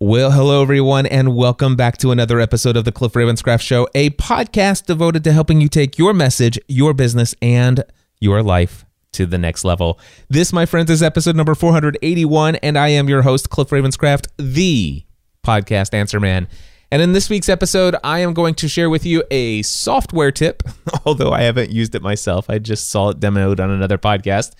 Well, 0.00 0.30
hello, 0.30 0.62
everyone, 0.62 1.06
and 1.06 1.34
welcome 1.34 1.74
back 1.74 1.96
to 1.98 2.12
another 2.12 2.38
episode 2.38 2.76
of 2.76 2.84
the 2.84 2.92
Cliff 2.92 3.14
Ravenscraft 3.14 3.62
Show, 3.62 3.88
a 3.96 4.10
podcast 4.10 4.86
devoted 4.86 5.24
to 5.24 5.32
helping 5.32 5.60
you 5.60 5.68
take 5.68 5.98
your 5.98 6.14
message, 6.14 6.56
your 6.68 6.94
business, 6.94 7.34
and 7.42 7.82
your 8.20 8.40
life 8.40 8.86
to 9.14 9.26
the 9.26 9.38
next 9.38 9.64
level. 9.64 9.98
This, 10.28 10.52
my 10.52 10.66
friends, 10.66 10.88
is 10.88 11.02
episode 11.02 11.34
number 11.34 11.56
481, 11.56 12.54
and 12.62 12.78
I 12.78 12.90
am 12.90 13.08
your 13.08 13.22
host, 13.22 13.50
Cliff 13.50 13.70
Ravenscraft, 13.70 14.28
the 14.36 15.02
podcast 15.44 15.92
answer 15.92 16.20
man. 16.20 16.46
And 16.92 17.02
in 17.02 17.12
this 17.12 17.28
week's 17.28 17.48
episode, 17.48 17.96
I 18.04 18.20
am 18.20 18.34
going 18.34 18.54
to 18.54 18.68
share 18.68 18.88
with 18.88 19.04
you 19.04 19.24
a 19.32 19.62
software 19.62 20.30
tip, 20.30 20.62
although 21.06 21.32
I 21.32 21.42
haven't 21.42 21.72
used 21.72 21.96
it 21.96 22.02
myself. 22.02 22.48
I 22.48 22.60
just 22.60 22.88
saw 22.88 23.08
it 23.08 23.18
demoed 23.18 23.58
on 23.58 23.70
another 23.72 23.98
podcast 23.98 24.54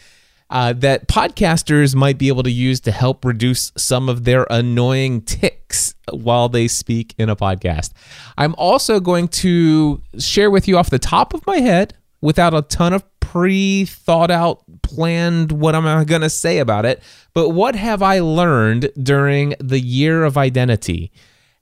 uh, 0.50 0.72
that 0.74 1.08
podcasters 1.08 1.94
might 1.94 2.18
be 2.18 2.28
able 2.28 2.42
to 2.42 2.50
use 2.50 2.80
to 2.80 2.90
help 2.90 3.24
reduce 3.24 3.72
some 3.76 4.08
of 4.08 4.24
their 4.24 4.46
annoying 4.50 5.20
ticks 5.22 5.94
while 6.10 6.48
they 6.48 6.68
speak 6.68 7.14
in 7.18 7.28
a 7.28 7.36
podcast. 7.36 7.92
I'm 8.36 8.54
also 8.56 9.00
going 9.00 9.28
to 9.28 10.02
share 10.18 10.50
with 10.50 10.66
you 10.66 10.78
off 10.78 10.90
the 10.90 10.98
top 10.98 11.34
of 11.34 11.46
my 11.46 11.58
head, 11.58 11.94
without 12.20 12.54
a 12.54 12.62
ton 12.62 12.92
of 12.92 13.04
pre 13.20 13.84
thought 13.84 14.30
out, 14.30 14.62
planned 14.82 15.52
what 15.52 15.74
I'm 15.74 16.04
going 16.06 16.22
to 16.22 16.30
say 16.30 16.58
about 16.58 16.86
it, 16.86 17.02
but 17.34 17.50
what 17.50 17.74
have 17.74 18.02
I 18.02 18.20
learned 18.20 18.90
during 19.00 19.54
the 19.60 19.80
year 19.80 20.24
of 20.24 20.38
identity? 20.38 21.12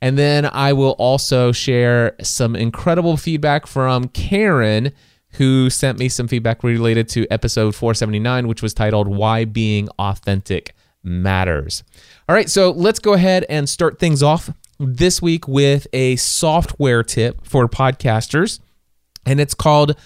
And 0.00 0.16
then 0.16 0.46
I 0.46 0.72
will 0.72 0.92
also 0.92 1.52
share 1.52 2.14
some 2.22 2.54
incredible 2.54 3.16
feedback 3.16 3.66
from 3.66 4.08
Karen 4.08 4.92
who 5.38 5.70
sent 5.70 5.98
me 5.98 6.08
some 6.08 6.28
feedback 6.28 6.62
related 6.62 7.08
to 7.10 7.26
episode 7.30 7.74
479, 7.74 8.48
which 8.48 8.62
was 8.62 8.74
titled 8.74 9.08
Why 9.08 9.44
Being 9.44 9.88
Authentic 9.98 10.74
Matters. 11.02 11.84
All 12.28 12.34
right, 12.34 12.50
so 12.50 12.70
let's 12.70 12.98
go 12.98 13.12
ahead 13.12 13.44
and 13.48 13.68
start 13.68 13.98
things 13.98 14.22
off 14.22 14.50
this 14.78 15.22
week 15.22 15.46
with 15.46 15.86
a 15.92 16.16
software 16.16 17.02
tip 17.02 17.46
for 17.46 17.68
podcasters, 17.68 18.60
and 19.24 19.40
it's 19.40 19.54
called 19.54 19.96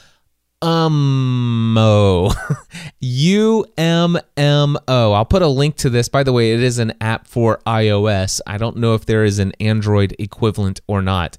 Ummo. 0.62 2.30
U 3.00 3.64
M 3.78 4.19
M 4.36 4.76
O. 4.88 5.12
I'll 5.12 5.24
put 5.24 5.42
a 5.42 5.48
link 5.48 5.76
to 5.76 5.91
this. 5.91 6.08
By 6.08 6.22
the 6.22 6.32
way, 6.32 6.52
it 6.52 6.60
is 6.60 6.78
an 6.78 6.92
app 7.00 7.26
for 7.26 7.60
iOS. 7.66 8.41
I 8.47 8.58
don't 8.58 8.76
know 8.76 8.94
if 8.94 9.06
there 9.06 9.24
is 9.24 9.38
an 9.38 9.52
Android 9.58 10.14
equivalent 10.19 10.80
or 10.86 11.00
not. 11.02 11.38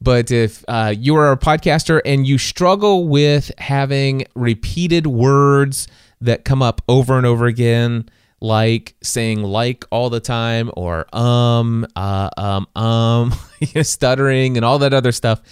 But 0.00 0.30
if 0.30 0.64
uh, 0.66 0.94
you 0.96 1.16
are 1.16 1.32
a 1.32 1.36
podcaster 1.36 2.00
and 2.04 2.26
you 2.26 2.38
struggle 2.38 3.06
with 3.06 3.50
having 3.58 4.24
repeated 4.34 5.06
words 5.06 5.88
that 6.20 6.44
come 6.44 6.62
up 6.62 6.80
over 6.88 7.18
and 7.18 7.26
over 7.26 7.46
again, 7.46 8.08
like 8.40 8.94
saying 9.02 9.42
like 9.42 9.84
all 9.90 10.08
the 10.08 10.20
time 10.20 10.70
or 10.74 11.14
um, 11.14 11.86
uh, 11.96 12.30
um, 12.36 12.66
um, 12.82 13.34
stuttering 13.82 14.56
and 14.56 14.64
all 14.64 14.78
that 14.78 14.94
other 14.94 15.12
stuff, 15.12 15.42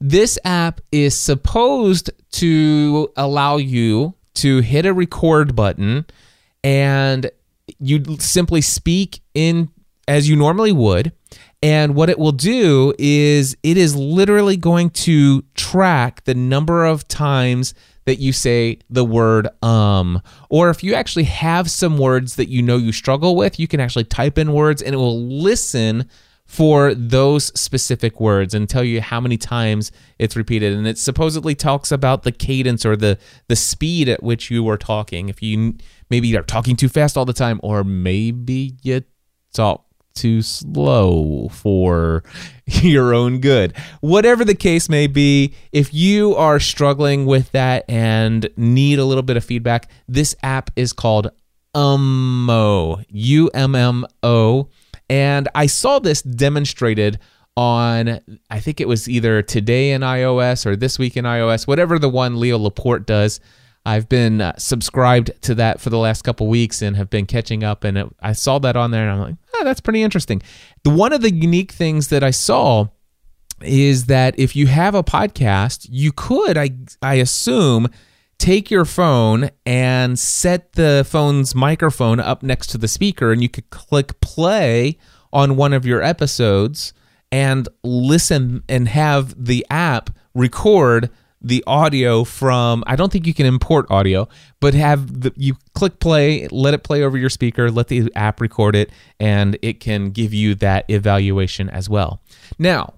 this 0.00 0.38
app 0.44 0.80
is 0.92 1.18
supposed 1.18 2.10
to 2.32 3.10
allow 3.16 3.56
you 3.56 4.14
to 4.34 4.60
hit 4.60 4.86
a 4.86 4.92
record 4.92 5.56
button 5.56 6.04
and 6.62 7.30
you 7.78 8.04
simply 8.18 8.60
speak 8.60 9.20
in 9.34 9.68
as 10.06 10.28
you 10.28 10.36
normally 10.36 10.72
would 10.72 11.12
and 11.66 11.96
what 11.96 12.08
it 12.08 12.16
will 12.16 12.30
do 12.30 12.94
is 12.96 13.56
it 13.64 13.76
is 13.76 13.96
literally 13.96 14.56
going 14.56 14.88
to 14.90 15.42
track 15.56 16.22
the 16.22 16.32
number 16.32 16.84
of 16.84 17.08
times 17.08 17.74
that 18.04 18.20
you 18.20 18.32
say 18.32 18.78
the 18.88 19.04
word 19.04 19.48
um. 19.64 20.22
Or 20.48 20.70
if 20.70 20.84
you 20.84 20.94
actually 20.94 21.24
have 21.24 21.68
some 21.68 21.98
words 21.98 22.36
that 22.36 22.48
you 22.48 22.62
know 22.62 22.76
you 22.76 22.92
struggle 22.92 23.34
with, 23.34 23.58
you 23.58 23.66
can 23.66 23.80
actually 23.80 24.04
type 24.04 24.38
in 24.38 24.52
words 24.52 24.80
and 24.80 24.94
it 24.94 24.98
will 24.98 25.20
listen 25.20 26.08
for 26.44 26.94
those 26.94 27.46
specific 27.60 28.20
words 28.20 28.54
and 28.54 28.68
tell 28.68 28.84
you 28.84 29.00
how 29.00 29.20
many 29.20 29.36
times 29.36 29.90
it's 30.20 30.36
repeated 30.36 30.72
and 30.72 30.86
it 30.86 30.98
supposedly 30.98 31.56
talks 31.56 31.90
about 31.90 32.22
the 32.22 32.30
cadence 32.30 32.86
or 32.86 32.94
the 32.94 33.18
the 33.48 33.56
speed 33.56 34.08
at 34.08 34.22
which 34.22 34.48
you 34.52 34.68
are 34.68 34.76
talking 34.76 35.28
if 35.28 35.42
you 35.42 35.74
maybe 36.08 36.36
are 36.36 36.44
talking 36.44 36.76
too 36.76 36.88
fast 36.88 37.16
all 37.16 37.24
the 37.24 37.32
time 37.32 37.58
or 37.64 37.82
maybe 37.82 38.76
you 38.84 39.02
talk 39.52 39.85
too 40.16 40.42
slow 40.42 41.48
for 41.52 42.24
your 42.66 43.14
own 43.14 43.40
good. 43.40 43.76
Whatever 44.00 44.44
the 44.44 44.54
case 44.54 44.88
may 44.88 45.06
be, 45.06 45.54
if 45.72 45.94
you 45.94 46.34
are 46.34 46.58
struggling 46.58 47.26
with 47.26 47.52
that 47.52 47.84
and 47.88 48.48
need 48.56 48.98
a 48.98 49.04
little 49.04 49.22
bit 49.22 49.36
of 49.36 49.44
feedback, 49.44 49.88
this 50.08 50.34
app 50.42 50.70
is 50.74 50.92
called 50.92 51.30
Ummo, 51.74 53.02
U 53.08 53.48
M 53.54 53.74
M 53.74 54.06
O. 54.22 54.68
And 55.08 55.48
I 55.54 55.66
saw 55.66 55.98
this 55.98 56.22
demonstrated 56.22 57.20
on, 57.56 58.20
I 58.50 58.60
think 58.60 58.80
it 58.80 58.88
was 58.88 59.08
either 59.08 59.42
today 59.42 59.92
in 59.92 60.02
iOS 60.02 60.66
or 60.66 60.76
this 60.76 60.98
week 60.98 61.16
in 61.16 61.24
iOS, 61.24 61.66
whatever 61.66 61.98
the 61.98 62.08
one 62.08 62.40
Leo 62.40 62.58
Laporte 62.58 63.06
does. 63.06 63.40
I've 63.86 64.08
been 64.08 64.40
uh, 64.40 64.52
subscribed 64.58 65.30
to 65.42 65.54
that 65.54 65.80
for 65.80 65.90
the 65.90 65.98
last 65.98 66.22
couple 66.22 66.48
weeks 66.48 66.82
and 66.82 66.96
have 66.96 67.08
been 67.08 67.24
catching 67.24 67.62
up. 67.62 67.84
And 67.84 67.96
it, 67.96 68.08
I 68.20 68.32
saw 68.32 68.58
that 68.58 68.74
on 68.74 68.90
there, 68.90 69.08
and 69.08 69.12
I'm 69.12 69.20
like, 69.20 69.36
oh, 69.54 69.64
that's 69.64 69.80
pretty 69.80 70.02
interesting. 70.02 70.42
The 70.82 70.90
one 70.90 71.12
of 71.12 71.22
the 71.22 71.32
unique 71.32 71.70
things 71.70 72.08
that 72.08 72.24
I 72.24 72.32
saw 72.32 72.88
is 73.62 74.06
that 74.06 74.36
if 74.38 74.56
you 74.56 74.66
have 74.66 74.96
a 74.96 75.04
podcast, 75.04 75.86
you 75.88 76.10
could, 76.10 76.58
I 76.58 76.70
I 77.00 77.14
assume, 77.14 77.88
take 78.38 78.72
your 78.72 78.84
phone 78.84 79.50
and 79.64 80.18
set 80.18 80.72
the 80.72 81.06
phone's 81.08 81.54
microphone 81.54 82.18
up 82.18 82.42
next 82.42 82.66
to 82.68 82.78
the 82.78 82.88
speaker, 82.88 83.30
and 83.30 83.40
you 83.40 83.48
could 83.48 83.70
click 83.70 84.20
play 84.20 84.98
on 85.32 85.54
one 85.54 85.72
of 85.72 85.86
your 85.86 86.02
episodes 86.02 86.92
and 87.30 87.68
listen 87.84 88.64
and 88.68 88.88
have 88.88 89.32
the 89.46 89.64
app 89.70 90.10
record 90.34 91.08
the 91.42 91.62
audio 91.66 92.24
from 92.24 92.82
I 92.86 92.96
don't 92.96 93.12
think 93.12 93.26
you 93.26 93.34
can 93.34 93.46
import 93.46 93.86
audio, 93.90 94.28
but 94.60 94.74
have 94.74 95.20
the 95.20 95.32
you 95.36 95.56
click 95.74 96.00
play, 96.00 96.48
let 96.48 96.74
it 96.74 96.82
play 96.82 97.02
over 97.02 97.16
your 97.18 97.30
speaker, 97.30 97.70
let 97.70 97.88
the 97.88 98.10
app 98.16 98.40
record 98.40 98.74
it 98.74 98.90
and 99.20 99.58
it 99.62 99.80
can 99.80 100.10
give 100.10 100.32
you 100.32 100.54
that 100.56 100.84
evaluation 100.88 101.68
as 101.70 101.88
well. 101.88 102.20
Now, 102.58 102.94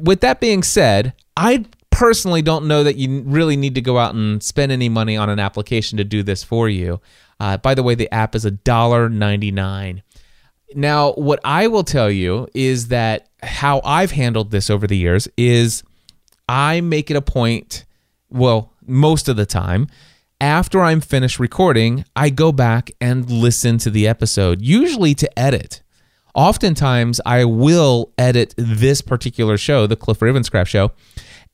with 0.00 0.20
that 0.20 0.40
being 0.40 0.62
said, 0.62 1.14
I 1.36 1.64
personally 1.90 2.42
don't 2.42 2.68
know 2.68 2.84
that 2.84 2.96
you 2.96 3.22
really 3.22 3.56
need 3.56 3.74
to 3.74 3.80
go 3.80 3.98
out 3.98 4.14
and 4.14 4.42
spend 4.42 4.70
any 4.70 4.88
money 4.88 5.16
on 5.16 5.28
an 5.28 5.40
application 5.40 5.98
to 5.98 6.04
do 6.04 6.22
this 6.22 6.44
for 6.44 6.68
you. 6.68 7.00
Uh, 7.40 7.56
by 7.56 7.74
the 7.74 7.82
way, 7.82 7.94
the 7.94 8.12
app 8.12 8.34
is 8.34 8.44
a 8.44 8.50
dollar 8.50 9.08
ninety 9.08 9.50
nine. 9.50 10.02
Now, 10.74 11.12
what 11.12 11.40
I 11.44 11.66
will 11.66 11.84
tell 11.84 12.10
you 12.10 12.46
is 12.54 12.88
that 12.88 13.28
how 13.42 13.80
I've 13.84 14.10
handled 14.10 14.50
this 14.50 14.70
over 14.70 14.86
the 14.86 14.96
years 14.96 15.28
is 15.36 15.82
I 16.48 16.80
make 16.80 17.10
it 17.10 17.16
a 17.16 17.22
point, 17.22 17.84
well, 18.30 18.72
most 18.86 19.28
of 19.28 19.36
the 19.36 19.46
time, 19.46 19.88
after 20.40 20.80
I'm 20.80 21.00
finished 21.00 21.38
recording, 21.38 22.04
I 22.16 22.30
go 22.30 22.52
back 22.52 22.90
and 23.00 23.28
listen 23.28 23.78
to 23.78 23.90
the 23.90 24.06
episode, 24.06 24.62
usually 24.62 25.14
to 25.16 25.38
edit. 25.38 25.82
Oftentimes, 26.34 27.20
I 27.26 27.44
will 27.44 28.12
edit 28.16 28.54
this 28.56 29.00
particular 29.00 29.58
show, 29.58 29.86
the 29.86 29.96
Cliff 29.96 30.20
Ravenscraft 30.20 30.68
show, 30.68 30.92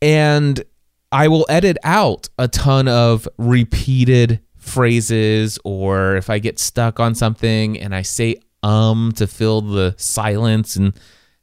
and 0.02 0.62
I 1.10 1.28
will 1.28 1.46
edit 1.48 1.78
out 1.82 2.28
a 2.38 2.48
ton 2.48 2.88
of 2.88 3.26
repeated 3.38 4.40
phrases, 4.56 5.58
or 5.64 6.16
if 6.16 6.28
I 6.28 6.38
get 6.38 6.58
stuck 6.58 7.00
on 7.00 7.14
something 7.14 7.78
and 7.78 7.94
I 7.94 8.02
say 8.02 8.36
um 8.62 9.12
to 9.16 9.26
fill 9.26 9.60
the 9.60 9.94
silence 9.98 10.76
and 10.76 10.92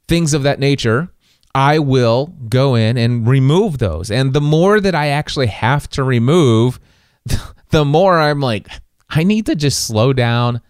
things 0.08 0.34
of 0.34 0.42
that 0.42 0.58
nature. 0.58 1.11
I 1.54 1.78
will 1.78 2.26
go 2.48 2.74
in 2.74 2.96
and 2.96 3.26
remove 3.26 3.78
those. 3.78 4.10
And 4.10 4.32
the 4.32 4.40
more 4.40 4.80
that 4.80 4.94
I 4.94 5.08
actually 5.08 5.48
have 5.48 5.88
to 5.90 6.02
remove, 6.02 6.80
the 7.70 7.84
more 7.84 8.18
I'm 8.18 8.40
like, 8.40 8.68
I 9.08 9.24
need 9.24 9.46
to 9.46 9.54
just 9.54 9.86
slow 9.86 10.12
down 10.12 10.62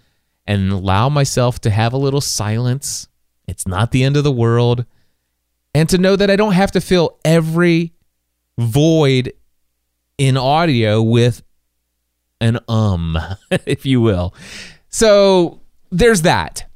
and 0.46 0.72
allow 0.72 1.08
myself 1.08 1.60
to 1.60 1.70
have 1.70 1.92
a 1.92 1.98
little 1.98 2.20
silence. 2.20 3.08
It's 3.46 3.66
not 3.66 3.92
the 3.92 4.02
end 4.02 4.16
of 4.16 4.24
the 4.24 4.32
world. 4.32 4.84
And 5.74 5.88
to 5.88 5.98
know 5.98 6.16
that 6.16 6.30
I 6.30 6.36
don't 6.36 6.52
have 6.52 6.72
to 6.72 6.80
fill 6.80 7.18
every 7.24 7.92
void 8.58 9.32
in 10.18 10.36
audio 10.36 11.00
with 11.00 11.42
an 12.40 12.58
um, 12.68 13.16
if 13.50 13.86
you 13.86 14.00
will. 14.00 14.34
So 14.88 15.62
there's 15.90 16.22
that. 16.22 16.68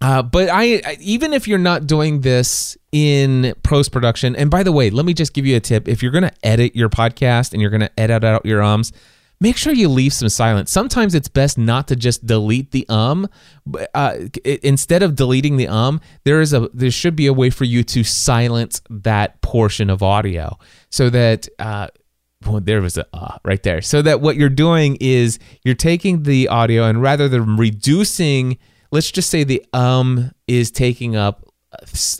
Uh, 0.00 0.22
but 0.22 0.48
I, 0.52 0.96
even 1.00 1.32
if 1.32 1.48
you're 1.48 1.58
not 1.58 1.86
doing 1.86 2.20
this 2.20 2.76
in 2.92 3.54
post 3.62 3.92
production, 3.92 4.36
and 4.36 4.50
by 4.50 4.62
the 4.62 4.72
way, 4.72 4.90
let 4.90 5.06
me 5.06 5.14
just 5.14 5.32
give 5.32 5.46
you 5.46 5.56
a 5.56 5.60
tip: 5.60 5.88
if 5.88 6.02
you're 6.02 6.12
going 6.12 6.24
to 6.24 6.34
edit 6.42 6.76
your 6.76 6.88
podcast 6.88 7.52
and 7.52 7.62
you're 7.62 7.70
going 7.70 7.80
to 7.80 8.00
edit 8.00 8.22
out 8.22 8.44
your 8.44 8.62
ums, 8.62 8.92
make 9.40 9.56
sure 9.56 9.72
you 9.72 9.88
leave 9.88 10.12
some 10.12 10.28
silence. 10.28 10.70
Sometimes 10.70 11.14
it's 11.14 11.28
best 11.28 11.56
not 11.56 11.88
to 11.88 11.96
just 11.96 12.26
delete 12.26 12.72
the 12.72 12.84
um. 12.90 13.26
Uh, 13.94 14.16
instead 14.62 15.02
of 15.02 15.14
deleting 15.14 15.56
the 15.56 15.68
um, 15.68 16.00
there 16.24 16.42
is 16.42 16.52
a 16.52 16.68
there 16.74 16.90
should 16.90 17.16
be 17.16 17.26
a 17.26 17.32
way 17.32 17.48
for 17.48 17.64
you 17.64 17.82
to 17.84 18.04
silence 18.04 18.82
that 18.90 19.40
portion 19.40 19.90
of 19.90 20.02
audio 20.02 20.58
so 20.90 21.10
that. 21.10 21.48
Uh, 21.58 21.88
well, 22.44 22.60
there 22.60 22.82
was 22.82 22.96
a 22.98 23.06
uh, 23.12 23.38
right 23.44 23.62
there. 23.62 23.80
So 23.80 24.02
that 24.02 24.20
what 24.20 24.36
you're 24.36 24.50
doing 24.50 24.98
is 25.00 25.38
you're 25.64 25.74
taking 25.74 26.24
the 26.24 26.48
audio 26.48 26.84
and 26.84 27.00
rather 27.02 27.28
than 27.28 27.56
reducing 27.56 28.58
let's 28.96 29.10
just 29.10 29.28
say 29.28 29.44
the 29.44 29.62
um 29.74 30.32
is 30.48 30.70
taking 30.70 31.16
up 31.16 31.44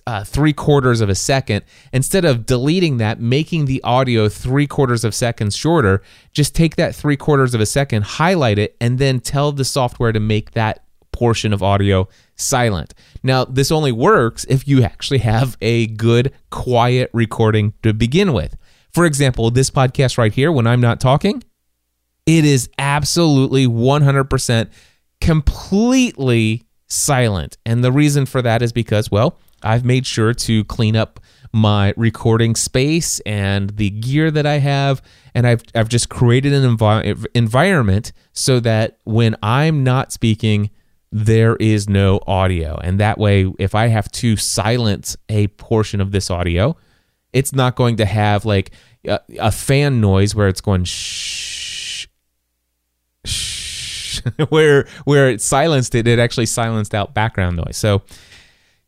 uh, 0.06 0.22
three 0.22 0.52
quarters 0.52 1.00
of 1.00 1.08
a 1.08 1.14
second, 1.14 1.64
instead 1.90 2.26
of 2.26 2.44
deleting 2.44 2.98
that, 2.98 3.18
making 3.18 3.64
the 3.64 3.82
audio 3.82 4.28
three 4.28 4.66
quarters 4.66 5.02
of 5.02 5.14
seconds 5.14 5.56
shorter, 5.56 6.02
just 6.32 6.54
take 6.54 6.76
that 6.76 6.94
three 6.94 7.16
quarters 7.16 7.54
of 7.54 7.60
a 7.62 7.64
second, 7.64 8.04
highlight 8.04 8.58
it, 8.58 8.76
and 8.82 8.98
then 8.98 9.18
tell 9.18 9.52
the 9.52 9.64
software 9.64 10.12
to 10.12 10.20
make 10.20 10.50
that 10.50 10.84
portion 11.10 11.54
of 11.54 11.62
audio 11.62 12.06
silent. 12.34 12.92
Now, 13.22 13.46
this 13.46 13.72
only 13.72 13.92
works 13.92 14.44
if 14.50 14.68
you 14.68 14.82
actually 14.82 15.20
have 15.20 15.56
a 15.62 15.86
good, 15.86 16.34
quiet 16.50 17.08
recording 17.14 17.72
to 17.82 17.94
begin 17.94 18.34
with. 18.34 18.58
For 18.92 19.06
example, 19.06 19.50
this 19.50 19.70
podcast 19.70 20.18
right 20.18 20.34
here, 20.34 20.52
when 20.52 20.66
I'm 20.66 20.82
not 20.82 21.00
talking, 21.00 21.42
it 22.26 22.44
is 22.44 22.68
absolutely 22.78 23.66
100% 23.66 24.68
completely 25.20 26.65
silent. 26.88 27.56
And 27.64 27.82
the 27.82 27.92
reason 27.92 28.26
for 28.26 28.42
that 28.42 28.62
is 28.62 28.72
because, 28.72 29.10
well, 29.10 29.38
I've 29.62 29.84
made 29.84 30.06
sure 30.06 30.34
to 30.34 30.64
clean 30.64 30.96
up 30.96 31.20
my 31.52 31.94
recording 31.96 32.54
space 32.54 33.20
and 33.20 33.70
the 33.70 33.90
gear 33.90 34.30
that 34.30 34.46
I 34.46 34.58
have. 34.58 35.00
And 35.34 35.46
I've, 35.46 35.62
I've 35.74 35.88
just 35.88 36.08
created 36.08 36.52
an 36.52 36.76
envi- 36.76 37.26
environment 37.34 38.12
so 38.32 38.60
that 38.60 38.98
when 39.04 39.36
I'm 39.42 39.82
not 39.82 40.12
speaking, 40.12 40.70
there 41.10 41.56
is 41.56 41.88
no 41.88 42.20
audio. 42.26 42.78
And 42.82 43.00
that 43.00 43.18
way, 43.18 43.50
if 43.58 43.74
I 43.74 43.86
have 43.86 44.10
to 44.12 44.36
silence 44.36 45.16
a 45.28 45.46
portion 45.48 46.00
of 46.00 46.12
this 46.12 46.30
audio, 46.30 46.76
it's 47.32 47.52
not 47.52 47.76
going 47.76 47.96
to 47.96 48.04
have 48.04 48.44
like 48.44 48.72
a, 49.06 49.20
a 49.38 49.52
fan 49.52 50.00
noise 50.00 50.34
where 50.34 50.48
it's 50.48 50.60
going 50.60 50.84
shh, 50.84 52.06
shh, 53.24 53.55
where 54.48 54.86
where 55.04 55.28
it 55.30 55.40
silenced 55.40 55.94
it, 55.94 56.06
it 56.06 56.18
actually 56.18 56.46
silenced 56.46 56.94
out 56.94 57.14
background 57.14 57.56
noise. 57.56 57.76
So 57.76 58.02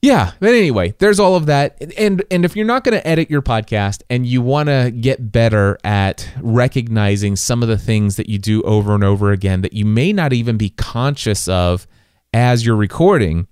yeah, 0.01 0.33
but 0.39 0.51
anyway, 0.51 0.95
there's 0.99 1.19
all 1.19 1.35
of 1.35 1.47
that. 1.47 1.77
And 1.99 2.23
and 2.31 2.45
if 2.45 2.55
you're 2.55 2.67
not 2.67 2.85
going 2.85 2.97
to 2.97 3.07
edit 3.07 3.31
your 3.31 3.43
podcast 3.43 4.03
and 4.09 4.25
you 4.25 4.41
want 4.41 4.69
to 4.69 4.93
get 4.93 5.33
better 5.33 5.77
at 5.83 6.29
recognizing 6.41 7.35
some 7.35 7.63
of 7.63 7.69
the 7.69 7.79
things 7.79 8.17
that 8.17 8.29
you 8.29 8.39
do 8.39 8.63
over 8.63 8.95
and 8.95 9.03
over 9.03 9.33
again 9.33 9.63
that 9.63 9.73
you 9.73 9.85
may 9.85 10.13
not 10.13 10.33
even 10.33 10.57
be 10.57 10.71
conscious 10.71 11.49
of 11.49 11.89
as 12.33 12.65
you're 12.65 12.77
recording, 12.77 13.49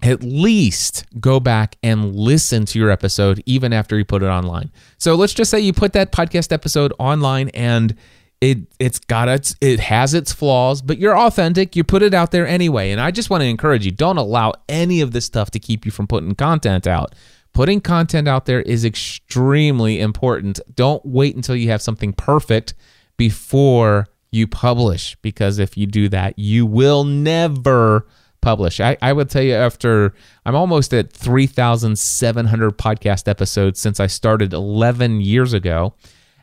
at 0.00 0.22
least 0.22 1.04
go 1.20 1.38
back 1.38 1.76
and 1.82 2.16
listen 2.16 2.64
to 2.66 2.78
your 2.78 2.90
episode 2.90 3.42
even 3.44 3.74
after 3.74 3.98
you 3.98 4.04
put 4.04 4.22
it 4.22 4.26
online. 4.26 4.72
So 4.96 5.14
let's 5.14 5.34
just 5.34 5.50
say 5.50 5.60
you 5.60 5.74
put 5.74 5.92
that 5.92 6.10
podcast 6.10 6.52
episode 6.52 6.94
online 6.98 7.50
and 7.50 7.94
it 8.42 8.58
it's 8.80 8.98
got 8.98 9.28
its 9.28 9.54
it 9.60 9.78
has 9.78 10.14
its 10.14 10.32
flaws, 10.32 10.82
but 10.82 10.98
you're 10.98 11.16
authentic. 11.16 11.76
You 11.76 11.84
put 11.84 12.02
it 12.02 12.12
out 12.12 12.32
there 12.32 12.46
anyway. 12.46 12.90
And 12.90 13.00
I 13.00 13.12
just 13.12 13.30
want 13.30 13.42
to 13.42 13.46
encourage 13.46 13.86
you: 13.86 13.92
don't 13.92 14.18
allow 14.18 14.52
any 14.68 15.00
of 15.00 15.12
this 15.12 15.24
stuff 15.24 15.52
to 15.52 15.60
keep 15.60 15.86
you 15.86 15.92
from 15.92 16.08
putting 16.08 16.34
content 16.34 16.88
out. 16.88 17.14
Putting 17.52 17.80
content 17.80 18.26
out 18.26 18.46
there 18.46 18.60
is 18.60 18.84
extremely 18.84 20.00
important. 20.00 20.58
Don't 20.74 21.04
wait 21.06 21.36
until 21.36 21.54
you 21.54 21.70
have 21.70 21.80
something 21.80 22.12
perfect 22.12 22.74
before 23.16 24.08
you 24.32 24.48
publish, 24.48 25.16
because 25.22 25.60
if 25.60 25.76
you 25.76 25.86
do 25.86 26.08
that, 26.08 26.36
you 26.36 26.66
will 26.66 27.04
never 27.04 28.08
publish. 28.40 28.80
I, 28.80 28.96
I 29.00 29.12
would 29.12 29.30
tell 29.30 29.42
you 29.42 29.54
after 29.54 30.14
I'm 30.44 30.56
almost 30.56 30.92
at 30.92 31.12
3,700 31.12 32.76
podcast 32.76 33.28
episodes 33.28 33.78
since 33.78 34.00
I 34.00 34.08
started 34.08 34.52
11 34.52 35.20
years 35.20 35.52
ago. 35.52 35.94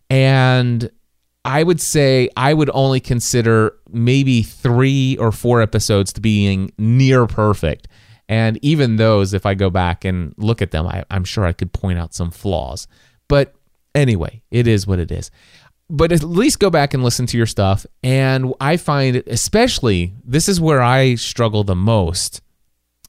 And 0.10 0.90
I 1.46 1.64
would 1.64 1.80
say 1.80 2.30
I 2.36 2.54
would 2.54 2.70
only 2.74 3.00
consider 3.00 3.78
maybe 3.90 4.44
three 4.44 5.18
or 5.18 5.32
four 5.32 5.62
episodes 5.62 6.14
to 6.14 6.22
being 6.22 6.72
near 6.78 7.28
perfect. 7.28 7.88
And 8.28 8.60
even 8.62 8.98
those, 8.98 9.34
if 9.34 9.46
I 9.46 9.56
go 9.56 9.70
back 9.70 10.06
and 10.06 10.34
look 10.38 10.62
at 10.62 10.72
them, 10.72 10.86
I, 10.86 11.04
I'm 11.10 11.24
sure 11.24 11.46
I 11.46 11.54
could 11.54 11.74
point 11.74 11.98
out 11.98 12.14
some 12.14 12.30
flaws. 12.30 12.88
But 13.28 13.56
anyway, 13.96 14.44
it 14.52 14.68
is 14.68 14.86
what 14.86 15.00
it 15.00 15.12
is. 15.12 15.32
But 15.90 16.12
at 16.12 16.24
least 16.24 16.60
go 16.60 16.70
back 16.70 16.94
and 16.94 17.04
listen 17.04 17.26
to 17.28 17.38
your 17.38 17.48
stuff. 17.48 17.86
And 18.04 18.54
I 18.62 18.78
find, 18.78 19.24
especially, 19.26 20.14
this 20.24 20.48
is 20.48 20.62
where 20.62 20.82
I 20.82 21.16
struggle 21.16 21.64
the 21.64 21.76
most, 21.76 22.42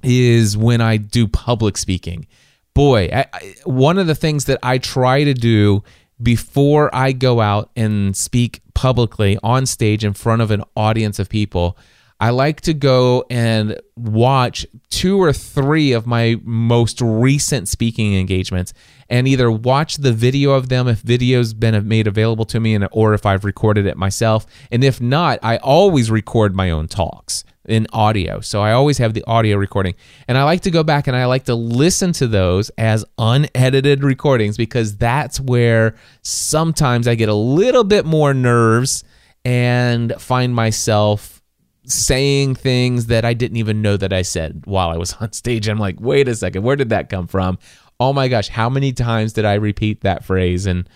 is 0.02 0.56
when 0.56 0.80
I 0.80 0.96
do 0.96 1.28
public 1.28 1.76
speaking. 1.76 2.26
Boy, 2.72 3.10
I, 3.12 3.26
I, 3.32 3.54
one 3.64 3.98
of 3.98 4.06
the 4.06 4.14
things 4.14 4.46
that 4.46 4.58
I 4.62 4.78
try 4.78 5.24
to 5.24 5.34
do 5.34 5.82
before 6.22 6.94
I 6.94 7.12
go 7.12 7.40
out 7.40 7.70
and 7.76 8.17
speak 8.17 8.61
publicly 8.75 9.38
on 9.43 9.67
stage 9.67 10.05
in 10.05 10.12
front 10.12 10.43
of 10.43 10.50
an 10.50 10.62
audience 10.76 11.19
of 11.19 11.28
people, 11.28 11.78
I 12.22 12.31
like 12.31 12.61
to 12.62 12.75
go 12.75 13.25
and 13.31 13.81
watch 13.96 14.67
two 14.90 15.22
or 15.22 15.32
three 15.32 15.93
of 15.93 16.06
my 16.06 16.37
most 16.44 17.00
recent 17.00 17.67
speaking 17.67 18.14
engagements 18.14 18.75
and 19.08 19.26
either 19.26 19.50
watch 19.50 19.96
the 19.96 20.12
video 20.12 20.50
of 20.50 20.69
them 20.69 20.87
if 20.87 21.00
video's 21.00 21.55
been 21.55 21.88
made 21.88 22.06
available 22.06 22.44
to 22.46 22.61
me 22.61 22.75
and 22.75 22.87
or 22.93 23.14
if 23.14 23.25
I've 23.25 23.46
recorded 23.46 23.87
it 23.87 23.96
myself. 23.96 24.44
And 24.70 24.84
if 24.84 25.00
not 25.00 25.38
I 25.43 25.56
always 25.58 26.11
record 26.11 26.55
my 26.55 26.70
own 26.70 26.88
talks 26.88 27.43
in 27.66 27.86
audio. 27.92 28.40
So 28.40 28.62
I 28.62 28.72
always 28.72 28.98
have 28.98 29.14
the 29.14 29.24
audio 29.26 29.56
recording. 29.56 29.94
And 30.26 30.38
I 30.38 30.44
like 30.44 30.62
to 30.62 30.70
go 30.70 30.82
back 30.82 31.06
and 31.06 31.16
I 31.16 31.26
like 31.26 31.44
to 31.44 31.54
listen 31.54 32.12
to 32.14 32.26
those 32.26 32.70
as 32.70 33.04
unedited 33.18 34.02
recordings 34.02 34.56
because 34.56 34.96
that's 34.96 35.40
where 35.40 35.94
sometimes 36.22 37.06
I 37.06 37.14
get 37.14 37.28
a 37.28 37.34
little 37.34 37.84
bit 37.84 38.06
more 38.06 38.32
nerves 38.32 39.04
and 39.44 40.14
find 40.18 40.54
myself 40.54 41.42
saying 41.84 42.54
things 42.54 43.06
that 43.06 43.24
I 43.24 43.34
didn't 43.34 43.56
even 43.56 43.82
know 43.82 43.96
that 43.96 44.12
I 44.12 44.22
said 44.22 44.62
while 44.64 44.90
I 44.90 44.96
was 44.96 45.12
on 45.20 45.32
stage. 45.32 45.68
I'm 45.68 45.78
like, 45.78 46.00
wait 46.00 46.28
a 46.28 46.34
second, 46.34 46.62
where 46.62 46.76
did 46.76 46.90
that 46.90 47.08
come 47.08 47.26
from? 47.26 47.58
Oh 47.98 48.12
my 48.14 48.28
gosh, 48.28 48.48
how 48.48 48.70
many 48.70 48.92
times 48.92 49.34
did 49.34 49.44
I 49.44 49.54
repeat 49.54 50.00
that 50.02 50.24
phrase? 50.24 50.64
And 50.64 50.88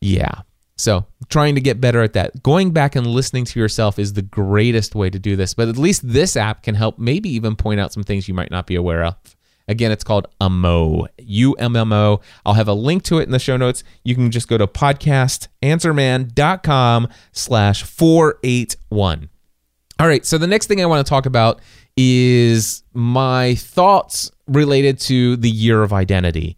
yeah, 0.00 0.42
so, 0.76 1.06
trying 1.28 1.54
to 1.54 1.60
get 1.60 1.80
better 1.80 2.02
at 2.02 2.14
that. 2.14 2.42
Going 2.42 2.72
back 2.72 2.96
and 2.96 3.06
listening 3.06 3.44
to 3.44 3.60
yourself 3.60 3.98
is 3.98 4.14
the 4.14 4.22
greatest 4.22 4.94
way 4.94 5.08
to 5.08 5.18
do 5.18 5.36
this, 5.36 5.54
but 5.54 5.68
at 5.68 5.78
least 5.78 6.08
this 6.08 6.36
app 6.36 6.62
can 6.62 6.74
help 6.74 6.98
maybe 6.98 7.28
even 7.30 7.54
point 7.54 7.80
out 7.80 7.92
some 7.92 8.02
things 8.02 8.26
you 8.26 8.34
might 8.34 8.50
not 8.50 8.66
be 8.66 8.74
aware 8.74 9.04
of. 9.04 9.14
Again, 9.66 9.92
it's 9.92 10.04
called 10.04 10.26
Ummo, 10.40 11.06
U 11.18 11.54
M 11.54 11.74
M 11.76 11.92
O. 11.92 12.20
I'll 12.44 12.54
have 12.54 12.68
a 12.68 12.74
link 12.74 13.02
to 13.04 13.18
it 13.18 13.22
in 13.22 13.30
the 13.30 13.38
show 13.38 13.56
notes. 13.56 13.82
You 14.02 14.14
can 14.14 14.30
just 14.30 14.48
go 14.48 14.58
to 14.58 14.66
podcastanswerman.com 14.66 17.08
slash 17.32 17.82
481. 17.82 19.30
All 20.00 20.08
right, 20.08 20.26
so 20.26 20.38
the 20.38 20.48
next 20.48 20.66
thing 20.66 20.82
I 20.82 20.86
want 20.86 21.06
to 21.06 21.08
talk 21.08 21.24
about 21.24 21.60
is 21.96 22.82
my 22.92 23.54
thoughts 23.54 24.32
related 24.48 24.98
to 25.00 25.36
the 25.36 25.50
year 25.50 25.84
of 25.84 25.92
identity. 25.92 26.56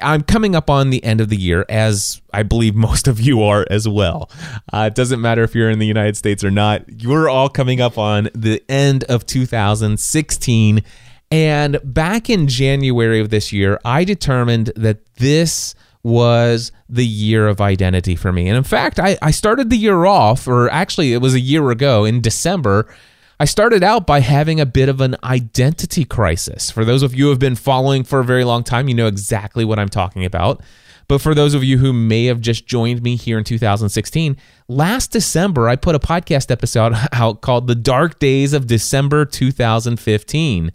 I, 0.00 0.14
am 0.14 0.22
coming 0.22 0.54
up 0.54 0.70
on 0.70 0.90
the 0.90 1.02
end 1.04 1.20
of 1.20 1.28
the 1.28 1.36
year, 1.36 1.64
as 1.68 2.20
I 2.32 2.42
believe 2.42 2.74
most 2.74 3.08
of 3.08 3.20
you 3.20 3.42
are 3.42 3.66
as 3.70 3.88
well. 3.88 4.30
Uh, 4.72 4.88
it 4.90 4.94
doesn't 4.94 5.20
matter 5.20 5.42
if 5.42 5.54
you're 5.54 5.70
in 5.70 5.78
the 5.78 5.86
United 5.86 6.16
States 6.16 6.44
or 6.44 6.50
not, 6.50 7.02
you're 7.02 7.28
all 7.28 7.48
coming 7.48 7.80
up 7.80 7.98
on 7.98 8.28
the 8.34 8.62
end 8.68 9.04
of 9.04 9.26
2016. 9.26 10.82
And 11.30 11.80
back 11.84 12.28
in 12.28 12.48
January 12.48 13.20
of 13.20 13.30
this 13.30 13.52
year, 13.52 13.78
I 13.84 14.04
determined 14.04 14.72
that 14.76 15.14
this 15.16 15.74
was 16.02 16.72
the 16.88 17.06
year 17.06 17.46
of 17.46 17.60
identity 17.60 18.16
for 18.16 18.32
me. 18.32 18.48
And 18.48 18.56
in 18.56 18.64
fact, 18.64 18.98
I, 18.98 19.18
I 19.20 19.30
started 19.30 19.70
the 19.70 19.76
year 19.76 20.06
off, 20.06 20.48
or 20.48 20.70
actually, 20.70 21.12
it 21.12 21.18
was 21.18 21.34
a 21.34 21.40
year 21.40 21.70
ago 21.70 22.04
in 22.04 22.20
December 22.20 22.92
I 23.40 23.46
started 23.46 23.82
out 23.82 24.06
by 24.06 24.20
having 24.20 24.60
a 24.60 24.66
bit 24.66 24.90
of 24.90 25.00
an 25.00 25.16
identity 25.24 26.04
crisis. 26.04 26.70
For 26.70 26.84
those 26.84 27.02
of 27.02 27.14
you 27.14 27.24
who 27.24 27.30
have 27.30 27.38
been 27.38 27.56
following 27.56 28.04
for 28.04 28.20
a 28.20 28.24
very 28.24 28.44
long 28.44 28.62
time, 28.62 28.86
you 28.86 28.94
know 28.94 29.06
exactly 29.06 29.64
what 29.64 29.78
I'm 29.78 29.88
talking 29.88 30.26
about. 30.26 30.60
But 31.08 31.22
for 31.22 31.34
those 31.34 31.54
of 31.54 31.64
you 31.64 31.78
who 31.78 31.94
may 31.94 32.26
have 32.26 32.42
just 32.42 32.66
joined 32.66 33.02
me 33.02 33.16
here 33.16 33.38
in 33.38 33.44
2016, 33.44 34.36
last 34.68 35.10
December 35.10 35.70
I 35.70 35.76
put 35.76 35.94
a 35.94 35.98
podcast 35.98 36.50
episode 36.50 36.92
out 37.14 37.40
called 37.40 37.66
The 37.66 37.74
Dark 37.74 38.18
Days 38.18 38.52
of 38.52 38.66
December 38.66 39.24
2015. 39.24 40.70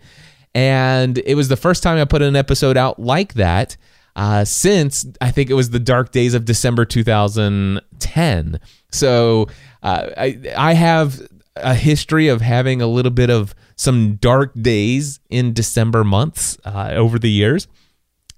And 0.56 1.18
it 1.20 1.36
was 1.36 1.50
the 1.50 1.58
first 1.58 1.84
time 1.84 2.00
I 2.00 2.06
put 2.06 2.24
an 2.24 2.36
episode 2.36 2.78
out 2.78 2.98
like 2.98 3.36
that 3.36 3.78
uh, 4.16 4.44
since 4.44 5.06
I 5.22 5.30
think 5.30 5.52
it 5.52 5.54
was 5.54 5.70
the 5.70 5.80
dark 5.80 6.12
days 6.12 6.34
of 6.34 6.46
December 6.46 6.84
2010. 6.84 8.60
So 8.92 9.50
uh, 9.84 10.10
I, 10.18 10.40
I 10.58 10.74
have 10.74 11.22
a 11.56 11.74
history 11.74 12.28
of 12.28 12.42
having 12.42 12.82
a 12.82 12.88
little 12.88 13.12
bit 13.12 13.30
of 13.30 13.56
some 13.76 14.16
dark 14.16 14.54
days 14.62 15.20
in 15.30 15.54
December 15.54 16.04
months 16.04 16.58
uh, 16.66 16.92
over 16.94 17.18
the 17.20 17.30
years. 17.30 17.68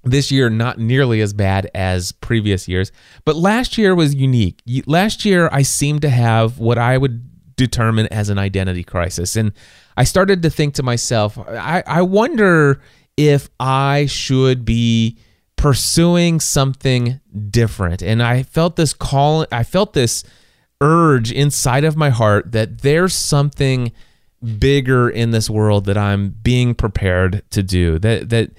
This 0.03 0.31
year, 0.31 0.49
not 0.49 0.79
nearly 0.79 1.21
as 1.21 1.33
bad 1.33 1.69
as 1.73 2.11
previous 2.11 2.67
years, 2.67 2.91
but 3.25 3.35
last 3.35 3.77
year 3.77 3.93
was 3.93 4.15
unique. 4.15 4.61
Last 4.85 5.25
year, 5.25 5.49
I 5.51 5.63
seemed 5.63 6.01
to 6.03 6.09
have 6.09 6.59
what 6.59 6.77
I 6.77 6.97
would 6.97 7.55
determine 7.57 8.07
as 8.07 8.29
an 8.29 8.37
identity 8.37 8.83
crisis. 8.83 9.35
And 9.35 9.51
I 9.97 10.05
started 10.05 10.43
to 10.43 10.49
think 10.49 10.75
to 10.75 10.83
myself, 10.83 11.37
I, 11.37 11.83
I 11.85 12.03
wonder 12.03 12.79
if 13.17 13.49
I 13.59 14.05
should 14.05 14.63
be 14.63 15.17
pursuing 15.57 16.39
something 16.39 17.19
different. 17.49 18.01
And 18.01 18.21
I 18.23 18.43
felt 18.43 18.75
this 18.75 18.93
call, 18.93 19.45
I 19.51 19.63
felt 19.63 19.93
this 19.93 20.23
urge 20.81 21.31
inside 21.31 21.83
of 21.83 21.95
my 21.95 22.09
heart 22.09 22.51
that 22.51 22.81
there's 22.81 23.13
something 23.13 23.91
bigger 24.59 25.09
in 25.09 25.31
this 25.31 25.49
world 25.49 25.85
that 25.85 25.97
I'm 25.97 26.29
being 26.29 26.75
prepared 26.75 27.43
to 27.51 27.63
do. 27.63 27.99
That 27.99 28.29
that 28.29 28.51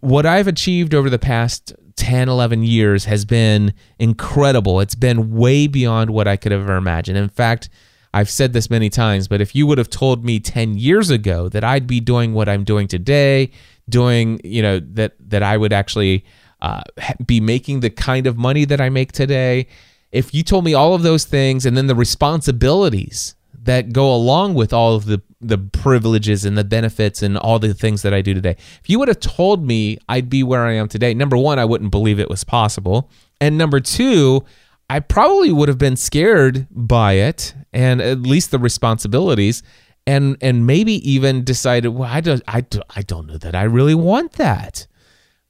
what 0.00 0.26
I've 0.26 0.46
achieved 0.46 0.94
over 0.94 1.08
the 1.10 1.18
past 1.18 1.74
10, 1.96 2.28
11 2.28 2.62
years 2.62 3.04
has 3.06 3.24
been 3.24 3.74
incredible. 3.98 4.80
It's 4.80 4.94
been 4.94 5.34
way 5.34 5.66
beyond 5.66 6.10
what 6.10 6.26
I 6.26 6.36
could 6.36 6.52
have 6.52 6.62
ever 6.62 6.76
imagined. 6.76 7.18
In 7.18 7.28
fact, 7.28 7.68
I've 8.12 8.30
said 8.30 8.52
this 8.52 8.70
many 8.70 8.90
times, 8.90 9.28
but 9.28 9.40
if 9.40 9.54
you 9.54 9.66
would 9.66 9.78
have 9.78 9.90
told 9.90 10.24
me 10.24 10.40
10 10.40 10.76
years 10.76 11.10
ago 11.10 11.48
that 11.50 11.62
I'd 11.62 11.86
be 11.86 12.00
doing 12.00 12.34
what 12.34 12.48
I'm 12.48 12.64
doing 12.64 12.88
today, 12.88 13.50
doing, 13.88 14.40
you 14.42 14.62
know, 14.62 14.80
that 14.80 15.14
that 15.28 15.42
I 15.42 15.56
would 15.56 15.72
actually 15.72 16.24
uh, 16.62 16.82
be 17.24 17.40
making 17.40 17.80
the 17.80 17.90
kind 17.90 18.26
of 18.26 18.36
money 18.36 18.64
that 18.64 18.80
I 18.80 18.88
make 18.88 19.12
today, 19.12 19.66
if 20.12 20.34
you 20.34 20.42
told 20.42 20.64
me 20.64 20.74
all 20.74 20.94
of 20.94 21.02
those 21.02 21.24
things 21.24 21.66
and 21.66 21.76
then 21.76 21.86
the 21.86 21.94
responsibilities 21.94 23.34
that 23.62 23.92
go 23.92 24.12
along 24.14 24.54
with 24.54 24.72
all 24.72 24.94
of 24.94 25.04
the 25.06 25.22
the 25.40 25.58
privileges 25.58 26.44
and 26.44 26.56
the 26.58 26.64
benefits 26.64 27.22
and 27.22 27.38
all 27.38 27.58
the 27.58 27.72
things 27.72 28.02
that 28.02 28.12
I 28.12 28.20
do 28.20 28.34
today. 28.34 28.56
If 28.82 28.90
you 28.90 28.98
would 28.98 29.08
have 29.08 29.20
told 29.20 29.66
me 29.66 29.96
I'd 30.08 30.28
be 30.28 30.42
where 30.42 30.66
I 30.66 30.72
am 30.74 30.86
today, 30.86 31.14
number 31.14 31.36
1, 31.36 31.58
I 31.58 31.64
wouldn't 31.64 31.90
believe 31.90 32.20
it 32.20 32.28
was 32.28 32.44
possible. 32.44 33.10
And 33.40 33.56
number 33.56 33.80
2, 33.80 34.44
I 34.90 35.00
probably 35.00 35.50
would 35.50 35.68
have 35.68 35.78
been 35.78 35.96
scared 35.96 36.66
by 36.70 37.14
it 37.14 37.54
and 37.72 38.02
at 38.02 38.20
least 38.20 38.50
the 38.50 38.58
responsibilities 38.58 39.62
and 40.06 40.36
and 40.42 40.66
maybe 40.66 40.94
even 41.10 41.42
decided, 41.44 41.88
well, 41.90 42.10
I 42.10 42.20
don't 42.20 42.42
I, 42.46 42.66
I 42.90 43.02
don't 43.02 43.26
know 43.26 43.38
that 43.38 43.54
I 43.54 43.62
really 43.62 43.94
want 43.94 44.32
that. 44.32 44.86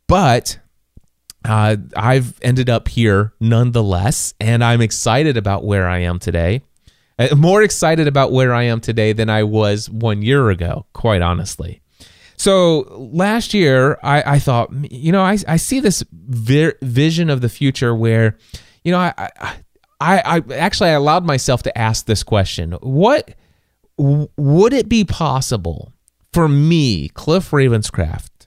But 0.07 0.60
uh, 1.45 1.77
I've 1.97 2.39
ended 2.43 2.69
up 2.69 2.89
here 2.89 3.33
nonetheless, 3.41 4.35
and 4.41 4.63
I'm 4.63 4.81
excited 4.81 5.37
about 5.37 5.65
where 5.65 5.89
I 5.89 5.99
am 6.01 6.19
today. 6.19 6.63
Uh, 7.19 7.35
more 7.35 7.63
excited 7.63 8.07
about 8.07 8.33
where 8.33 8.55
I 8.55 8.65
am 8.65 8.81
today 8.81 9.13
than 9.13 9.29
I 9.29 9.43
was 9.43 9.91
one 9.91 10.23
year 10.23 10.51
ago, 10.51 10.87
quite 10.93 11.23
honestly. 11.23 11.83
So 12.37 12.87
last 13.13 13.53
year, 13.53 13.99
I, 14.03 14.35
I 14.35 14.39
thought, 14.39 14.71
you 14.91 15.13
know, 15.13 15.23
I, 15.23 15.37
I 15.47 15.57
see 15.57 15.81
this 15.81 16.03
vi- 16.11 16.73
vision 16.81 17.29
of 17.29 17.43
the 17.43 17.51
future 17.51 17.95
where, 17.95 18.39
you 18.83 18.93
know, 18.93 18.99
I, 18.99 19.13
I, 19.19 19.57
I, 20.01 20.43
actually 20.55 20.89
I 20.89 20.95
allowed 20.95 21.27
myself 21.27 21.63
to 21.65 21.79
ask 21.79 22.07
this 22.07 22.23
question: 22.23 22.73
What 22.81 23.35
would 23.99 24.73
it 24.73 24.89
be 24.89 25.05
possible 25.05 25.93
for 26.33 26.49
me, 26.49 27.09
Cliff 27.11 27.51
Ravenscraft, 27.51 28.40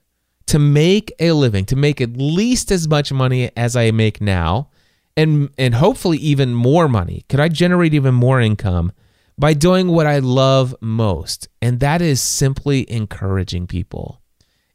to 0.47 0.59
make 0.59 1.13
a 1.19 1.31
living, 1.31 1.65
to 1.65 1.75
make 1.75 2.01
at 2.01 2.17
least 2.17 2.71
as 2.71 2.87
much 2.87 3.11
money 3.11 3.51
as 3.55 3.75
I 3.75 3.91
make 3.91 4.21
now, 4.21 4.69
and 5.15 5.49
and 5.57 5.75
hopefully 5.75 6.17
even 6.17 6.53
more 6.53 6.87
money. 6.87 7.25
Could 7.29 7.39
I 7.39 7.47
generate 7.47 7.93
even 7.93 8.13
more 8.13 8.41
income 8.41 8.91
by 9.37 9.53
doing 9.53 9.87
what 9.87 10.05
I 10.05 10.19
love 10.19 10.75
most? 10.81 11.47
And 11.61 11.79
that 11.79 12.01
is 12.01 12.21
simply 12.21 12.89
encouraging 12.91 13.67
people. 13.67 14.21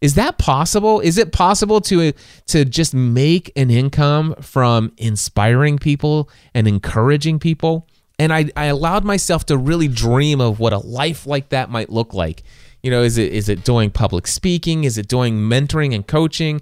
Is 0.00 0.14
that 0.14 0.38
possible? 0.38 1.00
Is 1.00 1.18
it 1.18 1.32
possible 1.32 1.80
to 1.82 2.12
to 2.46 2.64
just 2.64 2.94
make 2.94 3.52
an 3.56 3.70
income 3.70 4.34
from 4.40 4.92
inspiring 4.96 5.78
people 5.78 6.30
and 6.54 6.68
encouraging 6.68 7.38
people? 7.38 7.86
And 8.20 8.32
I, 8.32 8.50
I 8.56 8.66
allowed 8.66 9.04
myself 9.04 9.46
to 9.46 9.56
really 9.56 9.86
dream 9.86 10.40
of 10.40 10.58
what 10.58 10.72
a 10.72 10.78
life 10.78 11.26
like 11.26 11.50
that 11.50 11.70
might 11.70 11.90
look 11.90 12.14
like. 12.14 12.42
You 12.82 12.90
know, 12.90 13.02
is 13.02 13.18
it 13.18 13.32
is 13.32 13.48
it 13.48 13.64
doing 13.64 13.90
public 13.90 14.26
speaking? 14.26 14.84
Is 14.84 14.98
it 14.98 15.08
doing 15.08 15.36
mentoring 15.36 15.94
and 15.94 16.06
coaching? 16.06 16.60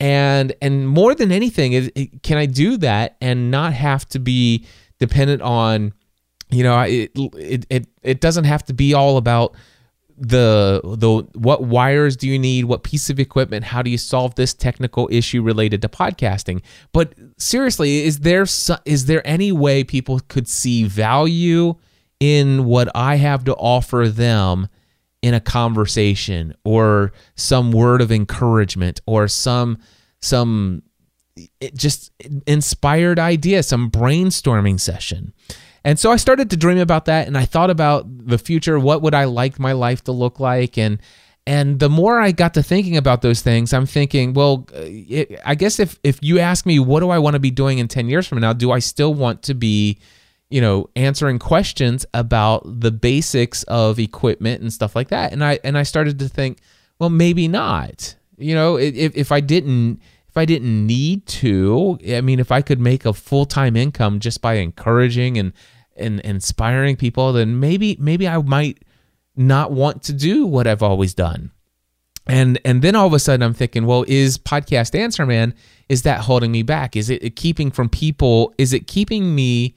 And 0.00 0.54
and 0.62 0.88
more 0.88 1.14
than 1.14 1.32
anything, 1.32 1.72
is, 1.72 1.90
can 2.22 2.38
I 2.38 2.46
do 2.46 2.76
that 2.78 3.16
and 3.20 3.50
not 3.50 3.72
have 3.72 4.06
to 4.10 4.18
be 4.18 4.64
dependent 4.98 5.42
on, 5.42 5.92
you 6.50 6.62
know, 6.62 6.80
it 6.80 7.10
it 7.14 7.66
it, 7.68 7.86
it 8.02 8.20
doesn't 8.20 8.44
have 8.44 8.64
to 8.66 8.72
be 8.72 8.94
all 8.94 9.16
about 9.16 9.54
the 10.20 10.80
the 10.84 11.22
what 11.38 11.62
wires 11.62 12.16
do 12.16 12.26
you 12.26 12.38
need 12.38 12.64
what 12.64 12.82
piece 12.82 13.08
of 13.08 13.20
equipment 13.20 13.64
how 13.64 13.82
do 13.82 13.88
you 13.88 13.96
solve 13.96 14.34
this 14.34 14.52
technical 14.52 15.08
issue 15.12 15.40
related 15.40 15.80
to 15.80 15.88
podcasting 15.88 16.60
but 16.92 17.14
seriously 17.36 18.02
is 18.02 18.18
there 18.20 18.44
is 18.84 19.06
there 19.06 19.24
any 19.24 19.52
way 19.52 19.84
people 19.84 20.18
could 20.26 20.48
see 20.48 20.82
value 20.82 21.72
in 22.20 22.64
what 22.64 22.88
I 22.94 23.16
have 23.16 23.44
to 23.44 23.54
offer 23.54 24.08
them 24.08 24.68
in 25.22 25.34
a 25.34 25.40
conversation 25.40 26.54
or 26.64 27.12
some 27.34 27.72
word 27.72 28.00
of 28.00 28.12
encouragement 28.12 29.00
or 29.06 29.28
some 29.28 29.78
some 30.20 30.82
just 31.74 32.12
inspired 32.46 33.18
idea 33.18 33.62
some 33.62 33.90
brainstorming 33.90 34.78
session. 34.78 35.32
And 35.84 35.98
so 35.98 36.10
i 36.10 36.16
started 36.16 36.50
to 36.50 36.56
dream 36.56 36.78
about 36.78 37.06
that 37.06 37.26
and 37.26 37.38
i 37.38 37.44
thought 37.44 37.70
about 37.70 38.06
the 38.08 38.38
future 38.38 38.78
what 38.78 39.02
would 39.02 39.14
i 39.14 39.24
like 39.24 39.58
my 39.58 39.72
life 39.72 40.04
to 40.04 40.12
look 40.12 40.40
like? 40.40 40.76
And 40.78 41.00
and 41.46 41.80
the 41.80 41.88
more 41.88 42.20
i 42.20 42.30
got 42.30 42.54
to 42.54 42.62
thinking 42.62 42.96
about 42.96 43.22
those 43.22 43.40
things 43.40 43.72
i'm 43.72 43.86
thinking 43.86 44.34
well 44.34 44.68
it, 44.74 45.40
i 45.46 45.54
guess 45.54 45.78
if 45.78 45.98
if 46.04 46.18
you 46.20 46.38
ask 46.38 46.66
me 46.66 46.78
what 46.78 47.00
do 47.00 47.08
i 47.08 47.18
want 47.18 47.34
to 47.34 47.40
be 47.40 47.50
doing 47.50 47.78
in 47.78 47.88
10 47.88 48.08
years 48.08 48.26
from 48.26 48.40
now? 48.40 48.52
Do 48.52 48.70
i 48.70 48.80
still 48.80 49.14
want 49.14 49.42
to 49.44 49.54
be 49.54 49.98
you 50.50 50.60
know 50.60 50.88
answering 50.96 51.38
questions 51.38 52.06
about 52.14 52.62
the 52.80 52.90
basics 52.90 53.62
of 53.64 53.98
equipment 53.98 54.62
and 54.62 54.72
stuff 54.72 54.96
like 54.96 55.08
that. 55.08 55.32
And 55.32 55.44
i 55.44 55.58
and 55.64 55.76
i 55.76 55.82
started 55.82 56.18
to 56.20 56.28
think 56.28 56.58
well 56.98 57.10
maybe 57.10 57.48
not. 57.48 58.14
You 58.36 58.54
know 58.54 58.76
if, 58.76 59.16
if 59.16 59.32
i 59.32 59.40
didn't 59.40 60.00
if 60.28 60.36
i 60.36 60.44
didn't 60.44 60.86
need 60.86 61.26
to 61.26 61.98
i 62.10 62.20
mean 62.20 62.38
if 62.38 62.52
i 62.52 62.62
could 62.62 62.80
make 62.80 63.04
a 63.04 63.12
full-time 63.12 63.76
income 63.76 64.20
just 64.20 64.40
by 64.40 64.54
encouraging 64.54 65.38
and 65.38 65.52
and 65.96 66.20
inspiring 66.20 66.94
people 66.94 67.32
then 67.32 67.58
maybe 67.58 67.96
maybe 67.98 68.28
i 68.28 68.38
might 68.38 68.84
not 69.34 69.72
want 69.72 70.04
to 70.04 70.12
do 70.12 70.46
what 70.46 70.66
i've 70.66 70.82
always 70.82 71.14
done. 71.14 71.50
And 72.26 72.60
and 72.64 72.82
then 72.82 72.94
all 72.94 73.06
of 73.06 73.12
a 73.12 73.18
sudden 73.18 73.42
i'm 73.42 73.54
thinking 73.54 73.86
well 73.86 74.04
is 74.06 74.38
podcast 74.38 74.98
answer 74.98 75.26
man 75.26 75.54
is 75.88 76.02
that 76.02 76.20
holding 76.20 76.52
me 76.52 76.62
back? 76.62 76.96
Is 76.96 77.08
it 77.08 77.34
keeping 77.36 77.70
from 77.70 77.88
people 77.88 78.54
is 78.58 78.72
it 78.72 78.86
keeping 78.86 79.34
me 79.34 79.74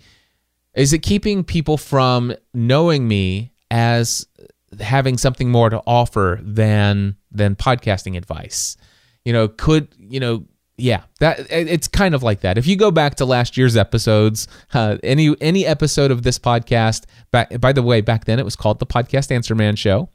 is 0.74 0.94
it 0.94 1.00
keeping 1.00 1.44
people 1.44 1.78
from 1.78 2.34
knowing 2.54 3.08
me 3.08 3.51
as 3.70 4.25
having 4.80 5.18
something 5.18 5.50
more 5.51 5.70
to 5.70 5.82
offer 5.86 6.40
than 6.42 7.16
than 7.32 7.56
podcasting 7.56 8.18
advice? 8.18 8.78
You 9.25 9.34
know, 9.34 9.48
could 9.48 9.90
you 9.98 10.20
know? 10.20 10.46
Yeah, 10.78 11.04
that 11.20 11.46
it's 11.51 11.88
kind 11.88 12.16
of 12.16 12.24
like 12.24 12.42
that. 12.42 12.58
If 12.58 12.66
you 12.66 12.75
go 12.75 12.90
back 12.90 13.16
to 13.16 13.25
last 13.25 13.56
year's 13.56 13.78
episodes, 13.78 14.48
uh, 14.74 14.98
any 15.04 15.36
any 15.40 15.63
episode 15.66 16.10
of 16.10 16.24
this 16.24 16.40
podcast, 16.40 17.06
back, 17.32 17.60
by 17.60 17.72
the 17.72 17.84
way, 17.84 18.01
back 18.01 18.25
then 18.25 18.40
it 18.40 18.46
was 18.46 18.56
called 18.56 18.80
the 18.80 18.88
Podcast 18.88 19.32
Answer 19.32 19.54
Man 19.54 19.75
Show, 19.75 20.10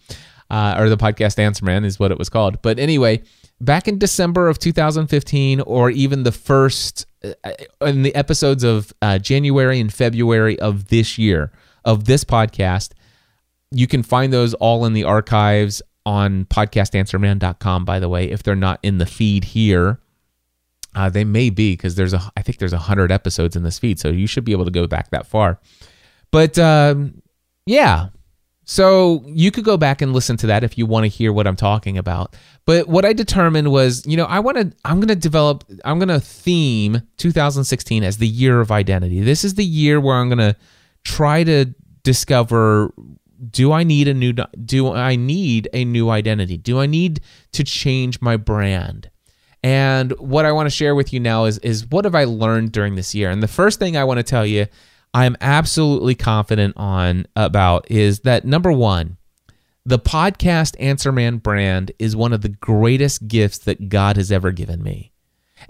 uh, 0.51 0.75
or 0.77 0.89
the 0.89 0.97
Podcast 0.97 1.39
Answer 1.39 1.65
Man 1.65 1.85
is 1.85 2.01
what 2.01 2.11
it 2.11 2.19
was 2.19 2.29
called. 2.29 2.61
But 2.63 2.81
anyway, 2.81 3.23
back 3.61 3.87
in 3.87 3.99
December 3.99 4.49
of 4.49 4.59
2015, 4.59 5.61
or 5.61 5.91
even 5.91 6.25
the 6.25 6.33
first 6.33 7.07
in 7.81 8.03
the 8.03 8.15
episodes 8.15 8.65
of 8.65 8.93
uh, 9.03 9.19
January 9.19 9.81
and 9.81 9.93
February 9.93 10.59
of 10.61 10.89
this 10.89 11.19
year 11.19 11.53
of 11.85 12.05
this 12.05 12.25
podcast, 12.25 12.93
you 13.71 13.87
can 13.87 14.03
find 14.03 14.33
those 14.33 14.55
all 14.55 14.85
in 14.85 14.93
the 14.93 15.05
archives 15.05 15.83
on 16.05 16.45
podcastanswerman.com. 16.47 17.85
By 17.85 17.99
the 17.99 18.09
way, 18.09 18.31
if 18.31 18.43
they're 18.43 18.55
not 18.55 18.79
in 18.83 18.99
the 18.99 19.07
feed 19.07 19.45
here, 19.45 20.01
uh, 20.95 21.11
they 21.11 21.25
may 21.25 21.51
be 21.51 21.73
because 21.73 21.95
there's 21.95 22.15
a 22.15 22.33
I 22.37 22.43
think 22.43 22.59
there's 22.59 22.73
a 22.73 22.79
hundred 22.79 23.13
episodes 23.13 23.57
in 23.57 23.63
this 23.63 23.79
feed, 23.79 23.99
so 23.99 24.09
you 24.09 24.27
should 24.27 24.45
be 24.45 24.53
able 24.53 24.65
to 24.65 24.71
go 24.71 24.87
back 24.87 25.11
that 25.11 25.27
far. 25.27 25.61
But 26.31 26.59
um, 26.59 27.23
yeah, 27.67 28.09
so 28.69 29.23
you 29.27 29.53
could 29.53 29.65
go 29.65 29.77
back 29.77 30.03
and 30.03 30.13
listen 30.13 30.37
to 30.39 30.49
that 30.49 30.65
if 30.65 30.77
you 30.77 30.87
want 30.87 31.05
to 31.05 31.09
hear 31.09 31.33
what 31.33 31.47
I'm 31.47 31.55
talking 31.55 31.97
about. 31.97 32.35
But 32.65 32.89
what 32.89 33.05
I 33.05 33.13
determined 33.13 33.71
was, 33.71 34.05
you 34.05 34.17
know, 34.17 34.25
I 34.25 34.41
want 34.41 34.59
to 34.59 34.73
I'm 34.85 34.97
going 34.97 35.09
to 35.09 35.15
develop 35.15 35.65
I'm 35.85 36.01
going 36.01 36.09
to 36.09 36.19
theme 36.19 37.01
2016 37.17 38.03
as 38.03 38.19
the 38.19 38.27
year 38.27 38.61
of 38.61 38.73
identity. 38.73 39.21
This 39.21 39.45
is 39.45 39.55
the 39.55 39.65
year 39.65 40.01
where 40.01 40.17
I'm 40.17 40.29
going 40.29 40.39
to 40.39 40.57
try 41.05 41.45
to 41.45 41.67
discover 42.03 42.93
do 43.51 43.71
I 43.71 43.85
need 43.85 44.09
a 44.09 44.15
new 44.15 44.33
do 44.33 44.93
I 44.93 45.15
need 45.15 45.69
a 45.73 45.85
new 45.85 46.11
identity? 46.11 46.57
Do 46.57 46.81
I 46.81 46.87
need 46.87 47.21
to 47.53 47.63
change 47.63 48.21
my 48.21 48.37
brand? 48.37 49.11
And 49.63 50.11
what 50.19 50.45
I 50.45 50.51
want 50.51 50.67
to 50.67 50.71
share 50.71 50.97
with 50.97 51.13
you 51.13 51.21
now 51.21 51.45
is 51.45 51.59
is 51.59 51.87
what 51.87 52.05
have 52.05 52.17
I 52.17 52.25
learned 52.25 52.73
during 52.73 52.97
this 52.97 53.15
year? 53.15 53.31
And 53.31 53.41
the 53.41 53.49
first 53.49 53.79
thing 53.79 53.97
I 53.97 54.03
want 54.03 54.19
to 54.19 54.25
tell 54.25 54.45
you 54.45 54.67
I'm 55.17 55.35
absolutely 55.41 56.15
confident 56.15 56.77
on 56.77 57.27
about 57.35 57.91
is 57.91 58.21
that 58.21 58.45
number 58.45 58.71
one, 58.71 59.17
the 59.87 59.99
podcast 59.99 60.77
Answer 60.79 61.11
Man 61.11 61.39
brand 61.39 61.91
is 61.99 62.15
one 62.15 62.35
of 62.35 62.43
the 62.43 62.51
greatest 62.51 63.27
gifts 63.27 63.57
that 63.61 63.89
God 63.89 64.19
has 64.19 64.31
ever 64.31 64.53
given 64.53 64.83
me. 64.83 65.13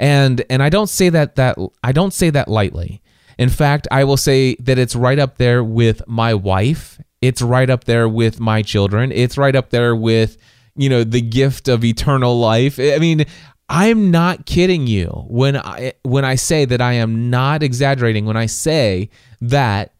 And 0.00 0.44
and 0.50 0.64
I 0.64 0.68
don't 0.68 0.88
say 0.88 1.10
that 1.10 1.36
that 1.36 1.58
I 1.84 1.92
don't 1.92 2.12
say 2.12 2.28
that 2.30 2.48
lightly. 2.48 3.00
In 3.38 3.48
fact, 3.48 3.86
I 3.92 4.02
will 4.02 4.16
say 4.16 4.56
that 4.56 4.78
it's 4.78 4.96
right 4.96 5.18
up 5.20 5.38
there 5.38 5.62
with 5.62 6.02
my 6.08 6.34
wife. 6.34 7.00
It's 7.22 7.40
right 7.40 7.70
up 7.70 7.84
there 7.84 8.08
with 8.08 8.40
my 8.40 8.62
children. 8.62 9.12
It's 9.12 9.38
right 9.38 9.54
up 9.54 9.70
there 9.70 9.94
with, 9.94 10.38
you 10.74 10.88
know, 10.88 11.04
the 11.04 11.20
gift 11.20 11.68
of 11.68 11.84
eternal 11.84 12.36
life. 12.36 12.80
I 12.80 12.98
mean, 12.98 13.26
I'm 13.68 14.10
not 14.10 14.46
kidding 14.46 14.86
you 14.86 15.08
when 15.28 15.56
I 15.56 15.94
when 16.02 16.24
I 16.24 16.36
say 16.36 16.64
that 16.66 16.80
I 16.80 16.94
am 16.94 17.30
not 17.30 17.62
exaggerating 17.62 18.24
when 18.24 18.36
I 18.36 18.46
say 18.46 19.10
that 19.40 19.92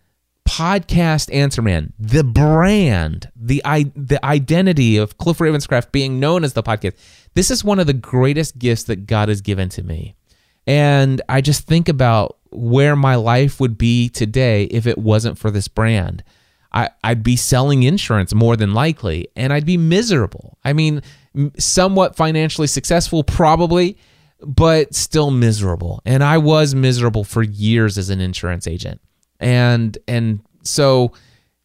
podcast 0.49 1.35
answer 1.35 1.63
man, 1.63 1.93
the 1.99 2.23
brand, 2.23 3.31
the 3.35 3.61
i 3.65 3.91
the 3.97 4.25
identity 4.25 4.97
of 4.97 5.19
Cliff 5.19 5.39
Ravenscraft 5.39 5.91
being 5.91 6.21
known 6.21 6.45
as 6.45 6.53
the 6.53 6.63
podcast. 6.63 6.95
This 7.35 7.51
is 7.51 7.65
one 7.65 7.81
of 7.81 7.87
the 7.87 7.93
greatest 7.93 8.59
gifts 8.59 8.85
that 8.85 9.07
God 9.07 9.29
has 9.29 9.41
given 9.41 9.69
to 9.71 9.83
me. 9.83 10.15
And 10.67 11.21
I 11.29 11.41
just 11.41 11.67
think 11.67 11.89
about 11.89 12.39
where 12.51 12.97
my 12.97 13.17
life 13.17 13.61
would 13.61 13.77
be 13.77 14.09
today 14.09 14.65
if 14.65 14.87
it 14.87 14.99
wasn't 14.99 15.39
for 15.39 15.51
this 15.51 15.69
brand. 15.69 16.25
I, 16.73 16.91
I'd 17.05 17.23
be 17.23 17.37
selling 17.37 17.85
insurance 17.85 18.35
more 18.35 18.57
than 18.57 18.75
likely, 18.75 19.29
and 19.37 19.53
I'd 19.53 19.67
be 19.67 19.77
miserable. 19.77 20.59
I 20.65 20.73
mean, 20.73 21.03
somewhat 21.59 22.17
financially 22.17 22.67
successful, 22.67 23.25
probably, 23.25 23.99
but 24.41 24.95
still 24.95 25.31
miserable. 25.31 26.03
And 26.05 26.23
I 26.23 26.39
was 26.39 26.75
miserable 26.75 27.25
for 27.25 27.43
years 27.43 27.99
as 27.99 28.11
an 28.11 28.21
insurance 28.21 28.67
agent. 28.67 29.01
And 29.41 29.97
and 30.09 30.41
so 30.63 31.13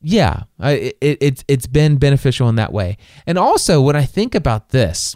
yeah, 0.02 0.44
it, 0.60 0.98
it 1.02 1.44
it's 1.48 1.68
been 1.68 1.98
beneficial 1.98 2.50
in 2.50 2.56
that 2.56 2.74
way. 2.74 2.98
And 3.28 3.38
also 3.38 3.82
when 3.82 3.96
I 3.96 4.06
think 4.06 4.36
about 4.36 4.70
this, 4.70 5.16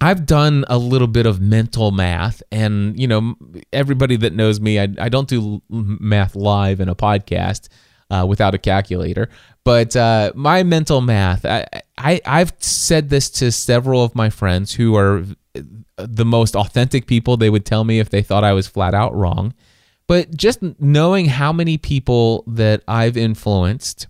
I've 0.00 0.26
done 0.26 0.64
a 0.68 0.78
little 0.78 1.08
bit 1.08 1.24
of 1.26 1.40
mental 1.40 1.90
math, 1.90 2.42
and 2.52 2.98
you 3.00 3.08
know, 3.08 3.34
everybody 3.72 4.16
that 4.16 4.34
knows 4.34 4.60
me, 4.60 4.78
I, 4.78 4.88
I 4.98 5.08
don't 5.08 5.28
do 5.28 5.62
math 5.70 6.36
live 6.36 6.80
in 6.80 6.88
a 6.88 6.94
podcast 6.94 7.68
uh, 8.10 8.24
without 8.28 8.54
a 8.54 8.58
calculator. 8.58 9.28
But 9.64 9.96
uh, 9.96 10.32
my 10.34 10.62
mental 10.62 11.00
math, 11.00 11.44
I, 11.44 11.66
I 11.98 12.20
I've 12.24 12.52
said 12.58 13.10
this 13.10 13.30
to 13.30 13.50
several 13.50 14.04
of 14.04 14.14
my 14.14 14.30
friends 14.30 14.74
who 14.74 14.96
are 14.96 15.24
the 15.96 16.24
most 16.24 16.54
authentic 16.54 17.06
people. 17.06 17.36
They 17.36 17.50
would 17.50 17.64
tell 17.64 17.84
me 17.84 17.98
if 17.98 18.10
they 18.10 18.22
thought 18.22 18.44
I 18.44 18.52
was 18.52 18.68
flat 18.68 18.94
out 18.94 19.14
wrong. 19.14 19.54
But 20.06 20.36
just 20.36 20.60
knowing 20.80 21.26
how 21.26 21.52
many 21.52 21.78
people 21.78 22.44
that 22.46 22.82
I've 22.86 23.16
influenced 23.16 24.06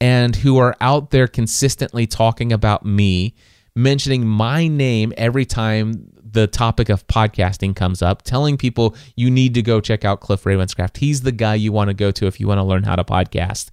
and 0.00 0.36
who 0.36 0.58
are 0.58 0.76
out 0.80 1.10
there 1.10 1.26
consistently 1.26 2.06
talking 2.06 2.52
about 2.52 2.84
me 2.84 3.34
mentioning 3.74 4.26
my 4.26 4.68
name 4.68 5.12
every 5.16 5.46
time 5.46 6.10
the 6.32 6.46
topic 6.46 6.88
of 6.88 7.06
podcasting 7.06 7.74
comes 7.74 8.02
up, 8.02 8.22
telling 8.22 8.56
people 8.56 8.96
you 9.16 9.30
need 9.30 9.54
to 9.54 9.62
go 9.62 9.80
check 9.80 10.04
out 10.04 10.20
Cliff 10.20 10.44
Ravenscraft. 10.44 10.96
He's 10.96 11.22
the 11.22 11.32
guy 11.32 11.54
you 11.54 11.72
want 11.72 11.88
to 11.88 11.94
go 11.94 12.10
to 12.10 12.26
if 12.26 12.40
you 12.40 12.46
want 12.48 12.58
to 12.58 12.64
learn 12.64 12.84
how 12.84 12.96
to 12.96 13.04
podcast. 13.04 13.70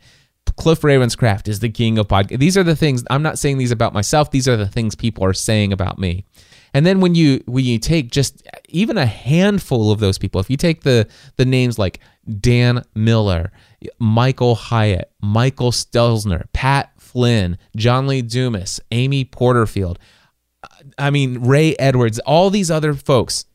Cliff 0.57 0.81
Ravenscraft 0.81 1.47
is 1.47 1.59
the 1.59 1.69
king 1.69 1.97
of 1.97 2.07
podcast. 2.07 2.39
These 2.39 2.57
are 2.57 2.63
the 2.63 2.75
things 2.75 3.03
I'm 3.09 3.23
not 3.23 3.39
saying 3.39 3.57
these 3.57 3.71
about 3.71 3.93
myself. 3.93 4.31
These 4.31 4.47
are 4.47 4.55
the 4.55 4.67
things 4.67 4.95
people 4.95 5.23
are 5.25 5.33
saying 5.33 5.73
about 5.73 5.99
me. 5.99 6.25
And 6.73 6.85
then 6.85 6.99
when 6.99 7.15
you 7.15 7.41
when 7.45 7.63
you 7.63 7.79
take 7.79 8.11
just 8.11 8.45
even 8.67 8.97
a 8.97 9.05
handful 9.05 9.91
of 9.91 9.99
those 9.99 10.17
people, 10.17 10.41
if 10.41 10.49
you 10.49 10.57
take 10.57 10.83
the 10.83 11.07
the 11.37 11.45
names 11.45 11.79
like 11.79 11.99
Dan 12.39 12.83
Miller, 12.93 13.51
Michael 13.97 14.55
Hyatt, 14.55 15.11
Michael 15.21 15.71
Stelzner, 15.71 16.45
Pat 16.53 16.91
Flynn, 16.97 17.57
John 17.77 18.07
Lee 18.07 18.21
Dumas, 18.21 18.81
Amy 18.91 19.23
Porterfield. 19.23 19.99
I 20.97 21.09
mean, 21.09 21.41
Ray 21.41 21.75
Edwards, 21.77 22.19
all 22.19 22.49
these 22.49 22.71
other 22.71 22.93
folks, 22.93 23.45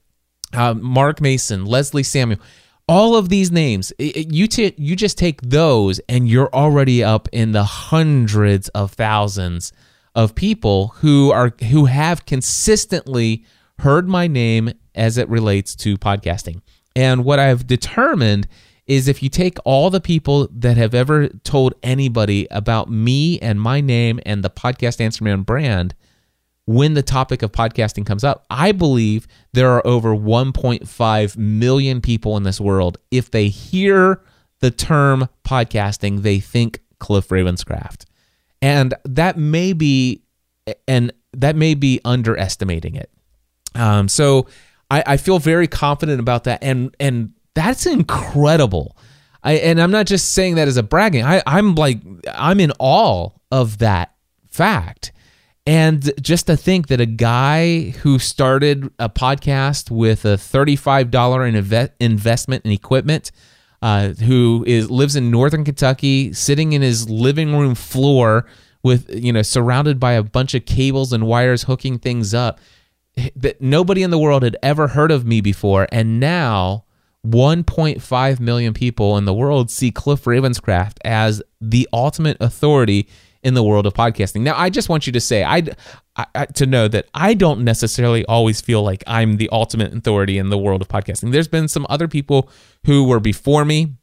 uh, 0.52 0.75
Mark 0.75 1.20
Mason, 1.20 1.64
Leslie 1.64 2.02
Samuel, 2.02 2.40
all 2.88 3.16
of 3.16 3.28
these 3.28 3.52
names, 3.52 3.92
it, 3.99 4.32
you 4.32 4.47
t- 4.49 4.75
you 4.76 4.97
just 4.97 5.16
take 5.16 5.40
those 5.42 6.00
and 6.09 6.28
you're 6.28 6.52
already 6.52 7.04
up 7.04 7.28
in 7.32 7.52
the 7.52 7.64
hundreds 7.64 8.68
of 8.70 8.92
thousands 8.92 9.73
of 10.14 10.35
people 10.35 10.88
who 10.97 11.30
are 11.30 11.54
who 11.70 11.85
have 11.87 12.26
consistently 12.26 13.44
heard 13.78 14.09
my 14.09 14.26
name 14.26 14.73
as 14.94 15.18
it 15.18 15.28
relates 15.28 15.76
to 15.76 15.97
podcasting. 15.97 16.62
And 16.97 17.25
what 17.25 17.38
I've 17.38 17.66
determined 17.66 18.49
is 18.87 19.06
if 19.06 19.23
you 19.23 19.28
take 19.28 19.59
all 19.64 19.88
the 19.88 20.00
people 20.00 20.49
that 20.50 20.76
have 20.76 20.94
ever 20.94 21.28
told 21.44 21.75
anybody 21.82 22.49
about 22.50 22.90
me 22.90 23.38
and 23.38 23.61
my 23.61 23.80
name 23.80 24.18
and 24.26 24.42
the 24.42 24.50
podcast 24.50 25.00
Answer 25.00 25.23
Man 25.23 25.42
brand, 25.42 25.94
when 26.70 26.94
the 26.94 27.02
topic 27.02 27.42
of 27.42 27.50
podcasting 27.50 28.06
comes 28.06 28.22
up, 28.22 28.46
I 28.48 28.70
believe 28.70 29.26
there 29.52 29.70
are 29.70 29.84
over 29.84 30.14
1.5 30.14 31.36
million 31.36 32.00
people 32.00 32.36
in 32.36 32.44
this 32.44 32.61
world. 32.61 32.96
If 33.11 33.33
they 33.33 33.48
hear 33.48 34.22
the 34.61 34.70
term 34.70 35.28
podcasting, 35.42 36.22
they 36.22 36.38
think 36.38 36.80
Cliff 37.00 37.26
Ravenscraft. 37.28 38.04
And 38.62 38.94
that 39.04 39.37
may 39.37 39.72
be 39.72 40.22
and 40.87 41.12
that 41.33 41.56
may 41.56 41.74
be 41.74 42.00
underestimating 42.04 42.94
it. 42.94 43.11
Um, 43.74 44.06
so 44.06 44.46
I, 44.92 45.02
I 45.04 45.16
feel 45.16 45.40
very 45.40 45.66
confident 45.66 46.20
about 46.20 46.44
that. 46.44 46.62
And 46.62 46.94
and 47.00 47.33
that's 47.54 47.85
incredible. 47.85 48.96
I, 49.42 49.54
and 49.54 49.83
I'm 49.83 49.90
not 49.90 50.06
just 50.06 50.35
saying 50.35 50.54
that 50.54 50.68
as 50.68 50.76
a 50.76 50.85
bragging. 50.85 51.24
I, 51.24 51.42
I'm 51.46 51.74
like 51.74 51.98
I'm 52.33 52.61
in 52.61 52.72
awe 52.78 53.30
of 53.50 53.78
that 53.78 54.14
fact. 54.50 55.11
And 55.66 56.11
just 56.20 56.46
to 56.46 56.57
think 56.57 56.88
that 56.88 57.01
a 57.01 57.07
guy 57.07 57.90
who 57.90 58.18
started 58.18 58.90
a 58.99 59.09
podcast 59.09 59.90
with 59.90 60.25
a 60.25 60.37
$35 60.37 61.49
in 61.49 61.90
investment 62.01 62.64
in 62.64 62.73
equipment, 62.73 63.31
uh, 63.83 64.09
who 64.09 64.64
is 64.66 64.90
lives 64.90 65.16
in 65.16 65.31
northern 65.31 65.64
Kentucky, 65.64 66.33
sitting 66.33 66.73
in 66.73 66.83
his 66.83 67.09
living 67.09 67.57
room 67.57 67.75
floor 67.75 68.46
with 68.83 69.14
you 69.14 69.33
know 69.33 69.42
surrounded 69.42 70.01
by 70.01 70.12
a 70.12 70.23
bunch 70.23 70.55
of 70.55 70.64
cables 70.64 71.12
and 71.12 71.27
wires 71.27 71.64
hooking 71.64 71.99
things 71.99 72.33
up, 72.35 72.59
that 73.37 73.61
nobody 73.61 74.03
in 74.03 74.11
the 74.11 74.18
world 74.18 74.42
had 74.42 74.57
ever 74.62 74.88
heard 74.88 75.11
of 75.11 75.27
me 75.27 75.40
before, 75.40 75.87
and 75.92 76.20
now 76.20 76.85
1.5 77.27 78.40
million 78.40 78.73
people 78.73 79.18
in 79.18 79.27
the 79.27 79.35
world 79.35 79.70
see 79.70 79.90
Cliff 79.90 80.25
Ravenscraft 80.25 80.96
as 81.05 81.42
the 81.61 81.87
ultimate 81.92 82.38
authority 82.40 83.09
in 83.42 83.55
the 83.55 83.62
world 83.62 83.87
of 83.87 83.94
podcasting. 83.94 84.42
Now, 84.42 84.55
I 84.57 84.70
just 84.70 84.88
want 84.88 85.07
you 85.07 85.12
to 85.12 85.20
say, 85.20 85.42
I, 85.44 85.62
I, 86.35 86.46
to 86.46 86.66
know 86.66 86.88
that 86.88 87.07
I 87.14 87.35
don't 87.35 87.64
necessarily 87.64 88.24
always 88.26 88.61
feel 88.61 88.83
like 88.83 89.03
I'm 89.07 89.37
the 89.37 89.48
ultimate 89.50 89.94
authority 89.94 90.38
in 90.38 90.50
the 90.50 90.59
world 90.59 90.83
of 90.83 90.88
podcasting. 90.88 91.33
There's 91.33 91.48
been 91.48 91.68
some 91.68 91.87
other 91.88 92.09
people 92.09 92.50
who 92.85 93.05
were 93.05 93.20
before 93.20 93.64
me. 93.64 93.94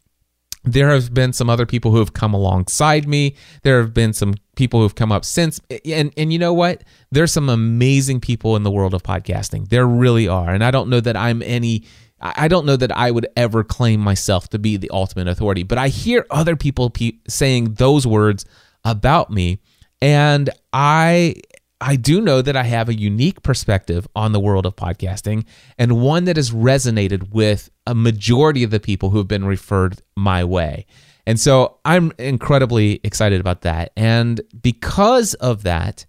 There 0.63 0.89
have 0.89 1.13
been 1.13 1.31
some 1.31 1.49
other 1.49 1.65
people 1.65 1.91
who 1.91 1.99
have 1.99 2.13
come 2.13 2.33
alongside 2.33 3.07
me. 3.07 3.35
There 3.63 3.79
have 3.79 3.93
been 3.93 4.11
some 4.11 4.33
people 4.55 4.81
who've 4.81 4.95
come 4.95 5.13
up 5.13 5.23
since. 5.23 5.61
And 5.85 6.11
and 6.17 6.33
you 6.33 6.39
know 6.39 6.53
what? 6.53 6.83
There's 7.09 7.31
some 7.31 7.47
amazing 7.47 8.19
people 8.19 8.57
in 8.57 8.63
the 8.63 8.71
world 8.71 8.93
of 8.93 9.01
podcasting. 9.01 9.69
There 9.69 9.87
really 9.87 10.27
are. 10.27 10.49
And 10.49 10.65
I 10.65 10.71
don't 10.71 10.89
know 10.89 10.99
that 10.99 11.15
I'm 11.15 11.41
any 11.41 11.85
I 12.19 12.47
don't 12.47 12.65
know 12.65 12.75
that 12.75 12.91
I 12.91 13.11
would 13.11 13.27
ever 13.37 13.63
claim 13.63 13.99
myself 13.99 14.49
to 14.49 14.59
be 14.59 14.75
the 14.75 14.89
ultimate 14.89 15.27
authority, 15.27 15.61
but 15.61 15.77
I 15.77 15.89
hear 15.89 16.25
other 16.31 16.55
people 16.55 16.89
pe- 16.89 17.19
saying 17.27 17.75
those 17.75 18.07
words 18.07 18.43
about 18.91 19.31
me, 19.31 19.59
and 20.01 20.49
I 20.73 21.35
I 21.79 21.95
do 21.95 22.21
know 22.21 22.41
that 22.41 22.55
I 22.55 22.63
have 22.63 22.89
a 22.89 22.97
unique 22.97 23.43
perspective 23.43 24.07
on 24.15 24.31
the 24.31 24.39
world 24.39 24.65
of 24.65 24.75
podcasting 24.75 25.45
and 25.77 26.01
one 26.01 26.25
that 26.25 26.35
has 26.35 26.49
resonated 26.49 27.31
with 27.31 27.69
a 27.85 27.93
majority 27.93 28.63
of 28.63 28.71
the 28.71 28.79
people 28.79 29.11
who 29.11 29.19
have 29.19 29.27
been 29.27 29.45
referred 29.45 30.01
my 30.15 30.43
way. 30.43 30.87
And 31.27 31.39
so 31.39 31.77
I'm 31.85 32.11
incredibly 32.17 32.99
excited 33.03 33.39
about 33.39 33.61
that. 33.61 33.91
And 33.95 34.41
because 34.59 35.35
of 35.35 35.63
that, 35.63 36.05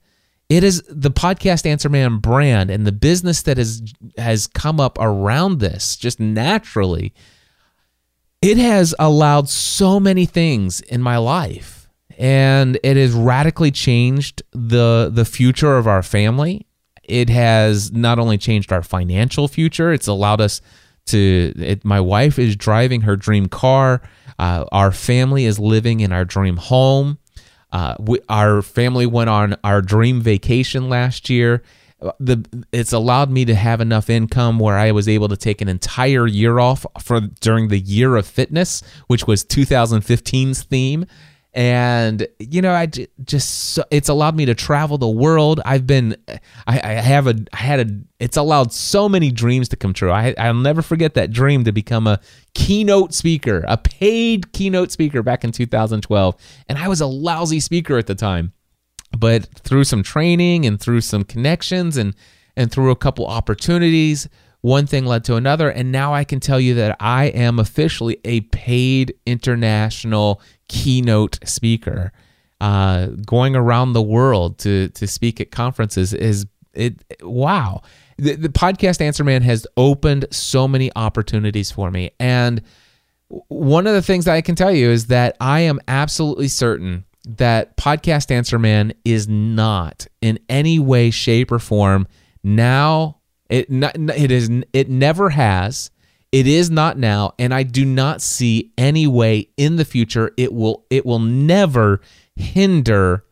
it 0.48 0.64
is 0.64 0.82
the 0.88 1.10
podcast 1.10 1.66
Answer 1.66 1.90
Man 1.90 2.18
brand 2.18 2.70
and 2.70 2.86
the 2.86 2.92
business 2.92 3.42
that 3.42 3.58
has 3.58 3.82
has 4.16 4.46
come 4.46 4.80
up 4.80 4.96
around 4.98 5.58
this 5.58 5.96
just 5.96 6.18
naturally. 6.18 7.12
It 8.40 8.56
has 8.56 8.94
allowed 8.98 9.50
so 9.50 10.00
many 10.00 10.24
things 10.24 10.80
in 10.80 11.02
my 11.02 11.18
life, 11.18 11.77
and 12.18 12.80
it 12.82 12.96
has 12.96 13.12
radically 13.12 13.70
changed 13.70 14.42
the 14.50 15.08
the 15.12 15.24
future 15.24 15.76
of 15.76 15.86
our 15.86 16.02
family. 16.02 16.66
It 17.04 17.30
has 17.30 17.92
not 17.92 18.18
only 18.18 18.36
changed 18.36 18.72
our 18.72 18.82
financial 18.82 19.46
future; 19.48 19.92
it's 19.92 20.08
allowed 20.08 20.40
us 20.40 20.60
to. 21.06 21.54
It, 21.56 21.84
my 21.84 22.00
wife 22.00 22.38
is 22.38 22.56
driving 22.56 23.02
her 23.02 23.16
dream 23.16 23.46
car. 23.46 24.02
Uh, 24.38 24.64
our 24.72 24.92
family 24.92 25.44
is 25.44 25.58
living 25.58 26.00
in 26.00 26.12
our 26.12 26.24
dream 26.24 26.56
home. 26.56 27.18
Uh, 27.70 27.94
we, 27.98 28.18
our 28.28 28.62
family 28.62 29.06
went 29.06 29.30
on 29.30 29.56
our 29.62 29.80
dream 29.80 30.20
vacation 30.20 30.88
last 30.88 31.30
year. 31.30 31.62
The 32.18 32.44
it's 32.72 32.92
allowed 32.92 33.30
me 33.30 33.44
to 33.44 33.54
have 33.54 33.80
enough 33.80 34.10
income 34.10 34.58
where 34.58 34.76
I 34.76 34.90
was 34.90 35.08
able 35.08 35.28
to 35.28 35.36
take 35.36 35.60
an 35.60 35.68
entire 35.68 36.26
year 36.26 36.58
off 36.58 36.84
for 37.00 37.20
during 37.20 37.68
the 37.68 37.78
year 37.78 38.16
of 38.16 38.26
fitness, 38.26 38.82
which 39.06 39.26
was 39.26 39.44
2015's 39.44 40.62
theme, 40.64 41.06
and 41.54 42.28
you 42.38 42.60
know 42.60 42.72
i 42.72 42.86
just 43.24 43.78
it's 43.90 44.08
allowed 44.08 44.36
me 44.36 44.44
to 44.44 44.54
travel 44.54 44.98
the 44.98 45.08
world. 45.08 45.60
I've 45.64 45.86
been 45.86 46.16
i, 46.28 46.80
I 46.80 46.92
have 46.92 47.26
a 47.26 47.36
i 47.52 47.56
had 47.56 47.80
a 47.80 48.00
it's 48.20 48.36
allowed 48.36 48.72
so 48.72 49.08
many 49.08 49.30
dreams 49.30 49.68
to 49.70 49.76
come 49.76 49.94
true. 49.94 50.10
I, 50.10 50.34
i'll 50.38 50.54
never 50.54 50.82
forget 50.82 51.14
that 51.14 51.30
dream 51.30 51.64
to 51.64 51.72
become 51.72 52.06
a 52.06 52.20
keynote 52.54 53.14
speaker 53.14 53.64
a 53.66 53.78
paid 53.78 54.52
keynote 54.52 54.92
speaker 54.92 55.22
back 55.22 55.42
in 55.42 55.52
2012 55.52 56.36
and 56.68 56.78
i 56.78 56.86
was 56.86 57.00
a 57.00 57.06
lousy 57.06 57.60
speaker 57.60 57.96
at 57.96 58.06
the 58.06 58.14
time 58.14 58.52
but 59.16 59.48
through 59.60 59.84
some 59.84 60.02
training 60.02 60.66
and 60.66 60.80
through 60.80 61.00
some 61.00 61.24
connections 61.24 61.96
and 61.96 62.14
and 62.56 62.70
through 62.70 62.90
a 62.90 62.96
couple 62.96 63.26
opportunities 63.26 64.28
one 64.60 64.86
thing 64.86 65.04
led 65.04 65.24
to 65.24 65.36
another. 65.36 65.70
And 65.70 65.92
now 65.92 66.14
I 66.14 66.24
can 66.24 66.40
tell 66.40 66.60
you 66.60 66.74
that 66.74 66.96
I 67.00 67.26
am 67.26 67.58
officially 67.58 68.18
a 68.24 68.40
paid 68.42 69.14
international 69.26 70.40
keynote 70.68 71.38
speaker. 71.44 72.12
Uh, 72.60 73.06
going 73.24 73.54
around 73.54 73.92
the 73.92 74.02
world 74.02 74.58
to 74.58 74.88
to 74.88 75.06
speak 75.06 75.40
at 75.40 75.52
conferences 75.52 76.12
is 76.12 76.44
it 76.74 77.04
wow. 77.22 77.82
The, 78.16 78.34
the 78.34 78.48
podcast 78.48 79.00
Answer 79.00 79.22
Man 79.22 79.42
has 79.42 79.64
opened 79.76 80.26
so 80.32 80.66
many 80.66 80.90
opportunities 80.96 81.70
for 81.70 81.90
me. 81.90 82.10
And 82.18 82.62
one 83.28 83.86
of 83.86 83.94
the 83.94 84.02
things 84.02 84.24
that 84.24 84.34
I 84.34 84.40
can 84.40 84.56
tell 84.56 84.72
you 84.72 84.90
is 84.90 85.06
that 85.06 85.36
I 85.40 85.60
am 85.60 85.80
absolutely 85.86 86.48
certain 86.48 87.04
that 87.36 87.76
Podcast 87.76 88.30
Answer 88.30 88.58
Man 88.58 88.92
is 89.04 89.28
not 89.28 90.06
in 90.20 90.38
any 90.48 90.78
way, 90.78 91.10
shape, 91.10 91.52
or 91.52 91.58
form 91.58 92.08
now 92.42 93.17
it 93.48 93.66
it 93.70 94.30
is 94.30 94.50
it 94.72 94.88
never 94.88 95.30
has. 95.30 95.90
It 96.30 96.46
is 96.46 96.70
not 96.70 96.98
now, 96.98 97.32
and 97.38 97.54
I 97.54 97.62
do 97.62 97.86
not 97.86 98.20
see 98.20 98.72
any 98.76 99.06
way 99.06 99.48
in 99.56 99.76
the 99.76 99.84
future 99.84 100.32
it 100.36 100.52
will 100.52 100.84
it 100.90 101.06
will 101.06 101.18
never 101.18 102.00
hinder 102.36 103.24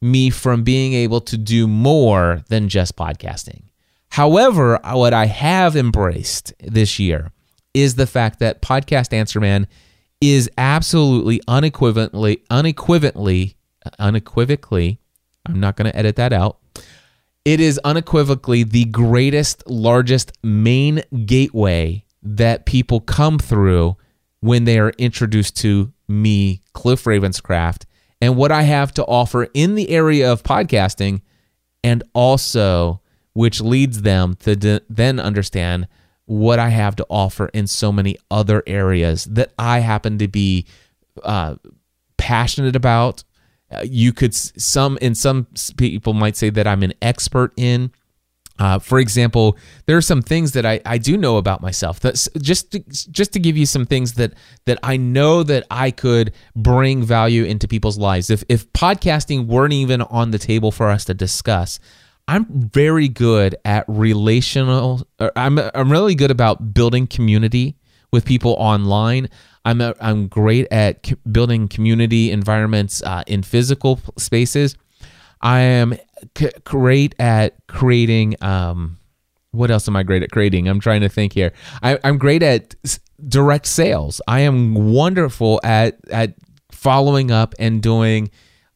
me 0.00 0.30
from 0.30 0.64
being 0.64 0.94
able 0.94 1.20
to 1.20 1.36
do 1.36 1.68
more 1.68 2.42
than 2.48 2.68
just 2.68 2.96
podcasting. 2.96 3.64
However, 4.08 4.80
what 4.82 5.12
I 5.12 5.26
have 5.26 5.76
embraced 5.76 6.54
this 6.58 6.98
year 6.98 7.32
is 7.74 7.94
the 7.94 8.06
fact 8.06 8.38
that 8.40 8.62
Podcast 8.62 9.12
Answer 9.12 9.40
Man 9.40 9.66
is 10.20 10.50
absolutely 10.58 11.40
unequivocally 11.48 12.42
unequivocally 12.50 13.56
unequivocally 13.98 14.98
I'm 15.46 15.60
not 15.60 15.76
going 15.76 15.90
to 15.90 15.96
edit 15.96 16.16
that 16.16 16.32
out 16.32 16.58
it 17.44 17.60
is 17.60 17.80
unequivocally 17.84 18.62
the 18.62 18.84
greatest, 18.86 19.68
largest 19.68 20.32
main 20.42 21.02
gateway 21.24 22.04
that 22.22 22.66
people 22.66 23.00
come 23.00 23.38
through 23.38 23.96
when 24.40 24.64
they 24.64 24.78
are 24.78 24.90
introduced 24.98 25.56
to 25.58 25.92
me, 26.08 26.60
Cliff 26.72 27.04
Ravenscraft, 27.04 27.84
and 28.20 28.36
what 28.36 28.52
I 28.52 28.62
have 28.62 28.92
to 28.94 29.04
offer 29.04 29.48
in 29.54 29.74
the 29.74 29.90
area 29.90 30.30
of 30.30 30.42
podcasting, 30.42 31.22
and 31.82 32.02
also 32.14 33.00
which 33.32 33.60
leads 33.60 34.02
them 34.02 34.34
to 34.40 34.80
then 34.88 35.20
understand 35.20 35.88
what 36.26 36.58
I 36.58 36.68
have 36.68 36.96
to 36.96 37.06
offer 37.08 37.46
in 37.48 37.66
so 37.66 37.90
many 37.90 38.16
other 38.30 38.62
areas 38.66 39.24
that 39.24 39.52
I 39.58 39.80
happen 39.80 40.18
to 40.18 40.28
be 40.28 40.66
uh, 41.22 41.56
passionate 42.16 42.76
about, 42.76 43.24
you 43.84 44.12
could 44.12 44.34
some 44.34 44.98
in 45.00 45.14
some 45.14 45.46
people 45.76 46.12
might 46.12 46.36
say 46.36 46.50
that 46.50 46.66
I'm 46.66 46.82
an 46.82 46.94
expert 47.02 47.52
in. 47.56 47.92
Uh, 48.58 48.78
for 48.78 48.98
example, 48.98 49.56
there 49.86 49.96
are 49.96 50.02
some 50.02 50.20
things 50.20 50.52
that 50.52 50.66
I, 50.66 50.82
I 50.84 50.98
do 50.98 51.16
know 51.16 51.38
about 51.38 51.62
myself. 51.62 51.98
Just 52.38 52.72
to, 52.72 52.80
just 53.10 53.32
to 53.32 53.38
give 53.38 53.56
you 53.56 53.64
some 53.64 53.86
things 53.86 54.14
that 54.14 54.34
that 54.66 54.78
I 54.82 54.98
know 54.98 55.42
that 55.42 55.66
I 55.70 55.90
could 55.90 56.34
bring 56.54 57.02
value 57.02 57.44
into 57.44 57.66
people's 57.66 57.96
lives. 57.96 58.28
If 58.28 58.44
if 58.48 58.70
podcasting 58.72 59.46
weren't 59.46 59.72
even 59.72 60.02
on 60.02 60.30
the 60.30 60.38
table 60.38 60.72
for 60.72 60.90
us 60.90 61.06
to 61.06 61.14
discuss, 61.14 61.80
I'm 62.28 62.44
very 62.48 63.08
good 63.08 63.56
at 63.64 63.86
relational. 63.88 65.08
I'm 65.34 65.58
I'm 65.58 65.90
really 65.90 66.14
good 66.14 66.30
about 66.30 66.74
building 66.74 67.06
community 67.06 67.76
with 68.12 68.24
people 68.24 68.52
online. 68.58 69.28
I'm 69.64 69.80
a, 69.80 69.94
I'm 70.00 70.28
great 70.28 70.66
at 70.70 71.06
c- 71.06 71.16
building 71.30 71.68
community 71.68 72.30
environments 72.30 73.02
uh, 73.02 73.22
in 73.26 73.42
physical 73.42 74.00
spaces. 74.16 74.76
I 75.42 75.60
am 75.60 75.94
c- 76.36 76.50
great 76.64 77.14
at 77.18 77.54
creating. 77.66 78.36
Um, 78.42 78.98
what 79.52 79.70
else 79.70 79.88
am 79.88 79.96
I 79.96 80.02
great 80.02 80.22
at 80.22 80.30
creating? 80.30 80.68
I'm 80.68 80.80
trying 80.80 81.00
to 81.02 81.08
think 81.08 81.32
here. 81.32 81.52
I, 81.82 81.98
I'm 82.04 82.18
great 82.18 82.42
at 82.42 82.74
s- 82.84 83.00
direct 83.28 83.66
sales. 83.66 84.20
I 84.26 84.40
am 84.40 84.74
wonderful 84.74 85.60
at 85.62 85.98
at 86.10 86.34
following 86.70 87.30
up 87.30 87.54
and 87.58 87.82
doing 87.82 88.30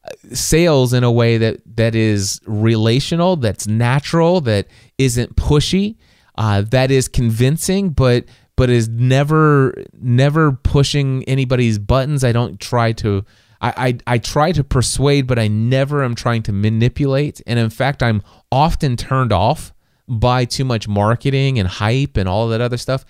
uh, 0.05 0.09
sales 0.35 0.93
in 0.93 1.03
a 1.03 1.11
way 1.11 1.37
that 1.37 1.61
that 1.77 1.95
is 1.95 2.39
relational, 2.45 3.37
that's 3.37 3.67
natural, 3.67 4.41
that 4.41 4.67
isn't 4.97 5.35
pushy, 5.35 5.95
uh, 6.37 6.61
that 6.61 6.91
is 6.91 7.07
convincing, 7.07 7.89
but 7.89 8.25
but 8.55 8.69
is 8.69 8.87
never 8.87 9.73
never 9.93 10.51
pushing 10.51 11.23
anybody's 11.25 11.77
buttons. 11.77 12.23
I 12.23 12.31
don't 12.31 12.59
try 12.59 12.91
to 12.93 13.25
I, 13.61 13.73
I, 13.77 14.15
I 14.15 14.17
try 14.17 14.51
to 14.51 14.63
persuade, 14.63 15.27
but 15.27 15.39
I 15.39 15.47
never 15.47 16.03
am 16.03 16.15
trying 16.15 16.43
to 16.43 16.51
manipulate. 16.51 17.41
And 17.47 17.57
in 17.57 17.69
fact, 17.69 18.03
I'm 18.03 18.21
often 18.51 18.97
turned 18.97 19.31
off 19.31 19.73
by 20.07 20.45
too 20.45 20.65
much 20.65 20.87
marketing 20.87 21.57
and 21.57 21.67
hype 21.67 22.17
and 22.17 22.29
all 22.29 22.47
that 22.49 22.61
other 22.61 22.77
stuff. 22.77 23.05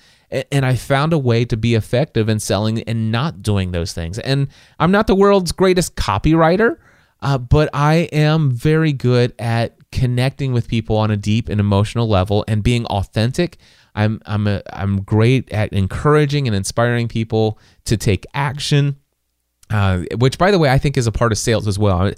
And 0.52 0.66
I 0.66 0.76
found 0.76 1.14
a 1.14 1.18
way 1.18 1.46
to 1.46 1.58
be 1.58 1.76
effective 1.76 2.30
in 2.30 2.40
selling 2.40 2.82
and 2.84 3.12
not 3.12 3.42
doing 3.42 3.72
those 3.72 3.94
things. 3.94 4.18
And 4.20 4.48
I'm 4.80 4.92
not 4.92 5.08
the 5.08 5.16
world's 5.16 5.52
greatest 5.52 5.96
copywriter, 5.96 6.78
uh, 7.22 7.38
but 7.38 7.70
I 7.74 8.10
am 8.12 8.52
very 8.52 8.94
good 8.94 9.34
at 9.40 9.78
connecting 9.92 10.52
with 10.52 10.68
people 10.68 10.98
on 10.98 11.12
a 11.12 11.18
deep 11.18 11.48
and 11.48 11.60
emotional 11.60 12.08
level 12.08 12.44
and 12.48 12.64
being 12.64 12.86
authentic. 12.88 13.58
I'm 13.96 14.22
I'm 14.26 14.48
a, 14.48 14.62
I'm 14.72 15.02
great 15.02 15.52
at 15.52 15.74
encouraging 15.74 16.48
and 16.48 16.56
inspiring 16.56 17.08
people 17.08 17.60
to 17.86 17.98
take 17.98 18.26
action. 18.34 18.98
Uh, 19.72 20.04
which, 20.18 20.38
by 20.38 20.52
the 20.52 20.60
way, 20.60 20.70
I 20.70 20.78
think 20.78 20.96
is 20.96 21.08
a 21.08 21.12
part 21.12 21.32
of 21.32 21.40
sales 21.40 21.68
as 21.68 21.80
well. 21.80 22.12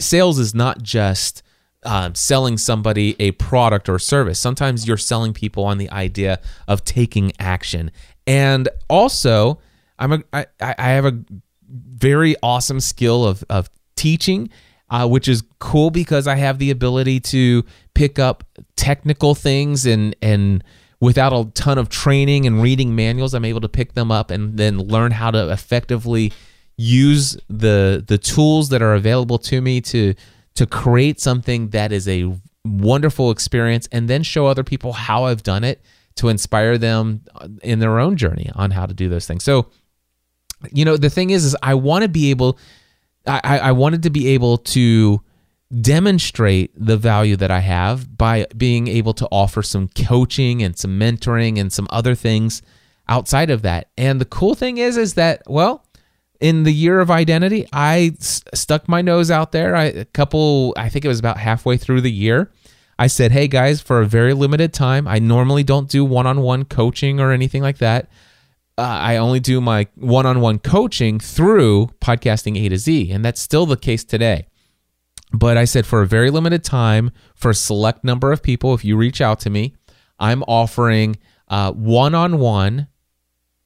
Sales 0.00 0.38
is 0.38 0.54
not 0.54 0.82
just 0.82 1.42
um, 1.84 2.14
selling 2.14 2.56
somebody 2.56 3.14
a 3.18 3.32
product 3.32 3.90
or 3.90 3.98
service. 3.98 4.40
Sometimes 4.40 4.88
you're 4.88 4.96
selling 4.96 5.34
people 5.34 5.64
on 5.64 5.76
the 5.78 5.90
idea 5.90 6.40
of 6.66 6.82
taking 6.84 7.32
action. 7.38 7.90
And 8.26 8.68
also, 8.88 9.60
I'm 9.98 10.12
a 10.12 10.22
I, 10.32 10.46
I 10.60 10.88
have 10.90 11.04
a 11.04 11.22
very 11.68 12.36
awesome 12.42 12.80
skill 12.80 13.24
of 13.26 13.44
of 13.50 13.68
teaching, 13.96 14.48
uh, 14.90 15.06
which 15.06 15.28
is 15.28 15.42
cool 15.58 15.90
because 15.90 16.26
I 16.26 16.36
have 16.36 16.58
the 16.58 16.70
ability 16.70 17.20
to 17.20 17.64
pick 17.94 18.18
up 18.18 18.44
technical 18.76 19.34
things 19.34 19.84
and 19.84 20.16
and 20.22 20.64
without 21.00 21.32
a 21.32 21.50
ton 21.52 21.78
of 21.78 21.88
training 21.88 22.46
and 22.46 22.62
reading 22.62 22.94
manuals, 22.94 23.34
I'm 23.34 23.44
able 23.44 23.60
to 23.60 23.68
pick 23.68 23.94
them 23.94 24.10
up 24.10 24.30
and 24.30 24.56
then 24.56 24.78
learn 24.78 25.12
how 25.12 25.30
to 25.30 25.50
effectively 25.50 26.32
use 26.76 27.36
the 27.48 28.02
the 28.06 28.18
tools 28.18 28.68
that 28.70 28.82
are 28.82 28.94
available 28.94 29.38
to 29.38 29.60
me 29.60 29.80
to 29.80 30.14
to 30.54 30.66
create 30.66 31.20
something 31.20 31.68
that 31.70 31.92
is 31.92 32.08
a 32.08 32.32
wonderful 32.64 33.30
experience 33.30 33.88
and 33.92 34.08
then 34.08 34.22
show 34.22 34.46
other 34.46 34.64
people 34.64 34.92
how 34.92 35.24
I've 35.24 35.42
done 35.42 35.64
it 35.64 35.82
to 36.16 36.28
inspire 36.28 36.78
them 36.78 37.22
in 37.62 37.80
their 37.80 37.98
own 37.98 38.16
journey 38.16 38.50
on 38.54 38.70
how 38.70 38.86
to 38.86 38.94
do 38.94 39.08
those 39.08 39.26
things. 39.26 39.44
So, 39.44 39.66
you 40.72 40.84
know, 40.84 40.96
the 40.96 41.10
thing 41.10 41.30
is, 41.30 41.44
is 41.44 41.56
I 41.62 41.74
want 41.74 42.02
to 42.02 42.08
be 42.08 42.30
able, 42.30 42.58
I, 43.26 43.58
I 43.58 43.72
wanted 43.72 44.04
to 44.04 44.10
be 44.10 44.28
able 44.28 44.58
to 44.58 45.20
demonstrate 45.80 46.72
the 46.76 46.96
value 46.96 47.36
that 47.36 47.50
I 47.50 47.60
have 47.60 48.16
by 48.16 48.46
being 48.56 48.86
able 48.88 49.14
to 49.14 49.28
offer 49.30 49.62
some 49.62 49.88
coaching 49.88 50.62
and 50.62 50.78
some 50.78 50.98
mentoring 50.98 51.58
and 51.58 51.72
some 51.72 51.86
other 51.90 52.14
things 52.14 52.62
outside 53.08 53.50
of 53.50 53.62
that. 53.62 53.88
And 53.96 54.20
the 54.20 54.24
cool 54.24 54.54
thing 54.54 54.78
is 54.78 54.96
is 54.96 55.14
that 55.14 55.42
well, 55.46 55.84
in 56.40 56.64
the 56.64 56.72
year 56.72 57.00
of 57.00 57.10
identity, 57.10 57.66
I 57.72 58.12
s- 58.18 58.42
stuck 58.54 58.88
my 58.88 59.02
nose 59.02 59.30
out 59.30 59.52
there. 59.52 59.74
I 59.74 59.84
a 59.84 60.04
couple 60.04 60.74
I 60.76 60.88
think 60.88 61.04
it 61.04 61.08
was 61.08 61.18
about 61.18 61.38
halfway 61.38 61.76
through 61.76 62.02
the 62.02 62.12
year. 62.12 62.50
I 62.98 63.08
said, 63.08 63.32
"Hey 63.32 63.48
guys, 63.48 63.80
for 63.80 64.00
a 64.00 64.06
very 64.06 64.34
limited 64.34 64.72
time, 64.72 65.08
I 65.08 65.18
normally 65.18 65.64
don't 65.64 65.88
do 65.88 66.04
one-on-one 66.04 66.66
coaching 66.66 67.18
or 67.20 67.32
anything 67.32 67.62
like 67.62 67.78
that. 67.78 68.08
Uh, 68.76 68.82
I 68.82 69.16
only 69.16 69.40
do 69.40 69.60
my 69.60 69.86
one-on-one 69.96 70.58
coaching 70.60 71.18
through 71.18 71.90
podcasting 72.00 72.56
A 72.64 72.68
to 72.68 72.76
Z, 72.78 73.10
and 73.10 73.24
that's 73.24 73.40
still 73.40 73.66
the 73.66 73.76
case 73.76 74.04
today." 74.04 74.46
But 75.32 75.56
I 75.56 75.64
said 75.64 75.86
for 75.86 76.02
a 76.02 76.06
very 76.06 76.30
limited 76.30 76.62
time, 76.62 77.10
for 77.34 77.50
a 77.50 77.54
select 77.54 78.04
number 78.04 78.30
of 78.30 78.42
people, 78.42 78.74
if 78.74 78.84
you 78.84 78.96
reach 78.96 79.20
out 79.20 79.40
to 79.40 79.50
me, 79.50 79.74
I'm 80.18 80.42
offering 80.44 81.16
one 81.48 82.14
on 82.14 82.38
one 82.38 82.88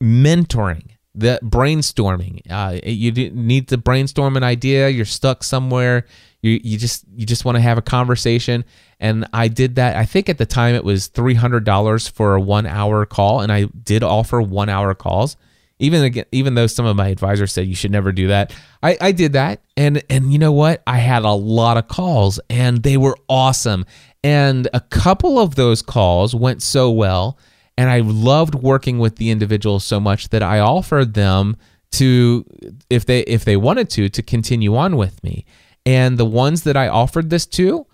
mentoring, 0.03 0.91
the 1.15 1.39
brainstorming. 1.43 2.41
Uh, 2.51 2.79
you 2.85 3.13
need 3.31 3.69
to 3.69 3.77
brainstorm 3.77 4.37
an 4.37 4.45
idea. 4.45 4.89
You're 4.89 5.05
stuck 5.05 5.45
somewhere. 5.45 6.05
You, 6.41 6.61
you 6.63 6.79
just 6.79 7.05
you 7.15 7.27
just 7.27 7.45
want 7.45 7.57
to 7.57 7.63
have 7.63 7.79
a 7.79 7.83
conversation. 7.83 8.65
And 9.01 9.27
I 9.33 9.49
did 9.49 9.75
that. 9.75 9.97
I 9.97 10.05
think 10.05 10.29
at 10.29 10.39
the 10.39 10.47
time 10.47 10.75
it 10.75 10.85
was 10.85 11.09
three 11.09 11.35
hundred 11.35 11.65
dollars 11.65 12.09
for 12.09 12.35
a 12.35 12.41
one 12.41 12.67
hour 12.67 13.05
call, 13.07 13.41
and 13.41 13.53
I 13.53 13.65
did 13.65 14.03
offer 14.03 14.41
one 14.41 14.69
hour 14.69 14.95
calls 14.95 15.37
even 15.79 16.03
again, 16.03 16.25
even 16.33 16.55
though 16.55 16.67
some 16.67 16.87
of 16.87 16.97
my 16.97 17.09
advisors 17.09 17.53
said 17.53 17.67
you 17.67 17.75
should 17.75 17.91
never 17.91 18.13
do 18.13 18.29
that, 18.29 18.55
I, 18.83 18.97
I 19.01 19.13
did 19.13 19.33
that, 19.35 19.63
and 19.77 20.03
and 20.11 20.33
you 20.33 20.39
know 20.39 20.53
what? 20.53 20.83
I 20.87 20.99
had 20.99 21.25
a 21.25 21.33
lot 21.33 21.77
of 21.77 21.89
calls, 21.89 22.41
and 22.51 22.83
they 22.83 22.97
were 22.97 23.17
awesome. 23.29 23.85
And 24.25 24.69
a 24.75 24.81
couple 24.81 25.39
of 25.39 25.55
those 25.55 25.83
calls 25.83 26.35
went 26.35 26.63
so 26.63 26.91
well, 26.91 27.39
and 27.77 27.89
I 27.89 28.01
loved 28.01 28.55
working 28.55 28.99
with 28.99 29.17
the 29.17 29.31
individuals 29.31 29.85
so 29.85 30.01
much 30.01 30.31
that 30.31 30.43
I 30.43 30.59
offered 30.59 31.15
them 31.15 31.57
to, 31.93 32.45
if 32.91 33.07
they 33.07 33.21
if 33.21 33.45
they 33.45 33.57
wanted 33.57 33.89
to, 33.91 34.09
to 34.09 34.23
continue 34.23 34.77
on 34.77 34.97
with 34.97 35.23
me. 35.23 35.45
And 35.87 36.19
the 36.19 36.25
ones 36.25 36.65
that 36.65 36.77
I 36.77 36.89
offered 36.89 37.31
this 37.31 37.47
to, 37.47 37.87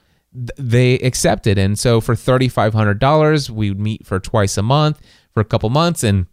they 0.58 0.94
accepted. 0.94 1.58
And 1.58 1.78
so 1.78 2.00
for 2.00 2.14
$3,500, 2.14 3.50
we 3.50 3.70
would 3.70 3.78
meet 3.78 4.04
for 4.04 4.18
twice 4.18 4.56
a 4.56 4.62
month 4.62 5.00
for 5.32 5.40
a 5.40 5.44
couple 5.44 5.70
months. 5.70 6.02
And 6.02 6.26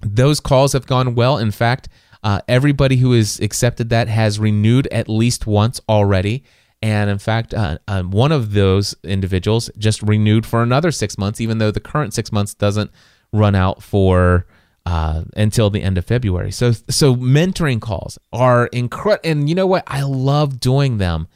those 0.00 0.40
calls 0.40 0.72
have 0.72 0.86
gone 0.86 1.14
well. 1.14 1.38
In 1.38 1.50
fact, 1.50 1.88
uh, 2.22 2.40
everybody 2.48 2.96
who 2.96 3.12
has 3.12 3.40
accepted 3.40 3.88
that 3.90 4.08
has 4.08 4.38
renewed 4.38 4.86
at 4.88 5.08
least 5.08 5.46
once 5.46 5.80
already. 5.88 6.44
And 6.82 7.10
in 7.10 7.18
fact, 7.18 7.52
uh, 7.52 7.78
uh, 7.88 8.02
one 8.02 8.32
of 8.32 8.52
those 8.52 8.94
individuals 9.04 9.70
just 9.78 10.02
renewed 10.02 10.46
for 10.46 10.62
another 10.62 10.90
six 10.90 11.18
months, 11.18 11.40
even 11.40 11.58
though 11.58 11.70
the 11.70 11.80
current 11.80 12.14
six 12.14 12.32
months 12.32 12.54
doesn't 12.54 12.90
run 13.32 13.54
out 13.54 13.82
for 13.82 14.46
uh, 14.86 15.24
until 15.36 15.68
the 15.68 15.82
end 15.82 15.98
of 15.98 16.06
February. 16.06 16.50
So, 16.50 16.72
so 16.72 17.14
mentoring 17.14 17.80
calls 17.80 18.18
are 18.32 18.66
incredible, 18.68 19.28
and 19.28 19.48
you 19.48 19.54
know 19.54 19.66
what? 19.66 19.84
I 19.86 20.02
love 20.02 20.58
doing 20.58 20.96
them, 20.98 21.28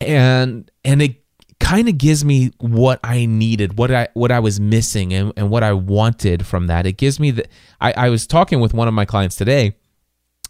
and 0.00 0.70
and 0.84 1.02
it 1.02 1.21
kind 1.62 1.88
of 1.88 1.96
gives 1.96 2.24
me 2.24 2.50
what 2.58 3.00
I 3.02 3.24
needed, 3.26 3.78
what 3.78 3.90
I 3.90 4.08
what 4.14 4.30
I 4.30 4.40
was 4.40 4.60
missing, 4.60 5.14
and, 5.14 5.32
and 5.36 5.48
what 5.48 5.62
I 5.62 5.72
wanted 5.72 6.44
from 6.44 6.66
that. 6.66 6.86
It 6.86 6.96
gives 6.98 7.18
me 7.18 7.30
that 7.30 7.48
I, 7.80 7.92
I 7.92 8.08
was 8.10 8.26
talking 8.26 8.60
with 8.60 8.74
one 8.74 8.88
of 8.88 8.94
my 8.94 9.04
clients 9.04 9.36
today, 9.36 9.76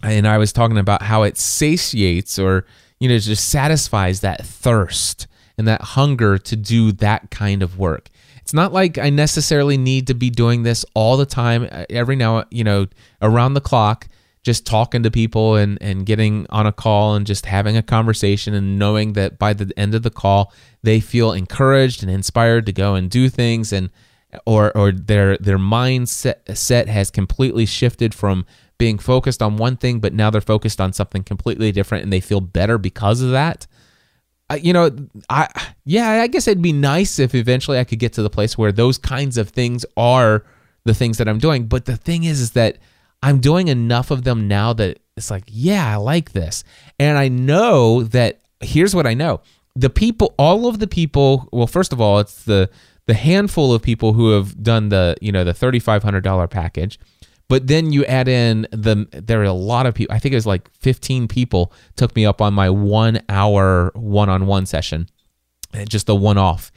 and 0.03 0.27
I 0.27 0.39
was 0.39 0.53
talking 0.53 0.79
about 0.79 1.03
how 1.03 1.23
it 1.23 1.37
satiates 1.37 2.39
or 2.39 2.67
you 2.99 3.09
know 3.09 3.19
just 3.19 3.49
satisfies 3.49 4.21
that 4.21 4.45
thirst 4.45 5.27
and 5.59 5.69
that 5.69 5.83
hunger 5.83 6.39
to 6.39 6.57
do 6.57 6.93
that 6.93 7.31
kind 7.31 7.63
of 7.63 7.79
work. 7.79 8.09
It's 8.39 8.55
not 8.55 8.73
like 8.73 8.99
I 8.99 9.11
necessarily 9.11 9.77
need 9.77 10.09
to 10.09 10.15
be 10.15 10.31
doing 10.31 10.63
this 10.63 10.85
all 10.95 11.17
the 11.17 11.27
time, 11.27 11.69
uh, 11.71 11.85
every 11.89 12.17
now, 12.17 12.45
you 12.51 12.65
know, 12.65 12.87
around 13.21 13.55
the 13.55 13.61
clock, 13.61 14.09
just 14.43 14.67
talking 14.67 15.03
to 15.03 15.11
people 15.11 15.55
and, 15.55 15.79
and 15.81 16.05
getting 16.05 16.47
on 16.51 16.67
a 16.67 16.73
call 16.73 17.15
and 17.15 17.27
just 17.27 17.47
having 17.47 17.77
a 17.77 17.83
conversation 17.83 18.55
and 18.55 18.79
knowing 18.79 19.13
that 19.13 19.39
by 19.39 19.53
the 19.53 19.73
end 19.77 19.95
of 19.95 20.03
the 20.03 20.11
call, 20.11 20.53
they 20.83 20.99
feel 20.99 21.33
encouraged 21.33 22.03
and 22.03 22.11
inspired 22.11 22.67
to 22.67 22.73
go 22.73 22.95
and 22.95 23.11
do 23.11 23.29
things 23.29 23.73
and 23.73 23.91
or 24.47 24.75
or 24.77 24.91
their 24.91 25.37
their 25.37 25.59
mindset 25.59 26.57
set 26.57 26.89
has 26.89 27.11
completely 27.11 27.67
shifted 27.67 28.15
from 28.15 28.47
being 28.79 28.99
focused 28.99 29.43
on 29.43 29.59
one 29.59 29.77
thing 29.77 30.01
but 30.01 30.15
now 30.15 30.31
they're 30.31 30.41
focused 30.41 30.81
on 30.81 30.91
something 30.91 31.23
completely 31.23 31.71
different 31.71 32.03
and 32.03 32.11
they 32.11 32.19
feel 32.19 32.41
better 32.41 32.79
because 32.79 33.21
of 33.21 33.31
that 33.31 33.67
you 34.61 34.73
know, 34.73 34.91
I 35.31 35.49
yeah, 35.85 36.23
I 36.23 36.27
guess 36.27 36.47
it'd 36.47 36.63
be 36.63 36.73
nice 36.73 37.19
if 37.19 37.35
eventually 37.35 37.79
I 37.79 37.85
could 37.85 37.99
get 37.99 38.13
to 38.15 38.23
the 38.23 38.31
place 38.31 38.59
where 38.59 38.73
those 38.73 38.99
kinds 38.99 39.39
of 39.39 39.49
things 39.49 39.85
are 39.97 40.45
the 40.85 40.95
things 40.95 41.19
that 41.19 41.29
I'm 41.29 41.39
doing. 41.39 41.67
But 41.67 41.85
the 41.85 41.97
thing 41.97 42.25
is, 42.25 42.41
is 42.41 42.53
that 42.53 42.79
I'm 43.23 43.39
doing 43.39 43.69
enough 43.69 44.11
of 44.11 44.25
them 44.25 44.49
now 44.49 44.73
that 44.75 45.01
it's 45.17 45.31
like, 45.31 45.45
yeah, 45.47 45.87
I 45.87 45.97
like 45.97 46.33
this, 46.33 46.65
and 46.99 47.19
I 47.19 47.29
know 47.29 48.03
that. 48.05 48.41
Here's 48.61 48.95
what 48.95 49.07
I 49.07 49.15
know: 49.15 49.41
the 49.75 49.91
people, 49.91 50.35
all 50.39 50.69
of 50.69 50.79
the 50.79 50.87
people. 50.87 51.49
Well, 51.53 51.67
first 51.67 51.93
of 51.93 52.01
all, 52.01 52.19
it's 52.19 52.45
the 52.45 52.71
the 53.07 53.15
handful 53.15 53.75
of 53.75 53.83
people 53.83 54.13
who 54.13 54.31
have 54.31 54.63
done 54.63 54.89
the 54.89 55.17
you 55.21 55.33
know 55.33 55.45
the 55.45 55.55
thirty 55.55 55.79
five 55.79 56.03
hundred 56.03 56.23
dollar 56.23 56.47
package 56.47 56.99
but 57.53 57.67
then 57.67 57.93
you 57.93 58.03
add 58.07 58.29
in 58.29 58.67
the 58.71 59.07
there 59.13 59.43
are 59.43 59.45
a 59.45 59.53
lot 59.53 59.85
of 59.85 59.93
people. 59.93 60.15
I 60.15 60.19
think 60.19 60.33
it 60.33 60.37
was 60.37 60.47
like 60.47 60.71
15 60.73 61.29
people 61.29 61.71
took 61.97 62.17
me 62.17 62.25
up 62.25 62.41
on 62.41 62.55
my 62.55 62.71
one 62.71 63.21
hour 63.29 63.93
one 63.95 64.31
on 64.31 64.47
one 64.47 64.65
session, 64.65 65.07
just 65.87 66.09
a 66.09 66.15
one 66.15 66.39
off, 66.39 66.73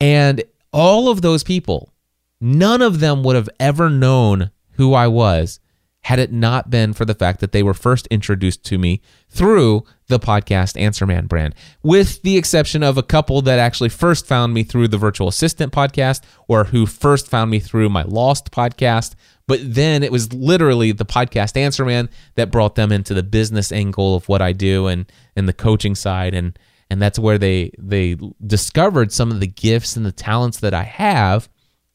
and 0.00 0.44
all 0.72 1.08
of 1.08 1.20
those 1.22 1.42
people, 1.42 1.92
none 2.40 2.80
of 2.80 3.00
them 3.00 3.24
would 3.24 3.34
have 3.34 3.48
ever 3.58 3.90
known 3.90 4.52
who 4.74 4.94
I 4.94 5.08
was 5.08 5.58
had 6.02 6.18
it 6.18 6.32
not 6.32 6.70
been 6.70 6.92
for 6.92 7.04
the 7.04 7.14
fact 7.14 7.40
that 7.40 7.52
they 7.52 7.62
were 7.62 7.74
first 7.74 8.06
introduced 8.06 8.64
to 8.64 8.78
me 8.78 9.02
through 9.28 9.84
the 10.08 10.18
podcast 10.18 10.80
Answer 10.80 11.06
Man 11.06 11.26
brand, 11.26 11.54
with 11.82 12.22
the 12.22 12.36
exception 12.36 12.82
of 12.82 12.96
a 12.96 13.02
couple 13.02 13.42
that 13.42 13.58
actually 13.58 13.90
first 13.90 14.26
found 14.26 14.54
me 14.54 14.62
through 14.62 14.88
the 14.88 14.98
Virtual 14.98 15.28
Assistant 15.28 15.72
podcast 15.72 16.22
or 16.48 16.64
who 16.64 16.86
first 16.86 17.28
found 17.28 17.50
me 17.50 17.60
through 17.60 17.90
my 17.90 18.02
Lost 18.02 18.50
podcast. 18.50 19.14
But 19.46 19.60
then 19.62 20.02
it 20.02 20.12
was 20.12 20.32
literally 20.32 20.92
the 20.92 21.04
podcast 21.04 21.56
Answer 21.56 21.84
Man 21.84 22.08
that 22.34 22.50
brought 22.50 22.76
them 22.76 22.92
into 22.92 23.12
the 23.12 23.22
business 23.22 23.70
angle 23.70 24.14
of 24.14 24.28
what 24.28 24.40
I 24.42 24.52
do 24.52 24.86
and 24.86 25.10
and 25.36 25.48
the 25.48 25.52
coaching 25.52 25.94
side 25.94 26.34
and 26.34 26.58
and 26.88 27.00
that's 27.00 27.18
where 27.18 27.38
they 27.38 27.72
they 27.78 28.16
discovered 28.46 29.12
some 29.12 29.30
of 29.30 29.40
the 29.40 29.46
gifts 29.46 29.96
and 29.96 30.06
the 30.06 30.12
talents 30.12 30.60
that 30.60 30.74
I 30.74 30.82
have 30.82 31.48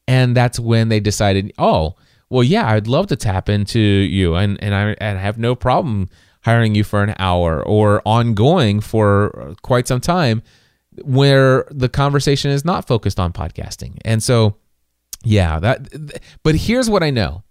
and 0.08 0.36
that's 0.36 0.60
when 0.60 0.88
they 0.88 1.00
decided, 1.00 1.52
"Oh, 1.58 1.96
well 2.30 2.42
yeah, 2.42 2.70
I'd 2.70 2.86
love 2.86 3.06
to 3.08 3.16
tap 3.16 3.48
into 3.48 3.78
you 3.78 4.34
and 4.34 4.62
and 4.62 4.74
I 4.74 4.96
and 5.00 5.18
I 5.18 5.20
have 5.20 5.38
no 5.38 5.54
problem 5.54 6.08
hiring 6.42 6.74
you 6.74 6.84
for 6.84 7.02
an 7.02 7.14
hour 7.18 7.62
or 7.66 8.02
ongoing 8.04 8.80
for 8.80 9.54
quite 9.62 9.88
some 9.88 10.00
time 10.00 10.42
where 11.02 11.66
the 11.70 11.88
conversation 11.88 12.50
is 12.50 12.64
not 12.64 12.86
focused 12.86 13.20
on 13.20 13.32
podcasting." 13.32 13.98
And 14.04 14.22
so 14.22 14.56
yeah, 15.24 15.58
that 15.60 15.88
but 16.42 16.54
here's 16.54 16.88
what 16.88 17.02
I 17.02 17.10
know. 17.10 17.42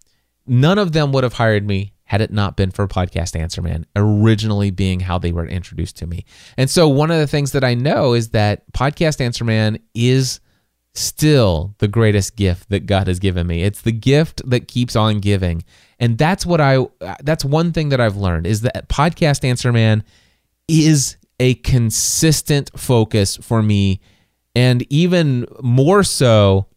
None 0.48 0.78
of 0.78 0.92
them 0.92 1.12
would 1.12 1.24
have 1.24 1.34
hired 1.34 1.66
me 1.68 1.94
had 2.06 2.22
it 2.22 2.32
not 2.32 2.56
been 2.56 2.72
for 2.72 2.88
Podcast 2.88 3.38
Answer 3.38 3.62
Man, 3.62 3.86
originally 3.96 4.70
being 4.72 5.00
how 5.00 5.18
they 5.18 5.32
were 5.32 5.46
introduced 5.46 5.98
to 5.98 6.08
me. 6.08 6.24
And 6.56 6.70
so, 6.70 6.88
one 6.88 7.12
of 7.12 7.18
the 7.18 7.28
things 7.28 7.52
that 7.52 7.64
I 7.64 7.74
know 7.74 8.14
is 8.14 8.30
that 8.30 8.72
Podcast 8.74 9.20
Answer 9.20 9.44
Man 9.44 9.80
is 9.94 10.40
still 10.96 11.76
the 11.80 11.88
greatest 11.88 12.36
gift 12.36 12.70
that 12.70 12.86
God 12.86 13.08
has 13.08 13.20
given 13.20 13.48
me. 13.48 13.64
It's 13.64 13.82
the 13.82 13.92
gift 13.92 14.42
that 14.50 14.68
keeps 14.68 14.96
on 14.96 15.20
giving. 15.20 15.64
And 16.00 16.18
that's 16.18 16.46
what 16.46 16.62
I, 16.62 16.86
that's 17.24 17.46
one 17.46 17.72
thing 17.72 17.90
that 17.90 18.02
I've 18.02 18.18
learned 18.18 18.48
is 18.48 18.62
that 18.62 18.90
Podcast 18.90 19.44
Answer 19.44 19.72
Man 19.72 20.04
is 20.68 21.18
a 21.40 21.56
consistent 21.56 22.72
focus 22.78 23.38
for 23.38 23.62
me. 23.62 24.00
And 24.56 24.86
even 24.92 25.46
more 25.62 26.04
so 26.04 26.68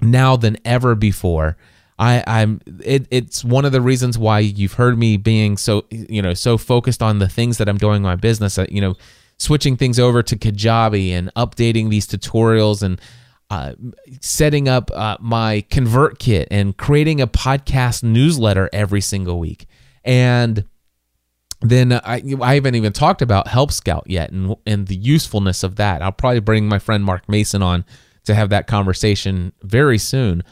now 0.00 0.36
than 0.36 0.56
ever 0.64 0.94
before 0.94 1.56
I, 1.98 2.22
I'm 2.26 2.60
it, 2.84 3.08
it's 3.10 3.44
one 3.44 3.64
of 3.64 3.72
the 3.72 3.80
reasons 3.80 4.16
why 4.16 4.38
you've 4.38 4.74
heard 4.74 4.96
me 4.96 5.16
being 5.16 5.56
so 5.56 5.84
you 5.90 6.22
know 6.22 6.32
so 6.32 6.56
focused 6.56 7.02
on 7.02 7.18
the 7.18 7.28
things 7.28 7.58
that 7.58 7.68
I'm 7.68 7.78
doing 7.78 7.96
in 7.96 8.02
my 8.02 8.14
business. 8.14 8.56
Uh, 8.56 8.66
you 8.70 8.80
know, 8.80 8.94
switching 9.38 9.76
things 9.76 9.98
over 9.98 10.22
to 10.22 10.36
Kajabi 10.36 11.10
and 11.10 11.34
updating 11.34 11.90
these 11.90 12.06
tutorials 12.06 12.82
and 12.82 13.00
uh, 13.50 13.72
setting 14.20 14.68
up 14.68 14.90
uh, 14.94 15.16
my 15.20 15.64
ConvertKit 15.70 16.48
and 16.50 16.76
creating 16.76 17.20
a 17.20 17.26
podcast 17.26 18.02
newsletter 18.02 18.68
every 18.72 19.00
single 19.00 19.38
week. 19.38 19.66
And 20.04 20.64
then 21.60 21.92
I, 21.92 22.22
I 22.40 22.54
haven't 22.54 22.74
even 22.74 22.92
talked 22.92 23.22
about 23.22 23.48
Help 23.48 23.72
Scout 23.72 24.04
yet 24.06 24.30
and, 24.30 24.54
and 24.66 24.86
the 24.86 24.96
usefulness 24.96 25.62
of 25.62 25.76
that. 25.76 26.02
I'll 26.02 26.12
probably 26.12 26.40
bring 26.40 26.68
my 26.68 26.78
friend 26.78 27.04
Mark 27.04 27.28
Mason 27.28 27.62
on 27.62 27.84
to 28.24 28.34
have 28.34 28.50
that 28.50 28.66
conversation 28.66 29.52
very 29.62 29.98
soon. 29.98 30.44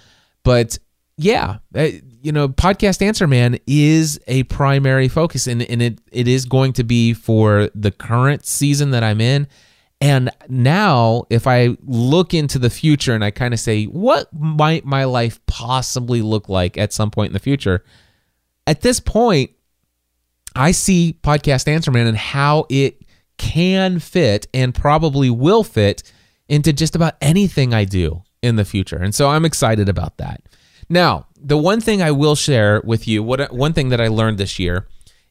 But 0.42 0.78
yeah, 1.18 1.58
uh, 1.74 1.88
you 2.22 2.32
know, 2.32 2.48
podcast 2.48 3.02
answer 3.02 3.26
man 3.26 3.58
is 3.66 4.18
a 4.26 4.42
primary 4.44 5.08
focus, 5.08 5.46
and, 5.46 5.62
and 5.62 5.80
it 5.80 6.00
it 6.10 6.28
is 6.28 6.44
going 6.44 6.72
to 6.74 6.84
be 6.84 7.14
for 7.14 7.70
the 7.74 7.90
current 7.90 8.44
season 8.44 8.90
that 8.90 9.04
I'm 9.04 9.20
in. 9.20 9.46
And 10.00 10.30
now, 10.48 11.24
if 11.30 11.46
I 11.46 11.76
look 11.82 12.34
into 12.34 12.58
the 12.58 12.68
future 12.68 13.14
and 13.14 13.24
I 13.24 13.30
kind 13.30 13.54
of 13.54 13.60
say, 13.60 13.84
what 13.84 14.28
might 14.32 14.84
my 14.84 15.04
life 15.04 15.40
possibly 15.46 16.20
look 16.20 16.48
like 16.48 16.76
at 16.76 16.92
some 16.92 17.10
point 17.10 17.30
in 17.30 17.32
the 17.32 17.38
future? 17.38 17.82
At 18.66 18.82
this 18.82 19.00
point, 19.00 19.52
I 20.54 20.72
see 20.72 21.18
Podcast 21.22 21.66
Answer 21.66 21.90
Man 21.90 22.06
and 22.06 22.16
how 22.16 22.66
it 22.68 23.02
can 23.38 23.98
fit 23.98 24.46
and 24.52 24.74
probably 24.74 25.30
will 25.30 25.64
fit 25.64 26.02
into 26.48 26.72
just 26.72 26.94
about 26.94 27.14
anything 27.20 27.72
I 27.72 27.84
do 27.84 28.22
in 28.42 28.56
the 28.56 28.64
future. 28.64 28.96
And 28.96 29.14
so 29.14 29.28
I'm 29.28 29.44
excited 29.44 29.88
about 29.88 30.18
that. 30.18 30.42
Now, 30.88 31.26
the 31.36 31.58
one 31.58 31.80
thing 31.80 32.02
I 32.02 32.10
will 32.10 32.36
share 32.36 32.80
with 32.84 33.08
you, 33.08 33.22
what 33.22 33.52
one 33.52 33.72
thing 33.72 33.88
that 33.88 34.00
I 34.00 34.08
learned 34.08 34.38
this 34.38 34.58
year 34.58 34.86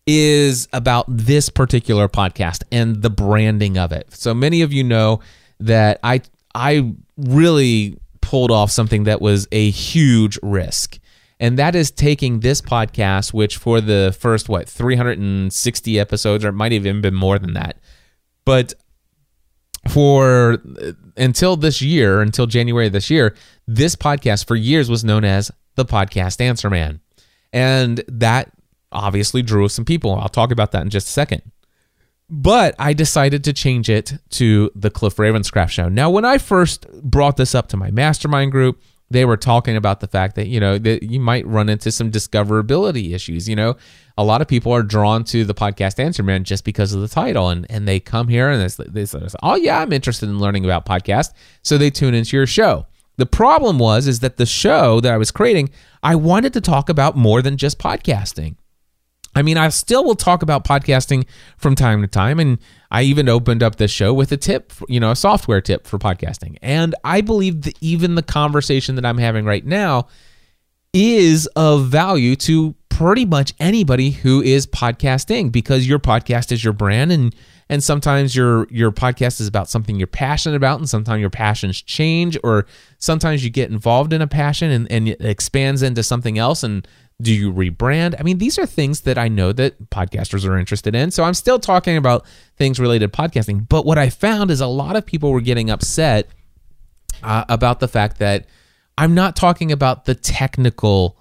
is 0.07 0.67
about 0.71 1.05
this 1.07 1.49
particular 1.49 2.07
podcast 2.07 2.63
and 2.71 3.01
the 3.01 3.09
branding 3.09 3.77
of 3.77 3.91
it. 3.91 4.11
So 4.13 4.33
many 4.33 4.61
of 4.61 4.71
you 4.71 4.83
know 4.83 5.21
that 5.59 5.99
I 6.03 6.21
I 6.53 6.93
really 7.17 7.97
pulled 8.21 8.51
off 8.51 8.71
something 8.71 9.03
that 9.03 9.21
was 9.21 9.47
a 9.51 9.69
huge 9.69 10.39
risk. 10.41 10.99
And 11.39 11.59
that 11.59 11.75
is 11.75 11.91
taking 11.91 12.39
this 12.39 12.61
podcast, 12.61 13.33
which 13.33 13.57
for 13.57 13.81
the 13.81 14.15
first, 14.17 14.47
what, 14.47 14.69
360 14.69 15.99
episodes, 15.99 16.45
or 16.45 16.49
it 16.49 16.53
might 16.53 16.71
have 16.71 16.85
even 16.85 17.01
been 17.01 17.13
more 17.13 17.37
than 17.37 17.53
that. 17.53 17.77
But 18.45 18.73
for 19.89 20.57
until 21.17 21.57
this 21.57 21.81
year, 21.81 22.21
until 22.21 22.47
January 22.47 22.87
of 22.87 22.93
this 22.93 23.09
year, 23.09 23.35
this 23.67 23.95
podcast 23.95 24.47
for 24.47 24.55
years 24.55 24.89
was 24.89 25.03
known 25.03 25.25
as 25.25 25.51
the 25.75 25.85
Podcast 25.85 26.39
Answer 26.39 26.69
Man. 26.69 27.01
And 27.51 28.03
that 28.07 28.51
obviously 28.91 29.41
drew 29.41 29.67
some 29.69 29.85
people. 29.85 30.15
I'll 30.15 30.29
talk 30.29 30.51
about 30.51 30.71
that 30.71 30.81
in 30.81 30.89
just 30.89 31.07
a 31.07 31.11
second. 31.11 31.41
But 32.29 32.73
I 32.79 32.93
decided 32.93 33.43
to 33.43 33.53
change 33.53 33.89
it 33.89 34.13
to 34.31 34.71
the 34.73 34.89
Cliff 34.89 35.15
Ravenscraft 35.17 35.69
Show. 35.69 35.89
Now, 35.89 36.09
when 36.09 36.25
I 36.25 36.39
first 36.39 36.87
brought 37.03 37.37
this 37.37 37.53
up 37.53 37.67
to 37.67 37.77
my 37.77 37.91
mastermind 37.91 38.51
group, 38.51 38.81
they 39.11 39.25
were 39.25 39.37
talking 39.37 39.75
about 39.75 39.99
the 39.99 40.07
fact 40.07 40.35
that 40.35 40.47
you 40.47 40.59
know 40.59 40.79
that 40.79 41.03
you 41.03 41.19
might 41.19 41.45
run 41.45 41.69
into 41.69 41.91
some 41.91 42.11
discoverability 42.11 43.13
issues. 43.13 43.47
You 43.47 43.55
know, 43.55 43.77
a 44.17 44.23
lot 44.23 44.41
of 44.41 44.47
people 44.47 44.71
are 44.71 44.81
drawn 44.81 45.23
to 45.25 45.45
the 45.45 45.53
podcast 45.53 45.99
Answer 45.99 46.23
Man 46.23 46.43
just 46.43 46.63
because 46.63 46.93
of 46.93 47.01
the 47.01 47.07
title, 47.07 47.49
and 47.49 47.67
and 47.69 47.87
they 47.87 47.99
come 47.99 48.27
here 48.27 48.49
and 48.49 48.61
they, 48.61 49.05
say, 49.05 49.27
"Oh 49.43 49.55
yeah, 49.55 49.81
I'm 49.81 49.93
interested 49.93 50.27
in 50.27 50.39
learning 50.39 50.65
about 50.65 50.87
podcast," 50.87 51.33
so 51.61 51.77
they 51.77 51.91
tune 51.91 52.15
into 52.15 52.35
your 52.35 52.47
show. 52.47 52.87
The 53.17 53.27
problem 53.27 53.77
was 53.79 54.07
is 54.07 54.19
that 54.21 54.37
the 54.37 54.45
show 54.45 54.99
that 55.01 55.13
I 55.13 55.17
was 55.17 55.31
creating, 55.31 55.69
I 56.01 56.15
wanted 56.15 56.53
to 56.53 56.61
talk 56.61 56.89
about 56.89 57.15
more 57.15 57.41
than 57.41 57.57
just 57.57 57.77
podcasting. 57.77 58.55
I 59.35 59.41
mean, 59.41 59.57
I 59.57 59.67
still 59.69 60.05
will 60.05 60.15
talk 60.15 60.41
about 60.41 60.63
podcasting 60.63 61.25
from 61.57 61.75
time 61.75 62.01
to 62.01 62.07
time. 62.07 62.39
And 62.39 62.57
I 62.89 63.03
even 63.03 63.27
opened 63.27 63.61
up 63.61 63.75
this 63.75 63.91
show 63.91 64.13
with 64.13 64.31
a 64.31 64.37
tip, 64.37 64.71
you 64.87 64.99
know, 64.99 65.11
a 65.11 65.15
software 65.15 65.59
tip 65.59 65.85
for 65.85 65.99
podcasting. 65.99 66.57
And 66.61 66.95
I 67.03 67.21
believe 67.21 67.63
that 67.63 67.75
even 67.81 68.15
the 68.15 68.23
conversation 68.23 68.95
that 68.95 69.05
I'm 69.05 69.17
having 69.17 69.45
right 69.45 69.65
now 69.65 70.07
is 70.93 71.47
of 71.57 71.87
value 71.87 72.37
to 72.37 72.73
pretty 72.87 73.25
much 73.25 73.53
anybody 73.59 74.11
who 74.11 74.41
is 74.41 74.65
podcasting 74.65 75.51
because 75.51 75.85
your 75.85 75.99
podcast 75.99 76.53
is 76.53 76.63
your 76.63 76.71
brand 76.71 77.11
and 77.11 77.35
and 77.67 77.83
sometimes 77.83 78.33
your 78.33 78.65
your 78.69 78.89
podcast 78.89 79.41
is 79.41 79.47
about 79.47 79.69
something 79.69 79.97
you're 79.97 80.07
passionate 80.07 80.55
about 80.55 80.79
and 80.79 80.87
sometimes 80.87 81.19
your 81.19 81.29
passions 81.29 81.81
change 81.81 82.37
or 82.41 82.65
sometimes 82.99 83.43
you 83.43 83.49
get 83.49 83.69
involved 83.69 84.13
in 84.13 84.21
a 84.21 84.27
passion 84.27 84.71
and, 84.71 84.89
and 84.89 85.09
it 85.09 85.19
expands 85.19 85.81
into 85.81 86.01
something 86.01 86.37
else 86.37 86.63
and 86.63 86.87
do 87.21 87.33
you 87.33 87.51
rebrand? 87.51 88.15
I 88.19 88.23
mean, 88.23 88.39
these 88.39 88.59
are 88.59 88.65
things 88.65 89.01
that 89.01 89.17
I 89.17 89.27
know 89.27 89.53
that 89.53 89.89
podcasters 89.89 90.47
are 90.47 90.57
interested 90.57 90.95
in. 90.95 91.11
So 91.11 91.23
I'm 91.23 91.33
still 91.33 91.59
talking 91.59 91.95
about 91.95 92.25
things 92.57 92.79
related 92.79 93.11
to 93.11 93.17
podcasting. 93.17 93.67
But 93.69 93.85
what 93.85 93.97
I 93.97 94.09
found 94.09 94.51
is 94.51 94.59
a 94.59 94.67
lot 94.67 94.95
of 94.95 95.05
people 95.05 95.31
were 95.31 95.41
getting 95.41 95.69
upset 95.69 96.27
uh, 97.23 97.45
about 97.47 97.79
the 97.79 97.87
fact 97.87 98.19
that 98.19 98.47
I'm 98.97 99.13
not 99.13 99.35
talking 99.35 99.71
about 99.71 100.05
the 100.05 100.15
technical 100.15 101.17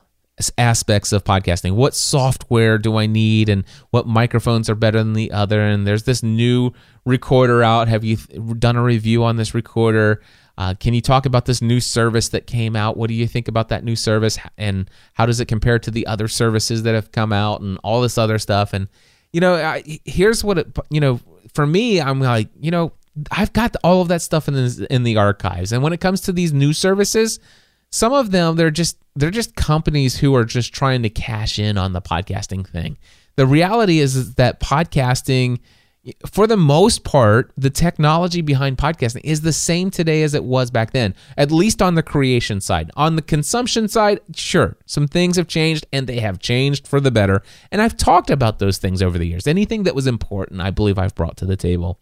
aspects 0.58 1.12
of 1.12 1.22
podcasting. 1.22 1.74
What 1.74 1.94
software 1.94 2.76
do 2.78 2.96
I 2.96 3.06
need 3.06 3.48
and 3.48 3.64
what 3.90 4.06
microphones 4.06 4.68
are 4.68 4.74
better 4.74 4.98
than 4.98 5.12
the 5.12 5.30
other? 5.30 5.60
And 5.60 5.86
there's 5.86 6.04
this 6.04 6.22
new 6.22 6.72
recorder 7.04 7.62
out. 7.62 7.86
Have 7.86 8.02
you 8.02 8.16
done 8.58 8.76
a 8.76 8.82
review 8.82 9.22
on 9.22 9.36
this 9.36 9.54
recorder? 9.54 10.20
Uh, 10.56 10.74
can 10.74 10.94
you 10.94 11.00
talk 11.00 11.26
about 11.26 11.46
this 11.46 11.60
new 11.60 11.80
service 11.80 12.28
that 12.28 12.46
came 12.46 12.76
out? 12.76 12.96
What 12.96 13.08
do 13.08 13.14
you 13.14 13.26
think 13.26 13.48
about 13.48 13.68
that 13.70 13.84
new 13.84 13.96
service, 13.96 14.38
and 14.56 14.88
how 15.14 15.26
does 15.26 15.40
it 15.40 15.46
compare 15.46 15.78
to 15.80 15.90
the 15.90 16.06
other 16.06 16.28
services 16.28 16.84
that 16.84 16.94
have 16.94 17.12
come 17.12 17.32
out, 17.32 17.60
and 17.60 17.78
all 17.82 18.00
this 18.00 18.18
other 18.18 18.38
stuff? 18.38 18.72
And 18.72 18.88
you 19.32 19.40
know, 19.40 19.54
I, 19.54 20.00
here's 20.04 20.44
what 20.44 20.58
it. 20.58 20.78
You 20.90 21.00
know, 21.00 21.20
for 21.54 21.66
me, 21.66 22.00
I'm 22.00 22.20
like, 22.20 22.48
you 22.60 22.70
know, 22.70 22.92
I've 23.30 23.52
got 23.52 23.74
all 23.82 24.00
of 24.00 24.08
that 24.08 24.22
stuff 24.22 24.46
in 24.46 24.54
the, 24.54 24.86
in 24.90 25.02
the 25.02 25.16
archives, 25.16 25.72
and 25.72 25.82
when 25.82 25.92
it 25.92 26.00
comes 26.00 26.20
to 26.22 26.32
these 26.32 26.52
new 26.52 26.72
services, 26.72 27.40
some 27.90 28.12
of 28.12 28.30
them 28.30 28.56
they're 28.56 28.70
just 28.70 28.96
they're 29.16 29.30
just 29.30 29.54
companies 29.56 30.16
who 30.18 30.34
are 30.34 30.44
just 30.44 30.72
trying 30.72 31.02
to 31.02 31.10
cash 31.10 31.58
in 31.58 31.78
on 31.78 31.92
the 31.92 32.02
podcasting 32.02 32.66
thing. 32.66 32.96
The 33.36 33.46
reality 33.46 33.98
is, 33.98 34.14
is 34.14 34.34
that 34.34 34.60
podcasting 34.60 35.58
for 36.30 36.46
the 36.46 36.56
most 36.56 37.04
part, 37.04 37.52
the 37.56 37.70
technology 37.70 38.42
behind 38.42 38.76
podcasting 38.76 39.22
is 39.24 39.40
the 39.40 39.52
same 39.52 39.90
today 39.90 40.22
as 40.22 40.34
it 40.34 40.44
was 40.44 40.70
back 40.70 40.92
then, 40.92 41.14
at 41.36 41.50
least 41.50 41.80
on 41.80 41.94
the 41.94 42.02
creation 42.02 42.60
side. 42.60 42.90
On 42.96 43.16
the 43.16 43.22
consumption 43.22 43.88
side, 43.88 44.20
sure, 44.34 44.76
some 44.86 45.08
things 45.08 45.36
have 45.36 45.48
changed 45.48 45.86
and 45.92 46.06
they 46.06 46.20
have 46.20 46.38
changed 46.38 46.86
for 46.86 47.00
the 47.00 47.10
better. 47.10 47.42
And 47.70 47.80
I've 47.80 47.96
talked 47.96 48.30
about 48.30 48.58
those 48.58 48.78
things 48.78 49.02
over 49.02 49.18
the 49.18 49.26
years. 49.26 49.46
Anything 49.46 49.84
that 49.84 49.94
was 49.94 50.06
important, 50.06 50.60
I 50.60 50.70
believe 50.70 50.98
I've 50.98 51.14
brought 51.14 51.36
to 51.38 51.46
the 51.46 51.56
table. 51.56 51.98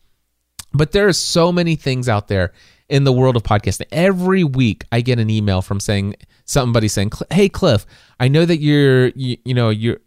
But 0.72 0.92
there 0.92 1.06
are 1.06 1.12
so 1.12 1.52
many 1.52 1.76
things 1.76 2.08
out 2.08 2.28
there 2.28 2.52
in 2.88 3.04
the 3.04 3.12
world 3.12 3.36
of 3.36 3.42
podcasting. 3.42 3.86
Every 3.92 4.42
week 4.42 4.84
I 4.90 5.00
get 5.00 5.18
an 5.18 5.30
email 5.30 5.62
from 5.62 5.80
saying 5.80 6.16
somebody 6.44 6.88
saying, 6.88 7.12
"Hey 7.30 7.48
Cliff, 7.48 7.86
I 8.18 8.28
know 8.28 8.44
that 8.44 8.58
you're 8.58 9.08
you, 9.08 9.36
you 9.44 9.54
know, 9.54 9.70
you're 9.70 9.98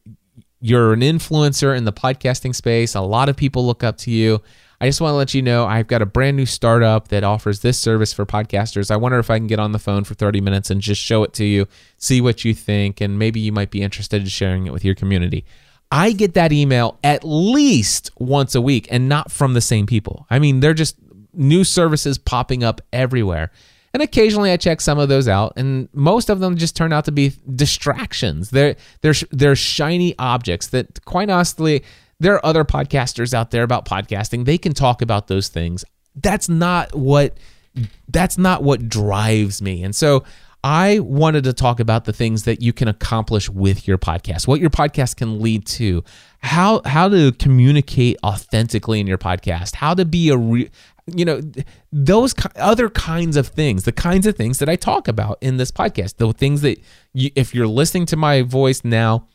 you're 0.65 0.93
an 0.93 1.01
influencer 1.01 1.77
in 1.77 1.85
the 1.85 1.93
podcasting 1.93 2.55
space. 2.55 2.95
A 2.95 3.01
lot 3.01 3.29
of 3.29 3.37
people 3.37 3.67
look 3.67 3.83
up 3.83 3.99
to 3.99 4.09
you. 4.09 4.41
I 4.81 4.87
just 4.87 4.99
want 4.99 5.11
to 5.11 5.15
let 5.15 5.35
you 5.35 5.43
know 5.43 5.67
I've 5.67 5.85
got 5.85 6.01
a 6.01 6.07
brand 6.07 6.35
new 6.37 6.47
startup 6.47 7.09
that 7.09 7.23
offers 7.23 7.59
this 7.59 7.79
service 7.79 8.11
for 8.11 8.25
podcasters. 8.25 8.89
I 8.89 8.97
wonder 8.97 9.19
if 9.19 9.29
I 9.29 9.37
can 9.37 9.45
get 9.45 9.59
on 9.59 9.73
the 9.73 9.79
phone 9.79 10.05
for 10.05 10.15
30 10.15 10.41
minutes 10.41 10.71
and 10.71 10.81
just 10.81 10.99
show 10.99 11.23
it 11.23 11.33
to 11.33 11.45
you, 11.45 11.67
see 11.97 12.19
what 12.19 12.43
you 12.43 12.55
think, 12.55 12.99
and 12.99 13.19
maybe 13.19 13.39
you 13.39 13.51
might 13.51 13.69
be 13.69 13.83
interested 13.83 14.23
in 14.23 14.27
sharing 14.27 14.65
it 14.65 14.73
with 14.73 14.83
your 14.83 14.95
community. 14.95 15.45
I 15.91 16.13
get 16.13 16.33
that 16.33 16.51
email 16.51 16.97
at 17.03 17.23
least 17.23 18.09
once 18.17 18.55
a 18.55 18.61
week 18.61 18.87
and 18.89 19.07
not 19.07 19.31
from 19.31 19.53
the 19.53 19.61
same 19.61 19.85
people. 19.85 20.25
I 20.31 20.39
mean, 20.39 20.61
they're 20.61 20.73
just 20.73 20.97
new 21.31 21.63
services 21.63 22.17
popping 22.17 22.63
up 22.63 22.81
everywhere. 22.91 23.51
And 23.95 24.01
occasionally 24.01 24.51
I 24.51 24.57
check 24.57 24.81
some 24.81 24.99
of 24.99 25.07
those 25.07 25.29
out, 25.29 25.53
and 25.55 25.87
most 25.93 26.29
of 26.29 26.41
them 26.41 26.57
just 26.57 26.75
turn 26.75 26.91
out 26.91 27.05
to 27.05 27.13
be 27.13 27.31
distractions. 27.55 28.49
They're 28.49 28.75
they're 28.99 29.13
they're 29.31 29.55
shiny 29.55 30.13
objects 30.19 30.67
that, 30.67 31.05
quite 31.05 31.29
honestly, 31.29 31.81
there 32.19 32.33
are 32.33 32.45
other 32.45 32.65
podcasters 32.65 33.33
out 33.33 33.51
there 33.51 33.63
about 33.63 33.85
podcasting. 33.85 34.43
They 34.43 34.57
can 34.57 34.73
talk 34.73 35.01
about 35.01 35.27
those 35.27 35.47
things. 35.47 35.85
That's 36.13 36.49
not 36.49 36.93
what 36.93 37.37
that's 38.09 38.37
not 38.37 38.63
what 38.63 38.89
drives 38.89 39.61
me. 39.61 39.81
And 39.81 39.95
so 39.95 40.25
I 40.61 40.99
wanted 40.99 41.45
to 41.45 41.53
talk 41.53 41.79
about 41.79 42.03
the 42.03 42.11
things 42.11 42.43
that 42.43 42.61
you 42.61 42.73
can 42.73 42.89
accomplish 42.89 43.49
with 43.49 43.87
your 43.87 43.97
podcast, 43.97 44.45
what 44.45 44.59
your 44.59 44.71
podcast 44.71 45.15
can 45.15 45.39
lead 45.39 45.65
to, 45.67 46.03
how 46.39 46.81
how 46.83 47.07
to 47.07 47.31
communicate 47.31 48.17
authentically 48.25 48.99
in 48.99 49.07
your 49.07 49.17
podcast, 49.17 49.75
how 49.75 49.93
to 49.93 50.03
be 50.03 50.27
a 50.27 50.37
re, 50.37 50.69
you 51.07 51.23
know 51.23 51.41
those 51.91 52.33
other 52.55 52.89
kinds 52.89 53.37
of 53.37 53.47
things 53.47 53.83
the 53.83 53.91
kinds 53.91 54.25
of 54.25 54.35
things 54.35 54.57
that 54.59 54.67
i 54.67 54.75
talk 54.75 55.07
about 55.07 55.37
in 55.39 55.57
this 55.57 55.71
podcast 55.71 56.17
the 56.17 56.33
things 56.33 56.61
that 56.61 56.79
you, 57.13 57.29
if 57.35 57.53
you're 57.53 57.67
listening 57.67 58.05
to 58.05 58.15
my 58.15 58.41
voice 58.41 58.83
now 58.83 59.27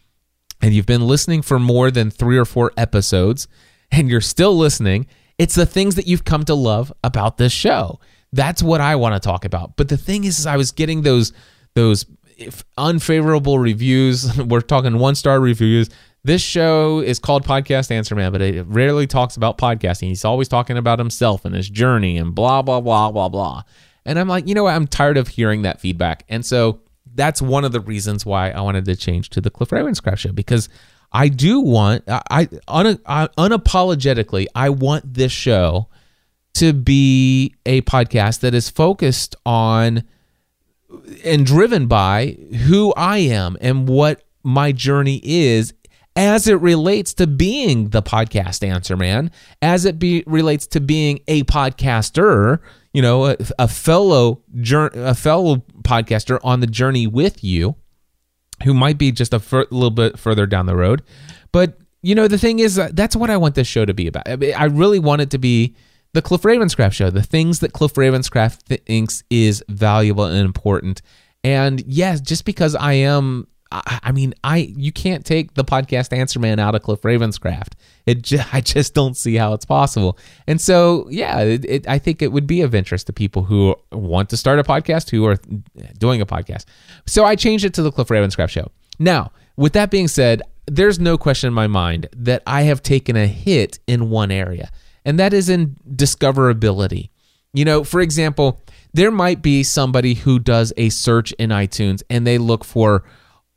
and 0.61 0.75
you've 0.75 0.87
been 0.87 1.07
listening 1.07 1.43
for 1.43 1.59
more 1.61 1.91
than 1.91 2.11
three 2.11 2.37
or 2.37 2.45
four 2.45 2.73
episodes 2.77 3.47
and 3.93 4.09
you're 4.09 4.21
still 4.21 4.57
listening 4.57 5.07
it's 5.41 5.55
the 5.55 5.65
things 5.65 5.95
that 5.95 6.07
you've 6.07 6.27
come 6.27 6.45
to 6.45 6.55
love 6.55 6.93
about 7.03 7.39
this 7.39 7.51
show. 7.51 7.99
That's 8.31 8.63
what 8.63 8.83
i 8.83 8.95
want 8.95 9.15
to 9.15 9.27
talk 9.27 9.47
about. 9.47 9.75
But 9.77 9.89
the 9.89 9.97
thing 9.97 10.25
is, 10.25 10.39
is 10.39 10.47
i 10.47 10.59
was 10.59 10.71
getting 10.71 11.01
those 11.01 11.33
those 11.75 12.05
unfavorable 12.77 13.59
reviews 13.59 14.37
we're 14.43 14.61
talking 14.61 14.99
one 14.99 15.15
star 15.15 15.41
reviews 15.41 15.89
this 16.23 16.43
show 16.43 17.01
is 17.01 17.19
called 17.19 17.45
Podcast 17.45 17.91
Answer 17.91 18.15
Man, 18.15 18.33
but 18.33 18.43
it 18.43 18.67
rarely 18.67 19.07
talks 19.07 19.37
about 19.37 19.59
podcasting. 19.59 20.09
He's 20.09 20.25
always 20.25 20.49
talking 20.49 20.77
about 20.77 20.99
himself 20.99 21.45
and 21.45 21.55
his 21.55 21.69
journey 21.69 22.19
and 22.19 22.35
blah, 22.35 22.63
blah, 22.63 22.81
blah, 22.81 23.11
blah, 23.11 23.29
blah. 23.29 23.63
And 24.05 24.19
I'm 24.19 24.29
like, 24.29 24.47
you 24.47 24.55
know 24.55 24.65
what? 24.65 24.75
I'm 24.75 24.87
tired 24.87 25.17
of 25.17 25.29
hearing 25.29 25.63
that 25.63 25.81
feedback. 25.81 26.25
And 26.29 26.45
so 26.45 26.81
that's 27.15 27.41
one 27.41 27.65
of 27.65 27.73
the 27.73 27.81
reasons 27.81 28.27
why 28.27 28.51
I 28.51 28.61
wanted 28.61 28.85
to 28.87 28.97
change 28.97 29.31
to 29.31 29.41
the 29.41 29.51
Cliff 29.51 29.71
Ravenscraft 29.71 30.19
show 30.19 30.33
because 30.33 30.69
I 31.13 31.29
do 31.29 31.61
want, 31.61 32.05
I, 32.07 32.49
un, 32.69 32.99
I 33.07 33.29
unapologetically, 33.39 34.47
I 34.55 34.71
want 34.71 35.15
this 35.15 35.33
show 35.33 35.89
to 36.55 36.73
be 36.73 37.55
a 37.65 37.81
podcast 37.83 38.41
that 38.41 38.55
is 38.55 38.69
focused 38.69 39.37
on 39.47 40.05
and 41.25 41.47
driven 41.47 41.87
by 41.87 42.37
who 42.67 42.93
I 42.97 43.19
am 43.19 43.57
and 43.61 43.89
what 43.89 44.23
my 44.43 44.73
journey 44.73 45.21
is 45.23 45.73
as 46.21 46.47
it 46.47 46.61
relates 46.61 47.15
to 47.15 47.27
being 47.27 47.89
the 47.89 48.03
podcast 48.03 48.63
answer 48.63 48.95
man, 48.95 49.31
as 49.63 49.87
it 49.87 49.99
be, 49.99 50.23
relates 50.27 50.67
to 50.67 50.79
being 50.79 51.21
a 51.27 51.45
podcaster, 51.45 52.59
you 52.93 53.01
know, 53.01 53.25
a, 53.25 53.37
a 53.59 53.67
fellow 53.67 54.43
a 54.69 55.15
fellow 55.15 55.57
podcaster 55.81 56.39
on 56.45 56.61
the 56.61 56.67
journey 56.67 57.07
with 57.07 57.43
you, 57.43 57.75
who 58.65 58.75
might 58.75 58.99
be 58.99 59.11
just 59.11 59.33
a 59.33 59.41
little 59.71 59.91
bit 59.91 60.19
further 60.19 60.45
down 60.45 60.67
the 60.67 60.77
road. 60.77 61.03
But 61.53 61.79
you 62.03 62.15
know, 62.15 62.29
the 62.29 62.39
thing 62.39 62.59
is, 62.59 62.79
uh, 62.79 62.91
that's 62.93 63.17
what 63.17 63.31
I 63.31 63.39
want 63.39 63.55
this 63.55 63.67
show 63.67 63.87
to 63.87 63.95
be 63.95 64.07
about. 64.07 64.29
I 64.29 64.65
really 64.65 64.99
want 64.99 65.23
it 65.23 65.31
to 65.31 65.39
be 65.39 65.75
the 66.13 66.21
Cliff 66.21 66.43
Ravenscraft 66.43 66.93
show, 66.93 67.09
the 67.09 67.23
things 67.23 67.61
that 67.61 67.73
Cliff 67.73 67.95
Ravenscraft 67.95 68.79
thinks 68.85 69.23
is 69.31 69.65
valuable 69.69 70.25
and 70.25 70.45
important. 70.45 71.01
And 71.43 71.83
yes, 71.87 72.21
just 72.21 72.45
because 72.45 72.75
I 72.75 72.93
am 72.95 73.47
I, 73.73 74.11
mean, 74.11 74.35
I 74.43 74.73
you 74.77 74.91
can't 74.91 75.25
take 75.25 75.55
the 75.55 75.65
podcast 75.65 76.17
Answer 76.17 76.41
Man 76.41 76.59
out 76.59 76.75
of 76.75 76.83
Cliff 76.83 77.03
Ravenscraft. 77.03 77.75
It 78.05 78.33
I 78.53 78.61
just 78.61 78.95
don't 78.95 79.17
see 79.17 79.37
how 79.37 79.55
it's 79.55 79.65
possible. 79.65 80.19
And 80.47 80.61
so, 80.61 81.07
yeah, 81.11 81.41
it, 81.41 81.65
it, 81.65 81.89
I 81.89 81.99
think 81.99 82.21
it 82.21 82.33
would 82.33 82.47
be 82.47 82.63
of 82.63 82.75
interest 82.75 83.07
to 83.07 83.13
people 83.13 83.45
who 83.45 83.77
want 83.93 84.29
to 84.31 84.37
start 84.37 84.59
a 84.59 84.65
podcast, 84.65 85.11
who 85.11 85.25
are 85.27 85.37
doing 85.99 86.21
a 86.21 86.27
podcast. 86.27 86.65
So 87.07 87.25
I 87.25 87.37
changed 87.37 87.65
it 87.65 87.75
to 87.75 87.83
the 87.83 87.93
Cliff 87.93 88.09
Ravenscraft 88.09 88.51
Show. 88.51 88.71
Now, 88.99 89.31
with 89.57 89.73
that 89.75 89.91
being 89.91 90.09
said, 90.09 90.43
there's 90.67 90.99
no 90.99 91.17
question 91.17 91.49
in 91.49 91.55
my 91.55 91.67
mind 91.67 92.09
that 92.17 92.43
I 92.47 92.63
have 92.63 92.83
taken 92.83 93.17
a 93.17 93.27
hit 93.27 93.79
in 93.87 94.11
one 94.11 94.31
area, 94.31 94.71
and 95.05 95.19
that 95.19 95.33
is 95.33 95.49
in 95.49 95.77
discoverability. 95.89 97.11
You 97.53 97.65
know, 97.65 97.85
for 97.85 98.01
example, 98.01 98.61
there 98.93 99.11
might 99.11 99.43
be 99.43 99.63
somebody 99.63 100.15
who 100.15 100.39
does 100.39 100.73
a 100.77 100.89
search 100.89 101.33
in 101.33 101.51
iTunes 101.51 102.03
and 102.09 102.27
they 102.27 102.39
look 102.39 102.65
for 102.65 103.05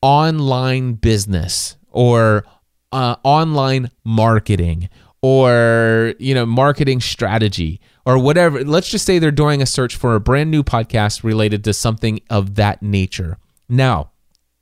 online 0.04 0.94
business 0.96 1.78
or 1.90 2.44
uh, 2.92 3.16
online 3.24 3.90
marketing 4.04 4.90
or 5.22 6.14
you 6.20 6.36
know 6.36 6.46
marketing 6.46 7.00
strategy 7.00 7.80
or 8.06 8.20
whatever. 8.20 8.64
Let's 8.64 8.90
just 8.90 9.06
say 9.06 9.18
they're 9.18 9.32
doing 9.32 9.62
a 9.62 9.66
search 9.66 9.96
for 9.96 10.14
a 10.14 10.20
brand 10.20 10.52
new 10.52 10.62
podcast 10.62 11.24
related 11.24 11.64
to 11.64 11.74
something 11.74 12.20
of 12.30 12.56
that 12.56 12.84
nature. 12.84 13.38
Now, 13.70 14.12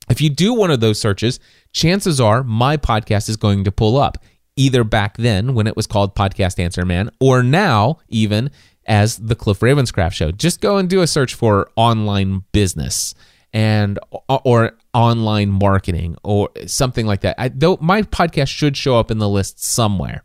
if 0.08 0.20
you 0.20 0.30
do 0.30 0.54
one 0.54 0.70
of 0.70 0.78
those 0.78 1.00
searches, 1.00 1.40
chances 1.72 2.20
are 2.20 2.44
my 2.44 2.76
podcast 2.76 3.28
is 3.28 3.36
going 3.36 3.64
to 3.64 3.72
pull 3.72 3.98
up 3.98 4.18
either 4.54 4.84
back 4.84 5.16
then 5.16 5.54
when 5.54 5.66
it 5.66 5.76
was 5.76 5.88
called 5.88 6.14
Podcast 6.14 6.60
Answer 6.60 6.84
Man 6.84 7.10
or 7.20 7.42
now 7.42 7.98
even 8.08 8.50
as 8.86 9.16
the 9.16 9.34
Cliff 9.34 9.60
Ravenscraft 9.60 10.12
show. 10.12 10.30
Just 10.30 10.60
go 10.60 10.76
and 10.76 10.88
do 10.88 11.00
a 11.00 11.06
search 11.06 11.34
for 11.34 11.68
online 11.74 12.44
business 12.52 13.14
and 13.52 13.98
uh, 14.28 14.38
or 14.44 14.72
online 14.94 15.50
marketing 15.50 16.16
or 16.22 16.50
something 16.66 17.06
like 17.06 17.20
that. 17.22 17.36
I, 17.38 17.48
though 17.48 17.78
my 17.80 18.02
podcast 18.02 18.48
should 18.48 18.76
show 18.76 18.98
up 18.98 19.10
in 19.10 19.18
the 19.18 19.28
list 19.28 19.62
somewhere. 19.62 20.24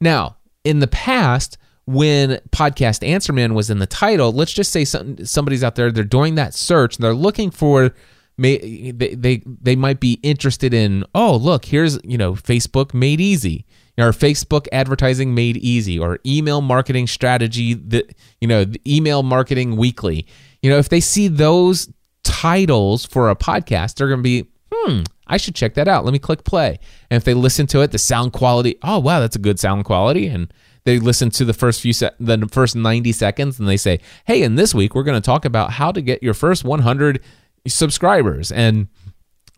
Now, 0.00 0.36
in 0.64 0.80
the 0.80 0.88
past, 0.88 1.58
when 1.86 2.40
podcast 2.50 3.06
answer 3.06 3.32
man 3.32 3.54
was 3.54 3.70
in 3.70 3.78
the 3.78 3.86
title, 3.86 4.32
let's 4.32 4.52
just 4.52 4.72
say 4.72 4.84
some, 4.84 5.24
somebody's 5.24 5.62
out 5.62 5.76
there, 5.76 5.92
they're 5.92 6.04
doing 6.04 6.34
that 6.34 6.54
search, 6.54 6.96
and 6.96 7.04
they're 7.04 7.14
looking 7.14 7.50
for 7.50 7.94
may 8.38 8.92
they, 8.92 9.14
they 9.14 9.42
they 9.46 9.76
might 9.76 10.00
be 10.00 10.20
interested 10.22 10.74
in 10.74 11.04
oh 11.14 11.36
look 11.36 11.64
here's 11.64 11.98
you 12.04 12.18
know 12.18 12.34
facebook 12.34 12.92
made 12.92 13.20
easy 13.20 13.64
or 13.98 14.10
facebook 14.10 14.66
advertising 14.72 15.34
made 15.34 15.56
easy 15.56 15.98
or 15.98 16.18
email 16.26 16.60
marketing 16.60 17.06
strategy 17.06 17.74
that 17.74 18.14
you 18.40 18.48
know 18.48 18.66
email 18.86 19.22
marketing 19.22 19.76
weekly 19.76 20.26
you 20.62 20.70
know 20.70 20.76
if 20.76 20.88
they 20.88 21.00
see 21.00 21.28
those 21.28 21.88
titles 22.26 23.06
for 23.06 23.30
a 23.30 23.36
podcast 23.36 23.94
they're 23.94 24.08
going 24.08 24.18
to 24.18 24.22
be 24.22 24.46
hmm 24.72 25.02
i 25.28 25.36
should 25.36 25.54
check 25.54 25.74
that 25.74 25.88
out. 25.88 26.04
Let 26.04 26.12
me 26.12 26.18
click 26.18 26.44
play. 26.44 26.78
And 27.10 27.16
if 27.16 27.24
they 27.24 27.34
listen 27.34 27.66
to 27.68 27.80
it 27.82 27.92
the 27.92 27.98
sound 27.98 28.32
quality 28.32 28.76
oh 28.82 28.98
wow 28.98 29.20
that's 29.20 29.36
a 29.36 29.40
good 29.40 29.58
sound 29.60 29.84
quality. 29.84 30.26
And 30.26 30.52
they 30.84 30.98
listen 30.98 31.30
to 31.30 31.44
the 31.44 31.52
first 31.52 31.80
few 31.80 31.92
se- 31.92 32.14
the 32.20 32.48
first 32.50 32.76
90 32.76 33.12
seconds 33.12 33.58
and 33.58 33.68
they 33.68 33.76
say 33.76 34.00
hey 34.26 34.42
in 34.42 34.56
this 34.56 34.74
week 34.74 34.94
we're 34.94 35.02
going 35.02 35.20
to 35.20 35.24
talk 35.24 35.44
about 35.44 35.72
how 35.72 35.90
to 35.92 36.00
get 36.00 36.22
your 36.22 36.34
first 36.34 36.64
100 36.64 37.20
subscribers. 37.66 38.52
And 38.52 38.88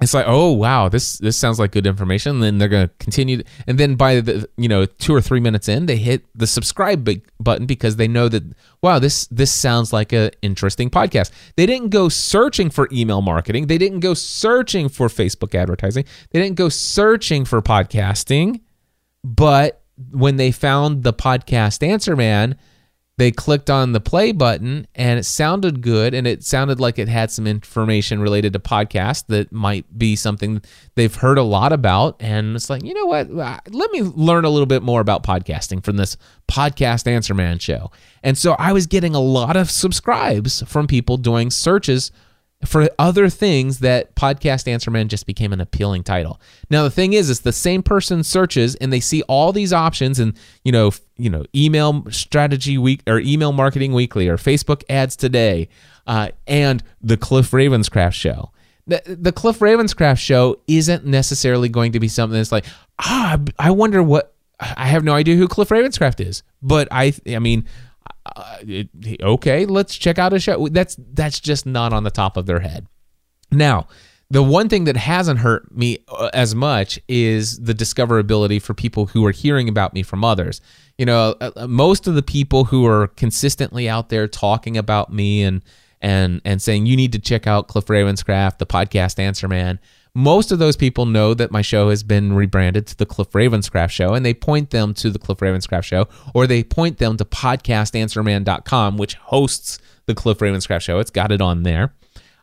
it's 0.01 0.15
like 0.15 0.27
oh 0.29 0.53
wow 0.53 0.89
this 0.89 1.19
this 1.19 1.37
sounds 1.37 1.59
like 1.59 1.73
good 1.73 1.87
information. 1.87 2.37
And 2.37 2.43
then 2.43 2.59
they're 2.59 2.69
going 2.69 2.89
to 2.89 2.95
continue 2.99 3.43
and 3.67 3.79
then 3.79 3.97
by 3.97 4.21
the 4.21 4.49
you 4.57 4.69
know 4.69 4.87
2 4.87 5.15
or 5.15 5.21
3 5.21 5.41
minutes 5.41 5.69
in 5.69 5.87
they 5.87 5.97
hit 5.97 6.25
the 6.35 6.47
subscribe 6.47 7.09
button 7.41 7.67
because 7.67 7.97
they 7.97 8.09
know 8.09 8.29
that 8.29 8.45
wow 8.83 8.99
this 8.99 9.27
this 9.27 9.53
sounds 9.53 9.93
like 9.93 10.13
a 10.13 10.31
interesting 10.43 10.91
podcast. 10.91 11.31
They 11.57 11.67
didn't 11.67 11.89
go 11.89 12.09
searching 12.09 12.71
for 12.71 12.89
email 12.93 13.23
marketing. 13.23 13.67
They 13.67 13.79
didn't 13.79 14.01
go 14.01 14.15
searching 14.15 14.89
for 14.89 15.09
Facebook 15.09 15.55
advertising. 15.55 16.05
They 16.31 16.41
didn't 16.41 16.57
go 16.57 16.69
searching 16.69 17.45
for 17.45 17.61
podcasting. 17.61 18.61
But 19.25 19.83
when 20.13 20.37
they 20.37 20.53
found 20.53 21.03
the 21.03 21.13
podcast 21.13 21.87
answer 21.87 22.15
man, 22.15 22.57
they 23.19 23.33
clicked 23.33 23.69
on 23.69 23.93
the 23.93 24.01
play 24.01 24.31
button 24.31 24.87
and 24.95 25.19
it 25.19 25.25
sounded 25.25 25.83
good 25.83 26.15
and 26.15 26.25
it 26.25 26.45
sounded 26.45 26.79
like 26.79 27.01
it 27.01 27.09
had 27.09 27.33
some 27.33 27.49
information 27.49 28.21
related 28.21 28.53
to 28.53 28.61
podcast 28.61 29.27
that 29.27 29.51
might 29.53 29.99
be 29.99 30.15
something 30.15 30.63
they've 30.95 31.17
heard 31.17 31.37
a 31.37 31.43
lot 31.43 31.73
about. 31.73 32.17
And 32.21 32.55
it's 32.55 32.71
like 32.71 32.85
you 32.85 32.95
know 32.95 33.07
what? 33.07 33.29
Uh, 33.29 33.59
let 33.71 33.91
me 33.91 34.03
learn 34.03 34.45
a 34.45 34.51
little 34.51 34.67
bit 34.67 34.85
more 34.85 35.01
about 35.01 35.25
podcasting 35.25 35.85
from 35.85 35.97
this 35.97 36.17
podcast 36.47 37.09
answer 37.09 37.35
man 37.35 37.59
show. 37.59 37.91
And 38.23 38.39
so 38.39 38.55
i 38.59 38.73
was 38.73 38.87
getting 38.87 39.15
a 39.15 39.21
lot 39.21 39.57
of 39.57 39.71
subscribes 39.71 40.63
from 40.63 40.87
people 40.87 41.17
doing 41.17 41.51
searches 41.51 42.13
for 42.65 42.89
other 42.99 43.29
things 43.29 43.81
that 43.81 44.15
podcast 44.17 44.67
answer 44.67 44.91
man 44.91 45.09
just 45.09 45.27
became 45.27 45.53
an 45.53 45.61
appealing 45.61 46.05
title. 46.05 46.41
Now 46.71 46.85
the 46.85 46.91
thing 46.91 47.15
is 47.15 47.31
it's 47.31 47.41
the 47.41 47.53
same 47.53 47.83
person 47.83 48.23
searches 48.23 48.77
and 48.77 48.93
they 48.93 49.01
see 49.01 49.23
all 49.23 49.53
these 49.53 49.73
options 49.73 50.21
and 50.21 50.37
you 50.65 50.71
know 50.71 50.93
you 51.19 51.29
know 51.29 51.45
email 51.55 52.05
strategy 52.11 52.79
week 52.79 53.03
or 53.07 53.19
email 53.19 53.53
marketing 53.53 53.93
weekly 53.93 54.29
or 54.29 54.37
facebook 54.37 54.83
ads 54.89 55.17
today 55.17 55.69
uh, 56.07 56.29
and 56.47 56.83
the 57.03 57.17
cliff 57.17 57.51
ravenscraft 57.51 58.15
show 58.15 58.51
the, 58.87 59.03
the 59.07 59.33
cliff 59.33 59.59
ravenscraft 59.59 60.19
show 60.19 60.59
isn't 60.67 61.05
necessarily 61.05 61.69
going 61.69 61.93
to 61.93 62.01
be 62.01 62.09
something 62.09 62.39
that's 62.39 62.53
like 62.53 62.65
ah 63.01 63.39
i 63.59 63.71
wonder 63.71 64.03
what 64.03 64.35
i 64.61 64.87
have 64.87 65.05
no 65.05 65.13
idea 65.13 65.37
who 65.37 65.47
cliff 65.49 65.69
ravenscraft 65.69 66.25
is 66.25 66.43
but 66.63 66.89
i 66.91 67.13
i 67.27 67.39
mean 67.39 67.67
uh, 68.37 68.59
okay, 69.23 69.67
let's 69.67 69.97
check 69.97 70.19
out 70.19 70.33
a 70.33 70.39
show. 70.39 70.69
That's 70.69 70.97
that's 71.13 71.41
just 71.41 71.67
not 71.67 71.93
on 71.93 72.05
the 72.05 72.11
top 72.11 72.37
of 72.37 72.47
their 72.47 72.61
head. 72.61 72.87
Now, 73.51 73.89
the 74.31 74.43
one 74.43 74.69
thing 74.69 74.85
that 74.85 74.97
hasn't 74.97 75.41
hurt 75.41 75.75
me 75.75 75.99
uh, 76.09 76.31
as 76.35 76.55
much 76.55 77.01
is 77.09 77.59
the 77.61 77.75
discoverability 77.75 78.61
for 78.61 78.75
people 78.75 79.07
who 79.07 79.25
are 79.25 79.31
hearing 79.31 79.69
about 79.69 79.95
me 79.95 80.03
from 80.03 80.25
others. 80.25 80.61
You 80.99 81.07
know, 81.07 81.37
uh, 81.41 81.67
most 81.67 82.07
of 82.07 82.15
the 82.15 82.23
people 82.23 82.65
who 82.65 82.87
are 82.87 83.09
consistently 83.09 83.89
out 83.89 84.09
there 84.09 84.29
talking 84.29 84.77
about 84.77 85.13
me 85.13 85.43
and 85.43 85.63
and 86.01 86.41
and 86.45 86.63
saying 86.63 86.87
you 86.87 86.97
need 86.97 87.13
to 87.13 87.19
check 87.19 87.47
out 87.47 87.69
Cliff 87.69 87.87
Ravenscraft, 87.87 88.59
the 88.59 88.67
podcast 88.67 89.19
Answer 89.19 89.49
Man 89.49 89.81
most 90.19 90.51
of 90.51 90.59
those 90.59 90.77
people 90.77 91.07
know 91.07 91.33
that 91.33 91.53
my 91.53 91.63
show 91.63 91.91
has 91.91 92.03
been 92.03 92.33
rebranded 92.33 92.89
to 92.89 92.97
the 92.97 93.07
Cliff 93.07 93.31
Ravenscraft 93.31 93.91
Show, 93.91 94.15
and 94.15 94.27
they 94.27 94.35
point 94.35 94.71
them 94.71 94.93
to 94.95 95.11
the 95.11 95.19
Cliff 95.19 95.39
Ravenscraft 95.39 95.85
Show, 95.85 96.09
or 96.35 96.49
they 96.49 96.65
point 96.65 96.99
them 96.99 97.17
to 97.19 97.25
podcastanswerman.com, 97.25 98.97
which 98.97 99.15
hosts 99.15 99.79
the 100.07 100.17
Cliff 100.17 100.39
Ravenscraft 100.39 100.83
Show. 100.83 100.99
It's 100.99 101.13
got 101.13 101.31
it 101.31 101.41
on 101.41 101.63
there. 101.63 101.95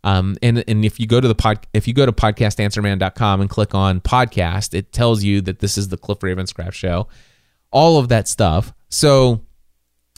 Um, 0.06 0.38
and 0.44 0.64
and 0.68 0.86
if 0.86 1.00
you 1.00 1.08
go 1.08 1.20
to 1.20 1.28
the 1.28 1.36
pod, 1.36 1.66
if 1.74 1.88
you 1.88 1.94
go 1.94 2.06
to 2.06 2.12
podcastanswerman.com 2.12 3.42
and 3.42 3.50
click 3.50 3.74
on 3.74 4.00
podcast, 4.00 4.76
it 4.76 4.94
tells 4.94 5.24
you 5.24 5.42
that 5.42 5.60
this 5.60 5.78
is 5.78 5.90
the 5.90 5.98
Cliff 5.98 6.20
Ravenscraft 6.20 6.74
Show. 6.74 7.08
All 7.72 7.98
of 7.98 8.08
that 8.10 8.28
stuff. 8.28 8.72
So, 8.88 9.42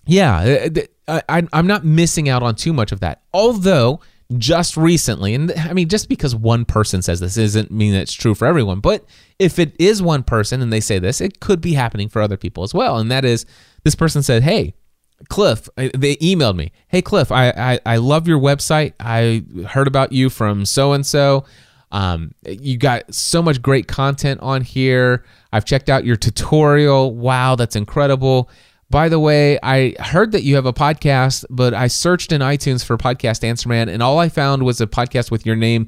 yeah, 0.05 0.67
I, 1.07 1.21
I, 1.29 1.47
I'm 1.53 1.65
not 1.65 1.85
missing 1.85 2.27
out 2.27 2.43
on 2.43 2.55
too 2.55 2.73
much 2.73 2.91
of 2.91 2.99
that. 2.99 3.21
Although 3.33 4.01
just 4.37 4.75
recently, 4.75 5.33
and 5.33 5.53
I 5.53 5.71
mean, 5.71 5.87
just 5.87 6.09
because 6.09 6.35
one 6.35 6.65
person 6.65 7.01
says 7.01 7.21
this 7.21 7.37
isn't 7.37 7.71
mean 7.71 7.93
it's 7.93 8.11
true 8.13 8.35
for 8.35 8.45
everyone, 8.45 8.81
but 8.81 9.05
if 9.39 9.57
it 9.57 9.73
is 9.79 10.01
one 10.01 10.21
person 10.21 10.61
and 10.61 10.71
they 10.71 10.81
say 10.81 10.99
this, 10.99 11.21
it 11.21 11.39
could 11.39 11.61
be 11.61 11.73
happening 11.73 12.09
for 12.09 12.21
other 12.21 12.35
people 12.35 12.63
as 12.63 12.73
well. 12.73 12.97
And 12.97 13.09
that 13.09 13.23
is, 13.23 13.45
this 13.85 13.95
person 13.95 14.21
said, 14.21 14.43
Hey, 14.43 14.73
Cliff, 15.29 15.67
they 15.75 16.15
emailed 16.17 16.55
me. 16.55 16.71
Hey, 16.87 17.01
Cliff, 17.01 17.31
I, 17.31 17.49
I, 17.49 17.79
I 17.85 17.97
love 17.97 18.27
your 18.27 18.39
website. 18.39 18.93
I 18.99 19.43
heard 19.67 19.87
about 19.87 20.11
you 20.11 20.29
from 20.29 20.65
so 20.65 20.93
and 20.93 21.05
so. 21.05 21.45
You 22.45 22.77
got 22.77 23.13
so 23.13 23.41
much 23.41 23.61
great 23.61 23.87
content 23.87 24.41
on 24.41 24.61
here. 24.61 25.25
I've 25.51 25.65
checked 25.65 25.89
out 25.89 26.05
your 26.05 26.17
tutorial. 26.17 27.15
Wow, 27.15 27.55
that's 27.55 27.75
incredible. 27.75 28.49
By 28.89 29.09
the 29.09 29.19
way, 29.19 29.59
I 29.63 29.95
heard 29.99 30.31
that 30.31 30.43
you 30.43 30.55
have 30.55 30.65
a 30.65 30.71
podcast, 30.71 31.43
but 31.49 31.73
I 31.73 31.87
searched 31.87 32.31
in 32.31 32.41
iTunes 32.41 32.85
for 32.85 32.97
Podcast 32.97 33.43
Answer 33.43 33.67
Man, 33.67 33.89
and 33.89 34.01
all 34.01 34.17
I 34.19 34.29
found 34.29 34.63
was 34.63 34.79
a 34.79 34.87
podcast 34.87 35.29
with 35.29 35.45
your 35.45 35.57
name, 35.57 35.87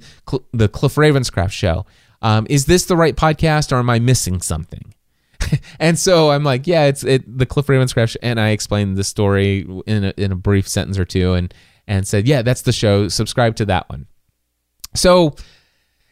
The 0.52 0.68
Cliff 0.68 0.96
Ravenscraft 0.96 1.52
Show. 1.52 1.86
Um, 2.22 2.46
is 2.50 2.66
this 2.66 2.86
the 2.86 2.98
right 2.98 3.16
podcast, 3.16 3.72
or 3.72 3.78
am 3.78 3.90
I 3.90 4.00
missing 4.00 4.42
something? 4.42 4.94
and 5.80 5.98
so 5.98 6.32
I'm 6.32 6.44
like, 6.44 6.68
yeah, 6.68 6.86
it's 6.86 7.04
it, 7.04 7.38
the 7.38 7.46
Cliff 7.46 7.68
Ravenscraft, 7.68 8.10
show. 8.10 8.20
and 8.22 8.40
I 8.40 8.50
explained 8.50 8.98
the 8.98 9.04
story 9.04 9.68
in 9.86 10.06
a, 10.06 10.14
in 10.18 10.32
a 10.32 10.36
brief 10.36 10.68
sentence 10.68 10.98
or 10.98 11.06
two, 11.06 11.34
and 11.34 11.54
and 11.88 12.08
said, 12.08 12.28
yeah, 12.28 12.42
that's 12.42 12.62
the 12.62 12.72
show. 12.72 13.08
Subscribe 13.08 13.56
to 13.58 13.66
that 13.66 13.90
one. 13.90 14.08
So 14.96 15.36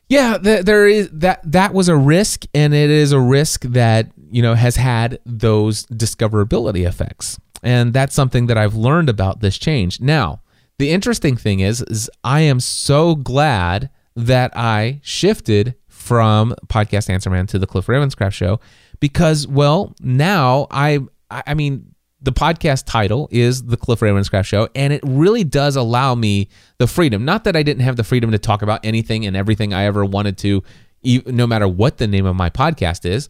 yeah, 0.09 0.37
there 0.37 0.87
is 0.87 1.09
that 1.11 1.41
that 1.43 1.73
was 1.73 1.89
a 1.89 1.95
risk, 1.95 2.45
and 2.53 2.73
it 2.73 2.89
is 2.89 3.11
a 3.11 3.19
risk 3.19 3.61
that 3.63 4.09
you 4.31 4.41
know 4.41 4.53
has 4.53 4.77
had 4.77 5.19
those 5.25 5.85
discoverability 5.87 6.87
effects, 6.87 7.39
and 7.61 7.93
that's 7.93 8.15
something 8.15 8.47
that 8.47 8.57
I've 8.57 8.75
learned 8.75 9.09
about 9.09 9.41
this 9.41 9.57
change. 9.57 9.99
Now, 9.99 10.41
the 10.77 10.91
interesting 10.91 11.35
thing 11.35 11.59
is, 11.59 11.81
is 11.81 12.09
I 12.23 12.41
am 12.41 12.61
so 12.61 13.15
glad 13.15 13.89
that 14.15 14.55
I 14.55 15.01
shifted 15.03 15.75
from 15.89 16.55
podcast 16.67 17.09
Answer 17.09 17.29
Man 17.29 17.45
to 17.47 17.59
the 17.59 17.67
Cliff 17.67 17.87
Ravenscraft 17.87 18.33
show 18.33 18.61
because, 18.99 19.47
well, 19.47 19.95
now 20.01 20.67
I 20.71 20.99
I 21.29 21.53
mean 21.53 21.93
the 22.21 22.31
podcast 22.31 22.85
title 22.85 23.29
is 23.31 23.63
the 23.63 23.77
Cliff 23.77 23.99
Ravenscraft 23.99 24.45
Show, 24.45 24.69
and 24.75 24.91
it 24.91 25.01
really 25.03 25.43
does 25.43 25.75
allow 25.75 26.15
me 26.15 26.49
the 26.77 26.87
freedom. 26.87 27.25
Not 27.25 27.43
that 27.43 27.55
I 27.55 27.63
didn't 27.63 27.83
have 27.83 27.95
the 27.95 28.03
freedom 28.03 28.31
to 28.31 28.39
talk 28.39 28.61
about 28.61 28.83
anything 28.83 29.25
and 29.25 29.35
everything 29.35 29.73
I 29.73 29.85
ever 29.85 30.03
wanted 30.03 30.37
to, 30.39 30.63
no 31.03 31.45
matter 31.45 31.67
what 31.67 31.97
the 31.97 32.07
name 32.07 32.25
of 32.25 32.35
my 32.35 32.49
podcast 32.49 33.05
is, 33.05 33.29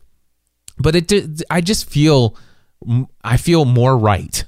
but 0.77 0.95
it. 0.95 1.07
Did, 1.07 1.43
I 1.49 1.61
just 1.61 1.89
feel. 1.89 2.35
I 3.23 3.37
feel 3.37 3.65
more 3.65 3.97
right. 3.97 4.43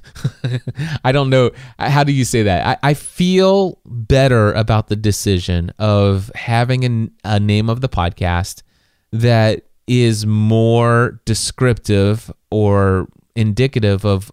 I 1.04 1.10
don't 1.10 1.30
know. 1.30 1.50
Uh, 1.80 1.90
how 1.90 2.04
do 2.04 2.12
you 2.12 2.24
say 2.24 2.44
that? 2.44 2.64
I, 2.64 2.90
I, 2.90 2.94
feel 2.94 3.80
better 3.84 4.52
about 4.52 4.86
the 4.86 4.94
decision 4.94 5.72
of 5.80 6.30
having 6.36 7.10
a, 7.24 7.34
a 7.36 7.40
name 7.40 7.68
of 7.68 7.80
the 7.80 7.88
podcast 7.88 8.62
that 9.10 9.64
is 9.90 10.24
more 10.24 11.20
descriptive 11.24 12.30
or 12.52 13.08
indicative 13.34 14.04
of 14.04 14.30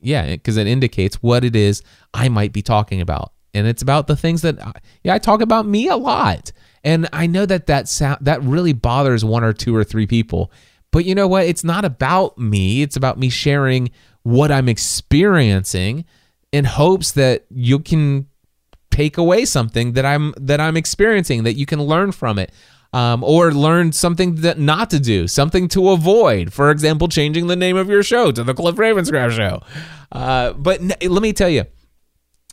yeah 0.00 0.30
because 0.30 0.56
it 0.56 0.68
indicates 0.68 1.16
what 1.16 1.44
it 1.44 1.56
is 1.56 1.82
i 2.14 2.28
might 2.28 2.52
be 2.52 2.62
talking 2.62 3.00
about. 3.00 3.32
And 3.52 3.66
it's 3.66 3.82
about 3.82 4.06
the 4.06 4.14
things 4.14 4.42
that 4.42 4.56
yeah 5.02 5.14
i 5.14 5.18
talk 5.18 5.40
about 5.40 5.66
me 5.66 5.88
a 5.88 5.96
lot. 5.96 6.52
And 6.84 7.08
i 7.12 7.26
know 7.26 7.46
that 7.46 7.66
that 7.66 7.88
sound 7.88 8.18
that 8.20 8.40
really 8.44 8.72
bothers 8.72 9.24
one 9.24 9.42
or 9.42 9.52
two 9.52 9.74
or 9.74 9.82
three 9.82 10.06
people. 10.06 10.52
But 10.92 11.04
you 11.04 11.16
know 11.16 11.26
what? 11.26 11.46
It's 11.46 11.64
not 11.64 11.84
about 11.84 12.38
me. 12.38 12.82
It's 12.82 12.96
about 12.96 13.18
me 13.18 13.28
sharing 13.28 13.90
what 14.22 14.52
I'm 14.52 14.68
experiencing 14.68 16.04
in 16.52 16.64
hopes 16.64 17.10
that 17.12 17.46
you 17.50 17.80
can 17.80 18.28
take 18.92 19.18
away 19.18 19.46
something 19.46 19.94
that 19.94 20.04
I'm 20.04 20.32
that 20.36 20.60
I'm 20.60 20.76
experiencing 20.76 21.42
that 21.42 21.54
you 21.54 21.66
can 21.66 21.82
learn 21.82 22.12
from 22.12 22.38
it. 22.38 22.52
Um, 22.94 23.24
or 23.24 23.52
learn 23.52 23.92
something 23.92 24.34
that 24.42 24.58
not 24.58 24.90
to 24.90 25.00
do, 25.00 25.26
something 25.26 25.66
to 25.68 25.90
avoid. 25.90 26.52
For 26.52 26.70
example, 26.70 27.08
changing 27.08 27.46
the 27.46 27.56
name 27.56 27.78
of 27.78 27.88
your 27.88 28.02
show 28.02 28.30
to 28.30 28.44
the 28.44 28.52
Cliff 28.52 28.76
Ravenscraft 28.76 29.34
Show. 29.34 29.62
Uh, 30.10 30.52
but 30.52 30.80
n- 30.80 30.92
let 31.10 31.22
me 31.22 31.32
tell 31.32 31.48
you, 31.48 31.64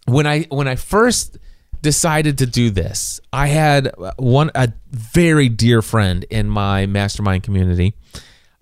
when 0.06 0.26
I 0.26 0.44
when 0.44 0.66
I 0.68 0.76
first 0.76 1.38
decided 1.82 2.38
to 2.38 2.46
do 2.46 2.70
this, 2.70 3.20
I 3.34 3.48
had 3.48 3.92
one 4.18 4.50
a 4.56 4.72
very 4.90 5.50
dear 5.50 5.82
friend 5.82 6.26
in 6.30 6.50
my 6.50 6.86
mastermind 6.86 7.44
community, 7.44 7.96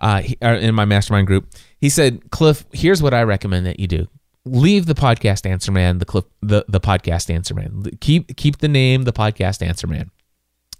uh, 0.00 0.22
in 0.40 0.74
my 0.74 0.84
mastermind 0.84 1.28
group. 1.28 1.46
He 1.80 1.90
said, 1.90 2.30
"Cliff, 2.32 2.64
here's 2.72 3.00
what 3.00 3.14
I 3.14 3.22
recommend 3.22 3.66
that 3.66 3.78
you 3.78 3.86
do 3.86 4.08
leave 4.44 4.86
the 4.86 4.94
podcast 4.94 5.48
answer 5.48 5.70
man 5.70 5.98
the 5.98 6.04
clip 6.04 6.26
the, 6.40 6.64
the 6.68 6.80
podcast 6.80 7.32
answer 7.32 7.54
man 7.54 7.84
keep 8.00 8.34
keep 8.36 8.58
the 8.58 8.68
name 8.68 9.02
the 9.02 9.12
podcast 9.12 9.66
answer 9.66 9.86
man 9.86 10.10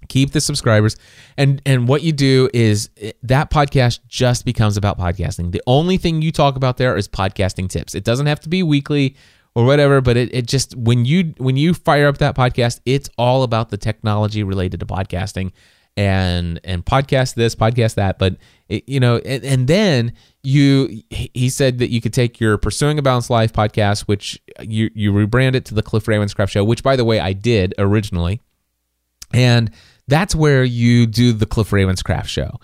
keep 0.08 0.32
the 0.32 0.40
subscribers. 0.40 0.96
And 1.36 1.62
and 1.64 1.88
what 1.88 2.02
you 2.02 2.12
do 2.12 2.48
is 2.52 2.90
eh, 3.00 3.12
that 3.22 3.50
podcast 3.50 4.00
just 4.08 4.44
becomes 4.44 4.76
about 4.76 4.98
podcasting. 4.98 5.52
The 5.52 5.62
only 5.66 5.96
thing 5.96 6.22
you 6.22 6.32
talk 6.32 6.56
about 6.56 6.76
there 6.76 6.96
is 6.96 7.08
podcasting 7.08 7.68
tips. 7.68 7.94
It 7.94 8.04
doesn't 8.04 8.26
have 8.26 8.40
to 8.40 8.48
be 8.48 8.62
weekly 8.62 9.16
or 9.54 9.64
whatever 9.64 10.00
but 10.00 10.16
it, 10.16 10.32
it 10.32 10.46
just 10.46 10.76
when 10.76 11.04
you 11.04 11.34
when 11.38 11.56
you 11.56 11.72
fire 11.74 12.06
up 12.06 12.18
that 12.18 12.36
podcast 12.36 12.80
it's 12.84 13.08
all 13.16 13.42
about 13.42 13.70
the 13.70 13.78
technology 13.78 14.44
related 14.44 14.78
to 14.78 14.86
podcasting 14.86 15.50
and 15.98 16.60
and 16.62 16.86
podcast 16.86 17.34
this 17.34 17.56
podcast 17.56 17.96
that. 17.96 18.18
But 18.20 18.36
it, 18.68 18.88
you 18.88 19.00
know 19.00 19.16
and, 19.16 19.44
and 19.44 19.66
then 19.66 20.12
you 20.44 21.02
he 21.10 21.48
said 21.50 21.78
that 21.78 21.90
you 21.90 22.00
could 22.00 22.14
take 22.14 22.38
your 22.38 22.56
pursuing 22.56 22.98
a 23.00 23.02
balanced 23.02 23.30
life 23.30 23.52
podcast 23.52 24.02
which 24.02 24.40
you 24.60 24.90
you 24.94 25.12
rebrand 25.12 25.56
it 25.56 25.64
to 25.66 25.74
the 25.74 25.82
cliff 25.82 26.04
ravenscraft 26.06 26.50
show 26.50 26.62
which 26.62 26.84
by 26.84 26.94
the 26.94 27.04
way 27.04 27.18
i 27.18 27.32
did 27.32 27.74
originally. 27.78 28.40
And 29.34 29.72
that's 30.08 30.34
where 30.34 30.64
you 30.64 31.06
do 31.06 31.32
the 31.32 31.46
cliff 31.46 31.70
ravenscraft 31.70 32.26
show. 32.26 32.58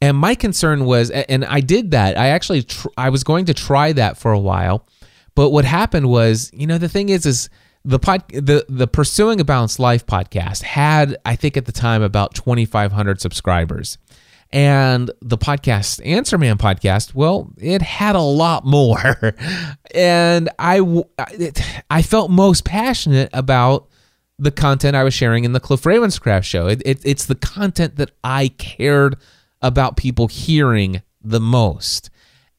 And 0.00 0.16
my 0.16 0.34
concern 0.34 0.84
was 0.84 1.10
and 1.10 1.44
i 1.44 1.60
did 1.60 1.90
that. 1.90 2.16
I 2.16 2.28
actually 2.28 2.62
tr- 2.62 2.88
i 2.96 3.10
was 3.10 3.24
going 3.24 3.46
to 3.46 3.54
try 3.54 3.92
that 3.92 4.16
for 4.16 4.32
a 4.32 4.38
while. 4.38 4.86
But 5.34 5.50
what 5.50 5.64
happened 5.64 6.08
was 6.08 6.50
you 6.52 6.66
know 6.66 6.78
the 6.78 6.88
thing 6.88 7.08
is 7.08 7.26
is 7.26 7.50
the 7.84 7.98
pod 7.98 8.22
the 8.28 8.64
the 8.68 8.86
pursuing 8.86 9.40
a 9.40 9.44
balanced 9.44 9.78
life 9.78 10.04
podcast 10.04 10.62
had 10.62 11.16
i 11.24 11.34
think 11.34 11.56
at 11.56 11.64
the 11.64 11.72
time 11.72 12.02
about 12.02 12.34
2500 12.34 13.20
subscribers. 13.20 13.98
And 14.52 15.12
the 15.22 15.38
podcast 15.38 16.04
Answer 16.04 16.36
Man 16.36 16.58
podcast, 16.58 17.14
well, 17.14 17.52
it 17.56 17.82
had 17.82 18.16
a 18.16 18.20
lot 18.20 18.66
more. 18.66 19.32
and 19.94 20.48
I, 20.58 21.04
I 21.88 22.02
felt 22.02 22.32
most 22.32 22.64
passionate 22.64 23.30
about 23.32 23.89
the 24.40 24.50
content 24.50 24.96
I 24.96 25.04
was 25.04 25.12
sharing 25.12 25.44
in 25.44 25.52
the 25.52 25.60
Cliff 25.60 25.82
Ravenscraft 25.82 26.44
show. 26.44 26.66
It, 26.66 26.82
it, 26.84 27.00
it's 27.04 27.26
the 27.26 27.34
content 27.34 27.96
that 27.96 28.10
I 28.24 28.48
cared 28.48 29.16
about 29.60 29.96
people 29.96 30.28
hearing 30.28 31.02
the 31.22 31.40
most. 31.40 32.08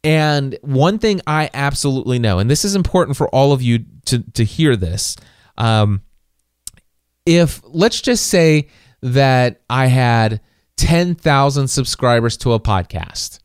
And 0.04 0.58
one 0.62 1.00
thing 1.00 1.22
I 1.26 1.50
absolutely 1.54 2.20
know, 2.20 2.40
and 2.40 2.50
this 2.50 2.64
is 2.64 2.76
important 2.76 3.18
for 3.18 3.28
all 3.30 3.52
of 3.52 3.62
you 3.62 3.86
to, 4.06 4.20
to 4.34 4.46
hear 4.46 4.76
this. 4.76 5.18
Um, 5.58 6.02
if 7.26 7.62
let's 7.66 8.02
just 8.02 8.28
say 8.28 8.70
that 9.02 9.62
I 9.70 9.88
had 9.88 10.40
10,000 10.78 11.68
subscribers 11.68 12.38
to 12.38 12.54
a 12.54 12.60
podcast. 12.60 13.40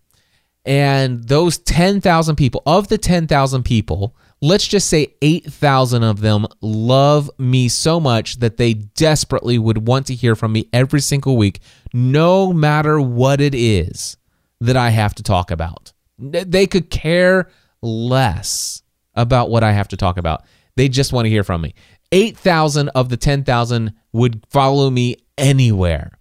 And 0.66 1.24
those 1.24 1.59
10,000 1.59 2.37
people, 2.37 2.62
of 2.66 2.89
the 2.89 2.99
10,000 2.99 3.62
people, 3.62 4.16
let's 4.41 4.66
just 4.66 4.89
say 4.89 5.14
8,000 5.22 6.03
of 6.03 6.20
them 6.20 6.47
love 6.61 7.30
me 7.39 7.68
so 7.68 8.01
much 8.01 8.39
that 8.41 8.57
they 8.57 8.74
desperately 8.74 9.59
would 9.59 9.87
want 9.87 10.07
to 10.07 10.14
hear 10.14 10.34
from 10.34 10.53
me 10.53 10.68
every 10.72 11.01
single 11.01 11.37
week, 11.37 11.61
no 11.93 12.53
matter 12.53 13.01
what 13.01 13.41
it 13.41 13.55
is 13.55 14.16
that 14.61 14.76
I 14.76 14.91
have 14.91 15.14
to 15.16 15.22
talk 15.22 15.51
about. 15.51 15.93
They 16.18 16.66
could 16.66 16.91
care 16.91 17.51
less 17.82 18.82
about 19.14 19.51
what 19.51 19.62
I 19.62 19.72
have 19.72 19.89
to 19.89 19.97
talk 19.97 20.16
about. 20.16 20.45
They 20.76 20.89
just 20.89 21.12
want 21.12 21.26
to 21.26 21.30
hear 21.30 21.45
from 21.45 21.62
me. 21.62 21.74
8,000 22.12 22.91
of 22.91 23.09
the 23.09 23.16
10,000 23.16 23.95
would 24.12 24.45
follow 24.51 24.91
me 24.91 25.16
anywhere. 25.37 26.18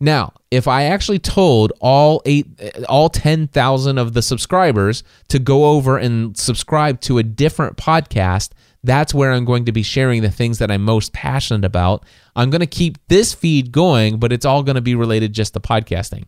Now, 0.00 0.32
if 0.50 0.68
I 0.68 0.84
actually 0.84 1.18
told 1.18 1.72
all 1.80 2.22
eight, 2.26 2.46
all 2.88 3.08
ten 3.08 3.48
thousand 3.48 3.98
of 3.98 4.12
the 4.12 4.22
subscribers 4.22 5.02
to 5.28 5.38
go 5.38 5.66
over 5.66 5.98
and 5.98 6.36
subscribe 6.36 7.00
to 7.02 7.18
a 7.18 7.22
different 7.22 7.76
podcast, 7.76 8.50
that's 8.82 9.14
where 9.14 9.32
I'm 9.32 9.44
going 9.44 9.64
to 9.64 9.72
be 9.72 9.82
sharing 9.82 10.22
the 10.22 10.30
things 10.30 10.58
that 10.58 10.70
I'm 10.70 10.84
most 10.84 11.12
passionate 11.12 11.64
about. 11.64 12.04
I'm 12.36 12.50
going 12.50 12.60
to 12.60 12.66
keep 12.66 12.98
this 13.08 13.32
feed 13.32 13.72
going, 13.72 14.18
but 14.18 14.32
it's 14.32 14.44
all 14.44 14.62
going 14.62 14.76
to 14.76 14.82
be 14.82 14.94
related 14.94 15.32
just 15.32 15.54
to 15.54 15.60
podcasting. 15.60 16.24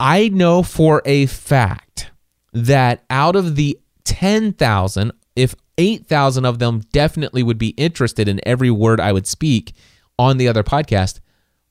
I 0.00 0.28
know 0.28 0.62
for 0.62 1.02
a 1.04 1.26
fact 1.26 2.10
that 2.52 3.04
out 3.10 3.36
of 3.36 3.56
the 3.56 3.78
10,000, 4.04 5.12
if 5.36 5.54
8,000 5.76 6.44
of 6.44 6.58
them 6.58 6.80
definitely 6.92 7.42
would 7.42 7.58
be 7.58 7.68
interested 7.70 8.26
in 8.28 8.40
every 8.44 8.70
word 8.70 9.00
I 9.00 9.12
would 9.12 9.26
speak 9.26 9.74
on 10.18 10.36
the 10.36 10.48
other 10.48 10.64
podcast, 10.64 11.20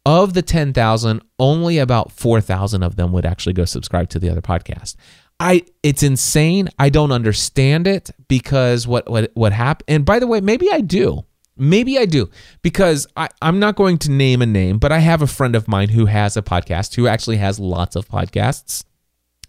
of 0.08 0.34
the 0.34 0.42
10,000, 0.42 1.22
only 1.38 1.78
about 1.80 2.14
4,000 2.14 2.82
of 2.82 2.96
them 2.96 3.12
would 3.12 3.26
actually 3.26 3.52
go 3.52 3.66
subscribe 3.66 4.08
to 4.12 4.20
the 4.20 4.30
other 4.30 4.42
podcast. 4.42 4.96
I 5.38 5.66
it's 5.84 6.02
insane. 6.02 6.70
I 6.80 6.90
don't 6.90 7.12
understand 7.12 7.88
it 7.88 8.10
because 8.28 8.88
what 8.88 9.08
what 9.08 9.30
what 9.36 9.52
happened 9.52 9.86
and 9.90 10.06
by 10.06 10.18
the 10.18 10.26
way, 10.26 10.40
maybe 10.42 10.72
I 10.72 10.80
do. 10.80 11.26
Maybe 11.58 12.00
I 12.00 12.06
do 12.06 12.30
because 12.62 13.06
I, 13.18 13.28
I'm 13.42 13.60
not 13.60 13.76
going 13.76 13.98
to 14.00 14.12
name 14.12 14.42
a 14.42 14.46
name, 14.46 14.80
but 14.80 14.92
I 14.92 15.00
have 15.00 15.22
a 15.22 15.28
friend 15.28 15.56
of 15.56 15.68
mine 15.68 15.90
who 15.90 16.06
has 16.06 16.38
a 16.38 16.42
podcast 16.42 16.96
who 16.96 17.08
actually 17.08 17.38
has 17.38 17.60
lots 17.60 17.96
of 17.96 18.08
podcasts. 18.08 18.86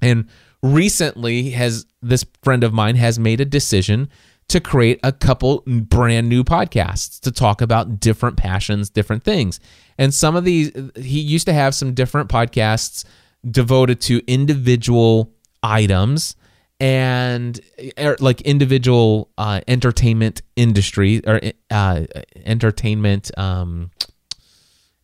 And 0.02 0.28
recently 0.62 1.50
has 1.50 1.86
this 2.02 2.24
friend 2.42 2.64
of 2.64 2.72
mine 2.72 2.96
has 2.96 3.18
made 3.18 3.40
a 3.40 3.44
decision 3.44 4.08
to 4.48 4.60
create 4.60 4.98
a 5.02 5.12
couple 5.12 5.62
brand 5.66 6.28
new 6.28 6.42
podcasts 6.42 7.20
to 7.20 7.30
talk 7.30 7.60
about 7.60 8.00
different 8.00 8.36
passions, 8.36 8.88
different 8.88 9.22
things. 9.22 9.60
And 9.98 10.14
some 10.14 10.36
of 10.36 10.44
these, 10.44 10.72
he 10.96 11.20
used 11.20 11.46
to 11.46 11.52
have 11.52 11.74
some 11.74 11.92
different 11.92 12.30
podcasts 12.30 13.04
devoted 13.48 14.00
to 14.02 14.22
individual 14.26 15.32
items 15.62 16.34
and 16.80 17.60
er, 17.98 18.16
like 18.20 18.40
individual 18.42 19.30
uh, 19.36 19.60
entertainment 19.68 20.42
industry 20.56 21.20
or 21.26 21.40
uh, 21.70 22.04
entertainment 22.46 23.36
um, 23.36 23.90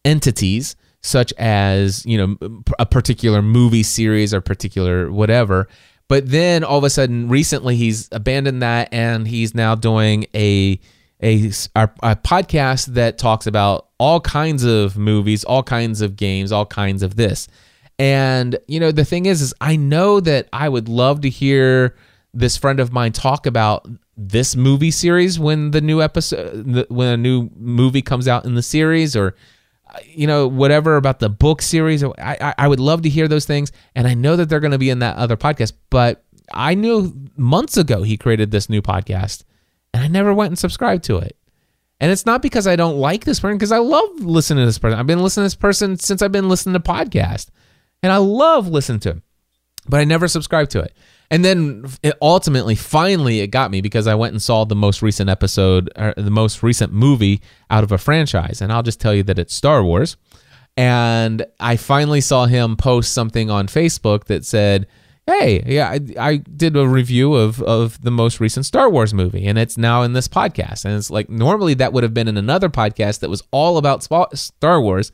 entities 0.05 0.77
such 1.03 1.35
as 1.37 2.05
you 2.07 2.17
know 2.17 2.63
a 2.79 2.87
particular 2.87 3.43
movie 3.43 3.83
series 3.83 4.33
or 4.33 4.41
particular 4.41 5.11
whatever 5.11 5.69
but 6.09 6.29
then 6.29 6.65
all 6.65 6.79
of 6.79 6.85
a 6.85 6.91
sudden 6.91 7.29
recently 7.29 7.77
he's 7.77 8.09
abandoned 8.13 8.63
that 8.63 8.89
and 8.93 9.27
he's 9.29 9.55
now 9.55 9.75
doing 9.75 10.27
a 10.35 10.79
a, 11.23 11.47
a, 11.75 11.89
a 12.03 12.17
podcast 12.17 12.87
that 12.95 13.17
talks 13.19 13.47
about 13.47 13.89
all 13.99 14.21
kinds 14.21 14.63
of 14.65 14.99
movies, 14.99 15.43
all 15.45 15.63
kinds 15.63 16.03
of 16.03 16.17
games, 16.17 16.53
all 16.53 16.67
kinds 16.67 17.03
of 17.03 17.17
this. 17.17 17.49
And 17.99 18.59
you 18.67 18.81
know, 18.81 18.93
the 18.93 19.05
thing 19.05 19.27
is 19.27 19.41
is 19.41 19.55
I 19.61 19.77
know 19.77 20.21
that 20.21 20.49
I 20.53 20.69
would 20.69 20.89
love 20.89 21.21
to 21.23 21.31
hear 21.31 21.97
this 22.35 22.57
friend 22.57 22.81
of 22.81 22.93
mine 22.93 23.13
talk 23.13 23.47
about 23.47 23.87
this 24.17 24.57
movie 24.57 24.91
series 24.91 25.39
when 25.39 25.71
the 25.71 25.81
new 25.81 26.03
episode 26.03 26.87
when 26.89 27.09
a 27.09 27.17
new 27.17 27.49
movie 27.57 28.03
comes 28.03 28.29
out 28.29 28.45
in 28.45 28.55
the 28.55 28.63
series 28.63 29.17
or 29.17 29.35
you 30.07 30.27
know 30.27 30.47
whatever 30.47 30.97
about 30.97 31.19
the 31.19 31.29
book 31.29 31.63
series 31.63 32.03
I, 32.03 32.13
I, 32.19 32.55
I 32.59 32.69
would 32.69 32.81
love 32.81 33.03
to 33.03 33.09
hear 33.09 33.29
those 33.29 33.45
things 33.45 33.73
and 33.95 34.07
i 34.07 34.15
know 34.15 34.37
that 34.37 34.49
they're 34.49 34.61
going 34.61 34.73
to 34.73 34.79
be 34.79 34.91
in 34.91 35.01
that 35.01 35.17
other 35.17 35.37
podcast 35.37 35.73
but 35.91 36.25
i 36.53 36.75
knew 36.75 37.15
months 37.37 37.77
ago 37.77 38.03
he 38.03 38.17
created 38.17 38.51
this 38.51 38.69
new 38.69 38.83
podcast 38.83 39.45
and 39.95 40.03
I 40.03 40.09
never 40.09 40.35
went 40.35 40.51
and 40.51 40.59
subscribed 40.59 41.05
to 41.05 41.19
it. 41.19 41.37
And 42.01 42.11
it's 42.11 42.27
not 42.27 42.43
because 42.43 42.67
I 42.67 42.75
don't 42.75 42.99
like 42.99 43.25
this 43.25 43.39
person, 43.39 43.57
because 43.57 43.71
I 43.71 43.79
love 43.79 44.11
listening 44.21 44.63
to 44.63 44.67
this 44.67 44.79
person. 44.79 44.99
I've 44.99 45.07
been 45.07 45.23
listening 45.23 45.45
to 45.45 45.47
this 45.47 45.55
person 45.55 45.97
since 45.99 46.21
I've 46.21 46.33
been 46.33 46.49
listening 46.49 46.75
to 46.75 46.81
podcasts, 46.81 47.49
and 48.03 48.11
I 48.11 48.17
love 48.17 48.67
listening 48.67 48.99
to 49.01 49.11
him, 49.13 49.23
but 49.89 50.01
I 50.01 50.05
never 50.05 50.27
subscribed 50.27 50.73
to 50.73 50.81
it. 50.81 50.97
And 51.31 51.45
then 51.45 51.87
ultimately, 52.21 52.75
finally, 52.75 53.41
it 53.41 53.49
got 53.49 53.71
me 53.71 53.81
because 53.81 54.07
I 54.07 54.15
went 54.15 54.33
and 54.33 54.43
saw 54.43 54.65
the 54.65 54.77
most 54.77 55.03
recent 55.03 55.31
episode, 55.31 55.91
or 55.97 56.15
the 56.17 56.31
most 56.31 56.63
recent 56.63 56.93
movie 56.93 57.41
out 57.71 57.83
of 57.83 57.93
a 57.93 57.99
franchise, 57.99 58.61
and 58.61 58.73
I'll 58.73 58.83
just 58.83 59.01
tell 59.01 59.15
you 59.15 59.23
that 59.25 59.39
it's 59.39 59.55
Star 59.55 59.83
Wars. 59.83 60.17
And 60.77 61.47
I 61.61 61.77
finally 61.77 62.21
saw 62.21 62.47
him 62.47 62.77
post 62.77 63.13
something 63.13 63.51
on 63.51 63.69
Facebook 63.69 64.25
that 64.25 64.45
said, 64.45 64.87
hey, 65.27 65.63
yeah, 65.67 65.89
I, 65.89 66.01
I, 66.19 66.37
did 66.37 66.77
a 66.77 66.87
review 66.87 67.35
of, 67.35 67.63
of 67.63 68.01
the 68.03 68.11
most 68.11 68.41
recent 68.41 68.67
Star 68.67 68.91
Wars 68.91 69.15
movie, 69.15 69.47
and 69.47 69.59
it's 69.59 69.79
now 69.79 70.03
in 70.03 70.13
this 70.13 70.29
podcast. 70.29 70.85
And 70.85 70.95
it's 70.95 71.11
like 71.11 71.31
normally 71.31 71.75
that 71.75 71.93
would 71.93 72.03
have 72.03 72.13
been 72.13 72.29
in 72.29 72.37
another 72.37 72.69
podcast 72.69 73.21
that 73.21 73.31
was 73.31 73.43
all 73.51 73.79
about 73.79 74.03
Star 74.35 74.81
Wars, 74.81 75.13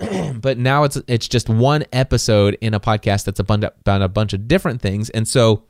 but 0.40 0.58
now 0.58 0.84
it's 0.84 0.96
it's 1.06 1.28
just 1.28 1.48
one 1.48 1.84
episode 1.92 2.56
in 2.60 2.74
a 2.74 2.80
podcast 2.80 3.24
that's 3.24 3.40
about 3.40 4.02
a 4.02 4.08
bunch 4.08 4.32
of 4.32 4.48
different 4.48 4.80
things. 4.80 5.10
And 5.10 5.28
so 5.28 5.64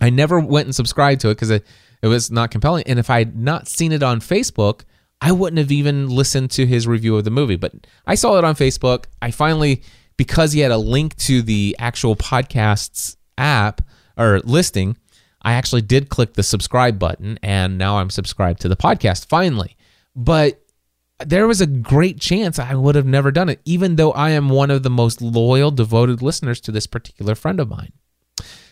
I 0.00 0.10
never 0.10 0.40
went 0.40 0.66
and 0.66 0.74
subscribed 0.74 1.20
to 1.22 1.28
it 1.28 1.34
because 1.34 1.50
it, 1.50 1.66
it 2.02 2.06
was 2.06 2.30
not 2.30 2.50
compelling. 2.50 2.84
And 2.86 2.98
if 2.98 3.10
I 3.10 3.18
had 3.18 3.36
not 3.36 3.68
seen 3.68 3.92
it 3.92 4.02
on 4.02 4.20
Facebook, 4.20 4.82
I 5.20 5.32
wouldn't 5.32 5.58
have 5.58 5.72
even 5.72 6.08
listened 6.08 6.50
to 6.52 6.66
his 6.66 6.86
review 6.86 7.16
of 7.16 7.24
the 7.24 7.30
movie. 7.30 7.56
But 7.56 7.86
I 8.06 8.14
saw 8.14 8.38
it 8.38 8.44
on 8.44 8.54
Facebook. 8.54 9.06
I 9.20 9.30
finally, 9.32 9.82
because 10.16 10.52
he 10.52 10.60
had 10.60 10.70
a 10.70 10.78
link 10.78 11.16
to 11.16 11.42
the 11.42 11.76
actual 11.78 12.16
podcast's 12.16 13.16
app 13.36 13.82
or 14.16 14.40
listing, 14.44 14.96
I 15.42 15.54
actually 15.54 15.82
did 15.82 16.08
click 16.08 16.34
the 16.34 16.42
subscribe 16.42 16.98
button 16.98 17.38
and 17.42 17.78
now 17.78 17.98
I'm 17.98 18.10
subscribed 18.10 18.60
to 18.60 18.68
the 18.68 18.76
podcast 18.76 19.26
finally. 19.26 19.76
But 20.14 20.62
there 21.26 21.46
was 21.46 21.60
a 21.60 21.66
great 21.66 22.20
chance 22.20 22.58
I 22.58 22.74
would 22.74 22.94
have 22.94 23.06
never 23.06 23.30
done 23.30 23.48
it, 23.48 23.60
even 23.64 23.96
though 23.96 24.12
I 24.12 24.30
am 24.30 24.48
one 24.48 24.70
of 24.70 24.82
the 24.82 24.90
most 24.90 25.20
loyal, 25.20 25.70
devoted 25.70 26.22
listeners 26.22 26.60
to 26.62 26.72
this 26.72 26.86
particular 26.86 27.34
friend 27.34 27.58
of 27.60 27.68
mine. 27.68 27.92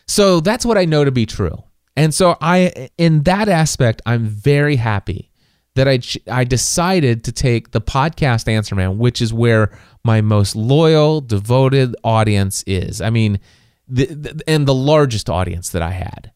So 0.06 0.40
that's 0.40 0.64
what 0.64 0.78
I 0.78 0.84
know 0.84 1.04
to 1.04 1.10
be 1.10 1.26
true. 1.26 1.64
And 1.96 2.14
so 2.14 2.36
I 2.40 2.90
in 2.98 3.22
that 3.24 3.48
aspect 3.48 4.02
I'm 4.06 4.26
very 4.26 4.76
happy 4.76 5.30
that 5.74 5.88
I 5.88 6.00
I 6.30 6.44
decided 6.44 7.24
to 7.24 7.32
take 7.32 7.72
the 7.72 7.80
podcast 7.80 8.48
Answer 8.48 8.74
Man, 8.74 8.98
which 8.98 9.20
is 9.20 9.32
where 9.32 9.76
my 10.04 10.20
most 10.20 10.54
loyal, 10.54 11.20
devoted 11.20 11.96
audience 12.04 12.62
is. 12.66 13.00
I 13.00 13.10
mean, 13.10 13.40
the, 13.88 14.06
the, 14.06 14.42
and 14.46 14.66
the 14.66 14.74
largest 14.74 15.28
audience 15.28 15.70
that 15.70 15.82
I 15.82 15.90
had. 15.90 16.32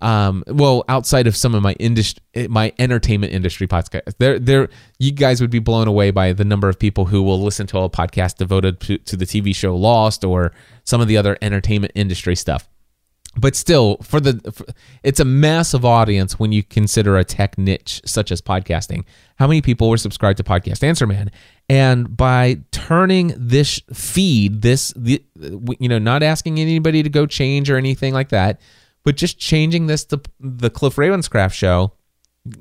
Um, 0.00 0.44
well, 0.46 0.84
outside 0.88 1.26
of 1.26 1.36
some 1.36 1.54
of 1.54 1.62
my 1.62 1.74
industry, 1.74 2.22
my 2.48 2.72
entertainment 2.78 3.32
industry 3.32 3.66
podcasts, 3.66 4.14
there, 4.18 4.38
there, 4.38 4.68
you 4.98 5.12
guys 5.12 5.40
would 5.40 5.50
be 5.50 5.58
blown 5.58 5.88
away 5.88 6.10
by 6.10 6.32
the 6.32 6.44
number 6.44 6.68
of 6.68 6.78
people 6.78 7.06
who 7.06 7.22
will 7.22 7.40
listen 7.40 7.66
to 7.68 7.78
a 7.78 7.90
podcast 7.90 8.36
devoted 8.36 8.80
to, 8.80 8.98
to 8.98 9.16
the 9.16 9.26
TV 9.26 9.54
show 9.54 9.76
Lost 9.76 10.24
or 10.24 10.52
some 10.84 11.00
of 11.00 11.08
the 11.08 11.16
other 11.16 11.36
entertainment 11.42 11.92
industry 11.94 12.34
stuff. 12.34 12.68
But 13.36 13.54
still 13.54 13.98
for 13.98 14.18
the 14.18 14.40
for, 14.50 14.66
it's 15.04 15.20
a 15.20 15.24
massive 15.24 15.84
audience 15.84 16.40
when 16.40 16.50
you 16.50 16.64
consider 16.64 17.16
a 17.16 17.24
tech 17.24 17.56
niche 17.56 18.02
such 18.04 18.32
as 18.32 18.42
podcasting. 18.42 19.04
How 19.36 19.46
many 19.46 19.62
people 19.62 19.88
were 19.88 19.98
subscribed 19.98 20.38
to 20.38 20.42
podcast 20.42 20.82
answer 20.82 21.06
man? 21.06 21.30
And 21.68 22.16
by 22.16 22.58
turning 22.72 23.32
this 23.36 23.80
feed 23.92 24.62
this 24.62 24.92
the, 24.96 25.22
you 25.78 25.88
know 25.88 26.00
not 26.00 26.24
asking 26.24 26.58
anybody 26.58 27.04
to 27.04 27.08
go 27.08 27.24
change 27.24 27.70
or 27.70 27.76
anything 27.76 28.12
like 28.12 28.30
that 28.30 28.60
but 29.04 29.16
just 29.16 29.38
changing 29.38 29.86
this 29.86 30.04
to 30.04 30.20
the 30.38 30.70
cliff 30.70 30.96
ravenscraft 30.96 31.52
show 31.52 31.92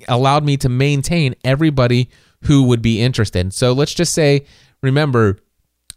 allowed 0.07 0.43
me 0.43 0.57
to 0.57 0.69
maintain 0.69 1.35
everybody 1.43 2.09
who 2.43 2.63
would 2.63 2.81
be 2.81 3.01
interested. 3.01 3.53
So 3.53 3.73
let's 3.73 3.93
just 3.93 4.13
say 4.13 4.45
remember 4.81 5.37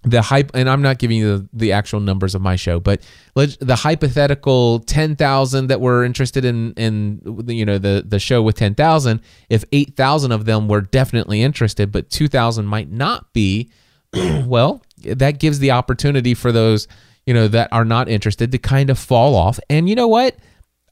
the 0.04 0.20
hype 0.20 0.50
and 0.54 0.68
i'm 0.68 0.82
not 0.82 0.98
giving 0.98 1.16
you 1.16 1.38
the, 1.38 1.48
the 1.52 1.72
actual 1.72 2.00
numbers 2.00 2.34
of 2.34 2.42
my 2.42 2.56
show 2.56 2.80
but 2.80 3.06
the 3.34 3.76
hypothetical 3.76 4.80
10,000 4.80 5.68
that 5.68 5.80
were 5.80 6.04
interested 6.04 6.44
in 6.44 6.72
in 6.72 7.20
you 7.46 7.64
know 7.64 7.78
the 7.78 8.04
the 8.04 8.18
show 8.18 8.42
with 8.42 8.56
10,000 8.56 9.20
if 9.48 9.64
8,000 9.70 10.32
of 10.32 10.44
them 10.44 10.66
were 10.66 10.80
definitely 10.80 11.42
interested 11.42 11.92
but 11.92 12.10
2,000 12.10 12.66
might 12.66 12.90
not 12.90 13.32
be 13.32 13.70
well 14.44 14.82
that 15.04 15.38
gives 15.38 15.60
the 15.60 15.70
opportunity 15.70 16.34
for 16.34 16.50
those 16.50 16.88
you 17.26 17.34
know 17.34 17.48
that 17.48 17.72
are 17.72 17.84
not 17.84 18.08
interested 18.08 18.52
to 18.52 18.58
kind 18.58 18.90
of 18.90 18.98
fall 18.98 19.34
off. 19.34 19.58
And 19.70 19.88
you 19.88 19.94
know 19.94 20.08
what? 20.08 20.36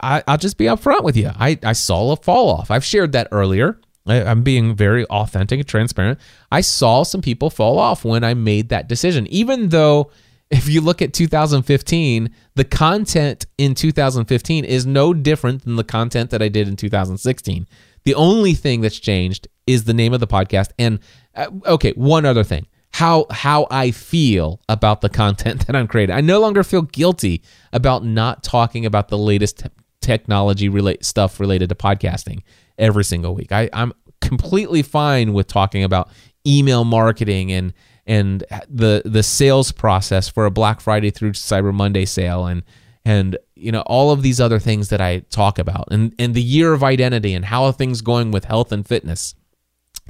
I, 0.03 0.23
i'll 0.27 0.39
just 0.39 0.57
be 0.57 0.65
upfront 0.65 1.05
with 1.05 1.17
you. 1.17 1.31
I 1.39 1.59
i 1.63 1.73
saw 1.73 2.13
a 2.13 2.17
fall 2.17 2.49
off. 2.49 2.71
I've 2.71 2.85
shared 2.85 3.13
that 3.13 3.29
earlier. 3.33 3.79
I'm 4.07 4.43
being 4.43 4.75
very 4.75 5.05
authentic 5.07 5.61
and 5.61 5.69
transparent. 5.69 6.19
I 6.51 6.63
saw 6.63 7.03
some 7.03 7.21
people 7.21 7.51
fall 7.51 7.79
off 7.79 8.05
when 8.05 8.25
I 8.25 8.35
made 8.35 8.71
that 8.71 8.89
decision, 8.89 9.27
even 9.29 9.69
though 9.69 10.11
if 10.51 10.69
you 10.69 10.81
look 10.81 11.01
at 11.01 11.13
2015, 11.13 12.35
the 12.57 12.65
content 12.65 13.47
in 13.57 13.75
2015 13.75 14.65
is 14.65 14.85
no 14.85 15.15
different 15.15 15.65
than 15.65 15.77
the 15.77 15.85
content 15.85 16.31
that 16.31 16.43
I 16.43 16.49
did 16.49 16.67
in 16.67 16.77
2016. 16.77 17.67
The 18.05 18.15
only 18.15 18.55
thing 18.55 18.81
that's 18.81 18.99
changed 18.99 19.47
is 19.67 19.85
the 19.85 19.95
name 19.95 20.13
of 20.13 20.21
the 20.21 20.27
podcast. 20.27 20.71
And 20.79 20.99
uh, 21.37 21.51
okay, 21.67 21.93
one 21.93 22.27
other 22.27 22.43
thing 22.43 22.67
how 23.01 23.25
how 23.31 23.67
I 23.71 23.93
feel 23.93 24.61
about 24.69 25.01
the 25.01 25.09
content 25.09 25.67
that 25.67 25.75
I'm 25.75 25.89
creating. 25.89 26.15
I 26.15 26.21
no 26.21 26.39
longer 26.39 26.63
feel 26.63 26.83
guilty 26.83 27.43
about 27.73 28.05
not 28.05 28.43
talking 28.43 28.85
about 28.85 29.09
the 29.09 29.17
latest 29.17 29.67
technology 30.03 30.69
relate 30.69 31.03
stuff 31.05 31.41
related 31.41 31.71
to 31.71 31.75
podcasting 31.75 32.43
every 32.79 33.05
single 33.05 33.35
week. 33.35 33.53
I, 33.53 33.71
I'm 33.73 33.95
completely 34.21 34.83
fine 34.83 35.33
with 35.33 35.47
talking 35.47 35.83
about 35.83 36.11
email 36.47 36.85
marketing 36.85 37.51
and 37.53 37.73
and 38.07 38.45
the 38.69 39.01
the 39.07 39.23
sales 39.23 39.73
process 39.73 40.29
for 40.29 40.45
a 40.45 40.51
Black 40.51 40.83
Friday 40.83 41.11
through 41.11 41.33
Cyber 41.33 41.73
Monday 41.73 42.05
sale 42.05 42.45
and 42.45 42.63
and 43.07 43.39
you 43.57 43.73
know 43.73 43.81
all 43.87 44.11
of 44.11 44.21
these 44.21 44.43
other 44.43 44.59
things 44.59 44.91
that 44.91 45.01
I 45.01 45.21
talk 45.31 45.59
about 45.59 45.89
and 45.91 46.15
and 46.19 46.35
the 46.35 46.43
year 46.43 46.75
of 46.75 46.85
identity 46.85 47.33
and 47.33 47.47
how 47.47 47.65
are 47.65 47.73
things 47.73 48.03
going 48.03 48.31
with 48.31 48.45
health 48.45 48.73
and 48.73 48.87
fitness. 48.87 49.35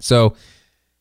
So 0.00 0.34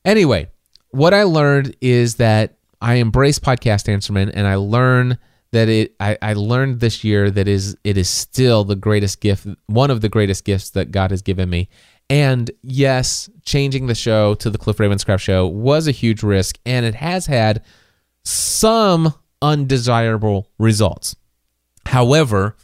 anyway, 0.05 0.49
what 0.91 1.13
I 1.13 1.23
learned 1.23 1.75
is 1.81 2.15
that 2.15 2.57
I 2.81 2.95
embrace 2.95 3.39
podcast 3.39 3.89
Answer 3.89 4.13
Man 4.13 4.29
and 4.29 4.47
I 4.47 4.55
learn 4.55 5.17
that 5.51 5.67
it 5.67 5.95
I, 5.99 6.17
I 6.21 6.33
learned 6.33 6.79
this 6.79 7.03
year 7.03 7.31
that 7.31 7.47
is 7.47 7.75
it 7.83 7.97
is 7.97 8.09
still 8.09 8.63
the 8.63 8.75
greatest 8.75 9.19
gift 9.19 9.47
one 9.65 9.91
of 9.91 10.01
the 10.01 10.09
greatest 10.09 10.45
gifts 10.45 10.71
that 10.71 10.91
God 10.91 11.11
has 11.11 11.21
given 11.21 11.49
me. 11.49 11.69
And 12.09 12.49
yes, 12.63 13.29
changing 13.45 13.87
the 13.87 13.95
show 13.95 14.33
to 14.35 14.49
the 14.49 14.57
Cliff 14.57 14.77
Ravenscraft 14.77 15.19
show 15.19 15.47
was 15.47 15.87
a 15.87 15.91
huge 15.91 16.23
risk 16.23 16.57
and 16.65 16.85
it 16.85 16.95
has 16.95 17.27
had 17.27 17.63
some 18.23 19.13
undesirable 19.41 20.49
results. 20.57 21.15
However, 21.85 22.55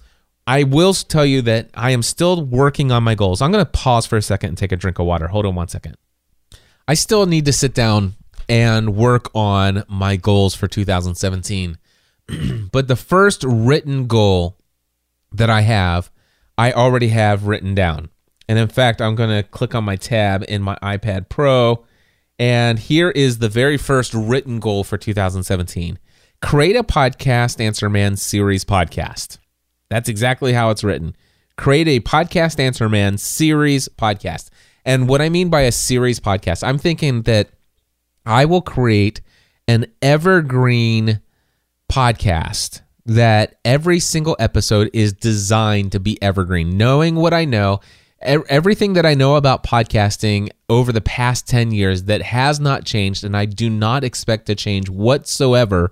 I 0.47 0.63
will 0.63 0.93
tell 0.93 1.25
you 1.25 1.41
that 1.43 1.69
I 1.73 1.91
am 1.91 2.03
still 2.03 2.43
working 2.45 2.91
on 2.91 3.03
my 3.03 3.15
goals. 3.15 3.41
I'm 3.41 3.51
going 3.51 3.65
to 3.65 3.71
pause 3.71 4.05
for 4.05 4.17
a 4.17 4.21
second 4.21 4.49
and 4.49 4.57
take 4.57 4.71
a 4.71 4.75
drink 4.75 4.99
of 4.99 5.05
water. 5.05 5.27
Hold 5.27 5.45
on 5.45 5.55
one 5.55 5.67
second. 5.67 5.97
I 6.87 6.93
still 6.93 7.25
need 7.25 7.45
to 7.45 7.53
sit 7.53 7.73
down 7.73 8.15
and 8.47 8.95
work 8.95 9.29
on 9.33 9.83
my 9.87 10.15
goals 10.15 10.53
for 10.53 10.67
2017. 10.67 11.77
but 12.71 12.87
the 12.87 12.95
first 12.95 13.43
written 13.43 14.07
goal 14.07 14.57
that 15.31 15.49
I 15.49 15.61
have, 15.61 16.11
I 16.57 16.71
already 16.71 17.09
have 17.09 17.47
written 17.47 17.73
down. 17.75 18.09
And 18.47 18.59
in 18.59 18.67
fact, 18.67 19.01
I'm 19.01 19.15
going 19.15 19.35
to 19.35 19.47
click 19.49 19.73
on 19.73 19.83
my 19.83 19.95
tab 19.95 20.43
in 20.47 20.61
my 20.61 20.77
iPad 20.83 21.29
Pro. 21.29 21.85
And 22.37 22.77
here 22.77 23.09
is 23.09 23.39
the 23.39 23.49
very 23.49 23.77
first 23.77 24.13
written 24.13 24.59
goal 24.59 24.83
for 24.83 24.97
2017 24.97 25.99
create 26.41 26.75
a 26.75 26.83
podcast 26.83 27.59
Answer 27.59 27.89
Man 27.89 28.15
series 28.17 28.63
podcast. 28.63 29.39
That's 29.89 30.09
exactly 30.09 30.53
how 30.53 30.69
it's 30.69 30.83
written. 30.83 31.15
Create 31.57 31.87
a 31.87 32.01
podcast 32.01 32.59
Answer 32.59 32.87
Man 32.87 33.17
series 33.17 33.89
podcast. 33.89 34.49
And 34.85 35.09
what 35.09 35.21
I 35.21 35.29
mean 35.29 35.49
by 35.49 35.61
a 35.61 35.71
series 35.71 36.19
podcast, 36.19 36.65
I'm 36.65 36.77
thinking 36.77 37.23
that 37.23 37.49
I 38.25 38.45
will 38.45 38.61
create 38.61 39.21
an 39.67 39.87
evergreen 40.01 41.21
podcast 41.91 42.81
that 43.05 43.55
every 43.63 43.99
single 43.99 44.35
episode 44.39 44.89
is 44.93 45.13
designed 45.13 45.91
to 45.91 45.99
be 45.99 46.21
evergreen. 46.21 46.77
Knowing 46.77 47.15
what 47.15 47.33
I 47.33 47.45
know, 47.45 47.79
everything 48.21 48.93
that 48.93 49.05
I 49.05 49.13
know 49.13 49.35
about 49.35 49.63
podcasting 49.63 50.49
over 50.69 50.91
the 50.91 51.01
past 51.01 51.47
10 51.47 51.71
years 51.71 52.03
that 52.03 52.21
has 52.21 52.59
not 52.59 52.85
changed, 52.85 53.23
and 53.23 53.37
I 53.37 53.45
do 53.45 53.69
not 53.69 54.03
expect 54.03 54.47
to 54.47 54.55
change 54.55 54.89
whatsoever 54.89 55.91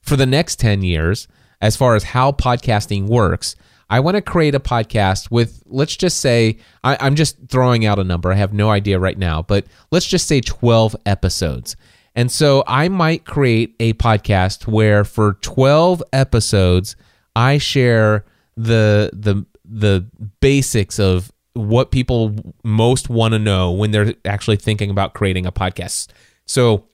for 0.00 0.16
the 0.16 0.26
next 0.26 0.58
10 0.60 0.82
years 0.82 1.26
as 1.60 1.76
far 1.76 1.94
as 1.94 2.04
how 2.04 2.32
podcasting 2.32 3.06
works. 3.06 3.54
I 3.92 4.00
want 4.00 4.14
to 4.14 4.22
create 4.22 4.54
a 4.54 4.58
podcast 4.58 5.30
with, 5.30 5.62
let's 5.66 5.94
just 5.94 6.22
say, 6.22 6.56
I, 6.82 7.06
am 7.06 7.14
just 7.14 7.36
throwing 7.50 7.84
out 7.84 7.98
a 7.98 8.04
number. 8.04 8.32
I 8.32 8.36
have 8.36 8.54
no 8.54 8.70
idea 8.70 8.98
right 8.98 9.18
now, 9.18 9.42
but 9.42 9.66
let's 9.90 10.06
just 10.06 10.26
say 10.26 10.40
12 10.40 10.96
episodes. 11.04 11.76
And 12.14 12.32
so 12.32 12.64
I 12.66 12.88
might 12.88 13.26
create 13.26 13.76
a 13.80 13.92
podcast 13.92 14.66
where 14.66 15.04
for 15.04 15.34
12 15.42 16.02
episodes 16.10 16.96
I 17.36 17.58
share 17.58 18.24
the 18.56 19.10
the 19.12 19.44
the 19.64 20.06
basics 20.40 20.98
of 20.98 21.30
what 21.52 21.90
people 21.90 22.34
most 22.64 23.10
want 23.10 23.32
to 23.32 23.38
know 23.38 23.72
when 23.72 23.90
they're 23.90 24.14
actually 24.24 24.56
thinking 24.56 24.88
about 24.88 25.12
creating 25.12 25.44
a 25.44 25.52
podcast. 25.52 26.08
So 26.46 26.86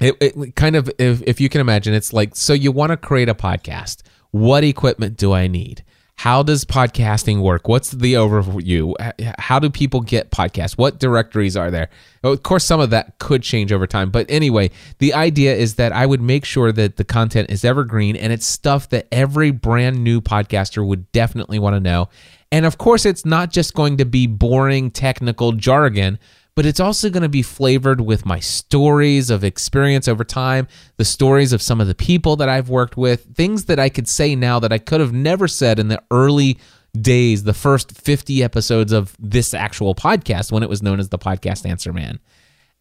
it, 0.00 0.16
it 0.20 0.56
kind 0.56 0.74
of 0.74 0.90
if, 0.98 1.22
if 1.22 1.40
you 1.40 1.48
can 1.48 1.60
imagine 1.60 1.94
it's 1.94 2.12
like 2.12 2.34
so 2.34 2.52
you 2.52 2.72
want 2.72 2.90
to 2.90 2.96
create 2.96 3.28
a 3.28 3.34
podcast. 3.34 4.02
What 4.32 4.64
equipment 4.64 5.16
do 5.16 5.32
I 5.32 5.46
need? 5.46 5.84
How 6.22 6.44
does 6.44 6.64
podcasting 6.64 7.42
work? 7.42 7.66
What's 7.66 7.90
the 7.90 8.12
overview? 8.12 8.94
How 9.40 9.58
do 9.58 9.68
people 9.68 10.02
get 10.02 10.30
podcasts? 10.30 10.78
What 10.78 11.00
directories 11.00 11.56
are 11.56 11.68
there? 11.68 11.88
Of 12.22 12.44
course, 12.44 12.64
some 12.64 12.78
of 12.78 12.90
that 12.90 13.18
could 13.18 13.42
change 13.42 13.72
over 13.72 13.88
time. 13.88 14.10
But 14.10 14.26
anyway, 14.28 14.70
the 14.98 15.14
idea 15.14 15.52
is 15.52 15.74
that 15.74 15.90
I 15.90 16.06
would 16.06 16.20
make 16.20 16.44
sure 16.44 16.70
that 16.70 16.96
the 16.96 17.02
content 17.02 17.50
is 17.50 17.64
evergreen 17.64 18.14
and 18.14 18.32
it's 18.32 18.46
stuff 18.46 18.88
that 18.90 19.08
every 19.10 19.50
brand 19.50 20.04
new 20.04 20.20
podcaster 20.20 20.86
would 20.86 21.10
definitely 21.10 21.58
want 21.58 21.74
to 21.74 21.80
know. 21.80 22.08
And 22.52 22.66
of 22.66 22.78
course, 22.78 23.04
it's 23.04 23.24
not 23.24 23.50
just 23.50 23.74
going 23.74 23.96
to 23.96 24.04
be 24.04 24.28
boring 24.28 24.92
technical 24.92 25.50
jargon 25.50 26.20
but 26.54 26.66
it's 26.66 26.80
also 26.80 27.08
going 27.08 27.22
to 27.22 27.28
be 27.28 27.42
flavored 27.42 28.00
with 28.00 28.26
my 28.26 28.38
stories 28.38 29.30
of 29.30 29.42
experience 29.42 30.06
over 30.06 30.24
time, 30.24 30.68
the 30.96 31.04
stories 31.04 31.52
of 31.52 31.62
some 31.62 31.80
of 31.80 31.86
the 31.86 31.94
people 31.94 32.36
that 32.36 32.48
I've 32.48 32.68
worked 32.68 32.96
with, 32.96 33.34
things 33.34 33.64
that 33.66 33.78
I 33.78 33.88
could 33.88 34.08
say 34.08 34.34
now 34.34 34.58
that 34.58 34.72
I 34.72 34.78
could 34.78 35.00
have 35.00 35.12
never 35.12 35.48
said 35.48 35.78
in 35.78 35.88
the 35.88 36.02
early 36.10 36.58
days, 37.00 37.44
the 37.44 37.54
first 37.54 37.92
50 37.92 38.42
episodes 38.42 38.92
of 38.92 39.16
this 39.18 39.54
actual 39.54 39.94
podcast 39.94 40.52
when 40.52 40.62
it 40.62 40.68
was 40.68 40.82
known 40.82 41.00
as 41.00 41.08
the 41.08 41.18
Podcast 41.18 41.68
Answer 41.68 41.92
Man. 41.92 42.18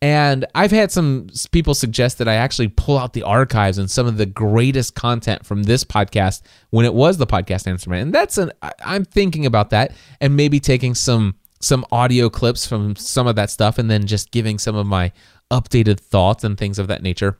And 0.03 0.47
I've 0.55 0.71
had 0.71 0.91
some 0.91 1.27
people 1.51 1.75
suggest 1.75 2.17
that 2.17 2.27
I 2.27 2.33
actually 2.33 2.69
pull 2.69 2.97
out 2.97 3.13
the 3.13 3.21
archives 3.21 3.77
and 3.77 3.89
some 3.89 4.07
of 4.07 4.17
the 4.17 4.25
greatest 4.25 4.95
content 4.95 5.45
from 5.45 5.63
this 5.63 5.83
podcast 5.83 6.41
when 6.71 6.87
it 6.87 6.93
was 6.93 7.17
the 7.17 7.27
podcast 7.27 7.67
Answer 7.67 7.91
Man. 7.91 8.01
And 8.01 8.13
that's 8.13 8.39
an 8.39 8.51
I'm 8.83 9.05
thinking 9.05 9.45
about 9.45 9.69
that 9.69 9.93
and 10.19 10.35
maybe 10.35 10.59
taking 10.59 10.95
some 10.95 11.35
some 11.61 11.85
audio 11.91 12.29
clips 12.29 12.67
from 12.67 12.95
some 12.95 13.27
of 13.27 13.35
that 13.35 13.49
stuff 13.49 13.77
and 13.77 13.89
then 13.89 14.07
just 14.07 14.31
giving 14.31 14.57
some 14.57 14.75
of 14.75 14.85
my 14.85 15.11
updated 15.49 15.99
thoughts 15.99 16.43
and 16.43 16.57
things 16.57 16.79
of 16.79 16.87
that 16.87 17.01
nature. 17.01 17.37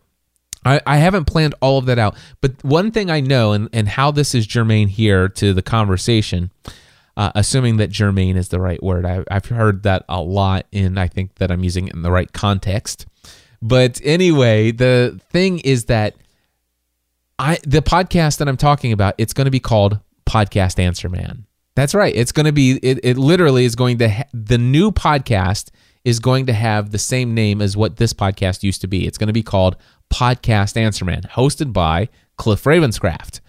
I, 0.64 0.80
I 0.86 0.98
haven't 0.98 1.26
planned 1.26 1.56
all 1.60 1.80
of 1.80 1.88
that 1.88 1.98
out, 1.98 2.16
but 2.40 2.64
one 2.64 2.92
thing 2.92 3.10
I 3.10 3.20
know 3.20 3.52
and, 3.52 3.68
and 3.74 3.88
how 3.88 4.12
this 4.12 4.36
is 4.36 4.46
germane 4.46 4.90
here 4.90 5.28
to 5.28 5.54
the 5.54 5.64
conversation 5.64 6.52
uh, 7.18 7.32
assuming 7.36 7.78
that 7.78 7.92
germane 7.92 8.38
is 8.38 8.50
the 8.50 8.60
right 8.60 8.82
word. 8.82 9.06
I, 9.06 9.24
I've 9.30 9.46
heard 9.46 9.84
that 9.84 10.06
a 10.08 10.22
lot, 10.22 10.66
and 10.72 11.00
I 11.00 11.08
think 11.08 11.36
that 11.36 11.52
I'm 11.52 11.64
using 11.64 11.88
it 11.88 11.94
in 11.94 12.02
the 12.02 12.12
right 12.12 12.32
context. 12.32 13.06
But 13.62 14.02
anyway, 14.04 14.72
the 14.72 15.20
thing 15.30 15.60
is 15.60 15.86
that 15.86 16.16
I 17.38 17.60
the 17.64 17.82
podcast 17.82 18.38
that 18.40 18.48
I'm 18.48 18.58
talking 18.58 18.92
about, 18.92 19.16
it's 19.18 19.34
going 19.34 19.46
to 19.46 19.52
be 19.52 19.60
called 19.60 20.00
Podcast 20.26 20.80
Answer 20.80 21.10
Man. 21.10 21.46
That's 21.76 21.96
right. 21.96 22.14
It's 22.16 22.32
going 22.32 22.46
to 22.46 22.52
be 22.52 22.80
it, 22.84 23.00
it 23.04 23.18
literally 23.18 23.66
is 23.66 23.76
going 23.76 23.98
to 24.00 24.10
ha- 24.10 24.24
the 24.34 24.58
new 24.58 24.92
podcast 24.92 25.72
is 26.04 26.20
going 26.20 26.48
to 26.48 26.54
have 26.54 26.92
the 26.92 26.98
same 26.98 27.34
name 27.34 27.62
as 27.62 27.78
what 27.78 27.98
this 27.98 28.14
podcast 28.14 28.64
used 28.64 28.82
to 28.82 28.88
be. 28.88 29.06
It's 29.06 29.18
going 29.18 29.28
to 29.28 29.34
be 29.34 29.44
called 29.44 29.78
Podcast 30.12 30.76
Answer 30.76 31.06
Man, 31.06 31.22
hosted 31.24 31.72
by 31.72 32.10
Cliff 32.38 32.64
Ravenscraft. 32.64 33.40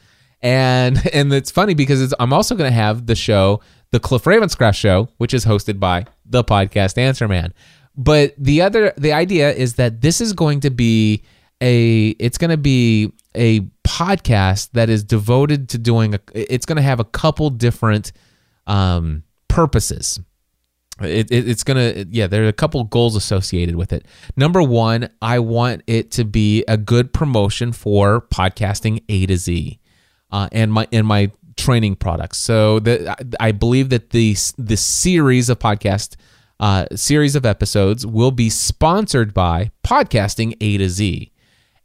And 0.41 1.05
and 1.15 1.33
it's 1.33 1.51
funny 1.51 1.75
because 1.75 2.15
I'm 2.21 2.33
also 2.33 2.55
going 2.55 2.71
to 2.71 2.75
have 2.75 3.07
the 3.07 3.17
show, 3.17 3.61
the 3.91 4.01
Cliff 4.01 4.25
Ravenscraft 4.25 4.77
show, 4.77 5.09
which 5.19 5.35
is 5.35 5.45
hosted 5.45 5.81
by 5.81 6.07
the 6.25 6.45
podcast 6.45 6.99
Answer 6.99 7.29
Man. 7.29 7.53
But 7.97 8.35
the 8.39 8.63
other 8.63 8.93
the 8.97 9.13
idea 9.13 9.53
is 9.53 9.75
that 9.75 10.01
this 10.01 10.21
is 10.21 10.33
going 10.33 10.61
to 10.61 10.71
be 10.71 11.23
a 11.61 12.11
it's 12.19 12.39
going 12.39 12.51
to 12.51 12.57
be 12.57 13.13
a 13.37 13.67
podcast 13.93 14.71
that 14.73 14.89
is 14.89 15.05
devoted 15.05 15.69
to 15.69 15.79
doing 15.79 16.15
a 16.15 16.21
it's 16.35 16.67
going 16.67 16.77
to 16.77 16.83
have 16.83 17.01
a 17.01 17.05
couple 17.05 17.51
different 17.51 18.13
um 18.67 19.23
purposes. 19.49 20.21
It, 21.01 21.31
it, 21.31 21.49
it's 21.49 21.65
gonna 21.65 22.05
yeah 22.11 22.27
there 22.27 22.45
are 22.45 22.49
a 22.49 22.53
couple 22.53 22.85
goals 22.85 23.17
associated 23.17 23.77
with 23.77 23.93
it 23.93 24.07
number 24.37 24.63
one 24.63 25.09
i 25.23 25.39
want 25.39 25.83
it 25.87 26.11
to 26.13 26.25
be 26.25 26.65
a 26.69 26.77
good 26.77 27.15
promotion 27.15 27.73
for 27.73 28.21
podcasting 28.21 29.03
a 29.09 29.27
to 29.27 29.37
z 29.37 29.81
uh, 30.31 30.49
and 30.53 30.73
my 30.73 30.87
and 30.93 31.07
my 31.07 31.33
training 31.57 31.97
products. 31.97 32.39
So 32.39 32.81
the, 32.81 33.35
I 33.39 33.53
believe 33.53 33.91
that 33.91 34.11
the 34.11 34.37
the 34.59 34.77
series 34.77 35.49
of 35.49 35.59
podcast 35.59 36.17
uh, 36.61 36.87
series 36.95 37.35
of 37.35 37.45
episodes 37.45 38.07
will 38.07 38.31
be 38.31 38.49
sponsored 38.49 39.35
by 39.35 39.73
Podcasting 39.85 40.57
A 40.61 40.79
to 40.79 40.89
Z. 40.89 41.32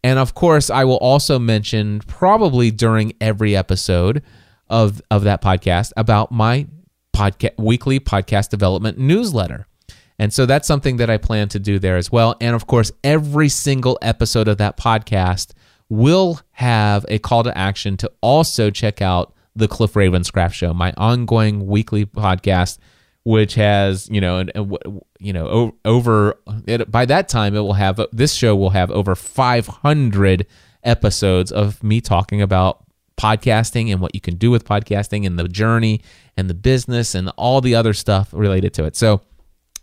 And 0.03 0.19
of 0.19 0.33
course, 0.33 0.69
I 0.69 0.83
will 0.83 0.97
also 0.97 1.39
mention 1.39 1.99
probably 2.07 2.71
during 2.71 3.13
every 3.19 3.55
episode 3.55 4.23
of 4.69 5.01
of 5.09 5.23
that 5.23 5.41
podcast 5.41 5.93
about 5.97 6.31
my 6.31 6.67
podcast 7.15 7.57
weekly 7.57 7.99
podcast 7.99 8.49
development 8.49 8.97
newsletter. 8.97 9.65
And 10.19 10.33
so 10.33 10.45
that's 10.45 10.67
something 10.67 10.97
that 10.97 11.09
I 11.09 11.17
plan 11.17 11.47
to 11.49 11.59
do 11.59 11.79
there 11.79 11.97
as 11.97 12.11
well. 12.11 12.35
And 12.41 12.55
of 12.55 12.67
course, 12.67 12.91
every 13.03 13.49
single 13.49 13.99
episode 14.01 14.47
of 14.47 14.57
that 14.57 14.77
podcast 14.77 15.51
will 15.89 16.39
have 16.51 17.05
a 17.07 17.19
call 17.19 17.43
to 17.43 17.57
action 17.57 17.97
to 17.97 18.11
also 18.21 18.69
check 18.69 19.01
out 19.01 19.33
the 19.55 19.67
Cliff 19.67 19.93
Ravenscraft 19.93 20.53
Show, 20.53 20.73
my 20.73 20.93
ongoing 20.97 21.65
weekly 21.65 22.05
podcast, 22.05 22.77
which 23.27 23.55
has 23.55 24.07
you 24.09 24.21
know 24.21 24.37
and 24.37 24.51
you 25.19 25.33
know 25.33 25.75
over 25.83 26.39
it, 26.65 26.89
by 26.89 27.05
that 27.05 27.27
time 27.27 27.53
it 27.55 27.59
will 27.59 27.73
have 27.73 27.99
this 28.13 28.33
show 28.33 28.55
will 28.55 28.69
have 28.69 28.89
over 28.89 29.15
500 29.15 30.45
episodes 30.81 31.51
of 31.51 31.83
me 31.83 31.99
talking 31.99 32.41
about 32.41 32.85
podcasting 33.17 33.91
and 33.91 33.99
what 33.99 34.15
you 34.15 34.21
can 34.21 34.35
do 34.35 34.49
with 34.49 34.63
podcasting 34.63 35.25
and 35.25 35.37
the 35.37 35.49
journey 35.49 35.99
and 36.37 36.49
the 36.49 36.53
business 36.53 37.15
and 37.15 37.29
all 37.35 37.59
the 37.59 37.75
other 37.75 37.93
stuff 37.93 38.29
related 38.31 38.73
to 38.75 38.85
it. 38.85 38.95
So, 38.95 39.19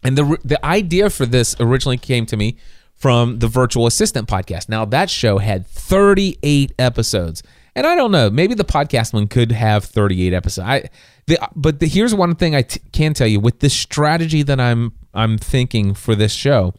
and 0.03 0.17
the 0.17 0.39
the 0.43 0.65
idea 0.65 1.11
for 1.11 1.27
this 1.27 1.55
originally 1.61 1.99
came 1.99 2.25
to 2.27 2.39
me 2.39 2.57
from 2.95 3.41
the 3.41 3.49
Virtual 3.49 3.87
Assistant 3.87 4.27
podcast. 4.27 4.71
Now, 4.71 4.87
that 4.87 5.11
show 5.11 5.37
had 5.37 5.67
38 5.67 6.73
episodes. 6.79 7.43
And 7.77 7.87
I 7.87 7.95
don't 7.95 8.13
know, 8.13 8.31
maybe 8.31 8.55
the 8.55 8.65
podcast 8.65 9.13
one 9.13 9.27
could 9.27 9.51
have 9.53 9.85
38 9.85 10.33
episodes. 10.33 10.67
I, 10.67 10.89
the, 11.27 11.39
but 11.57 11.81
the, 11.81 11.89
here's 11.89 12.15
one 12.15 12.37
thing 12.37 12.55
I 12.55 12.63
t- 12.63 12.81
can 12.93 13.15
tell 13.15 13.27
you 13.27 13.41
with 13.41 13.61
this 13.61 13.75
strategy 13.75 14.43
that 14.43 14.61
I'm 14.61 14.93
I'm 15.13 15.39
thinking 15.39 15.95
for 15.95 16.15
this 16.15 16.33
show. 16.33 16.75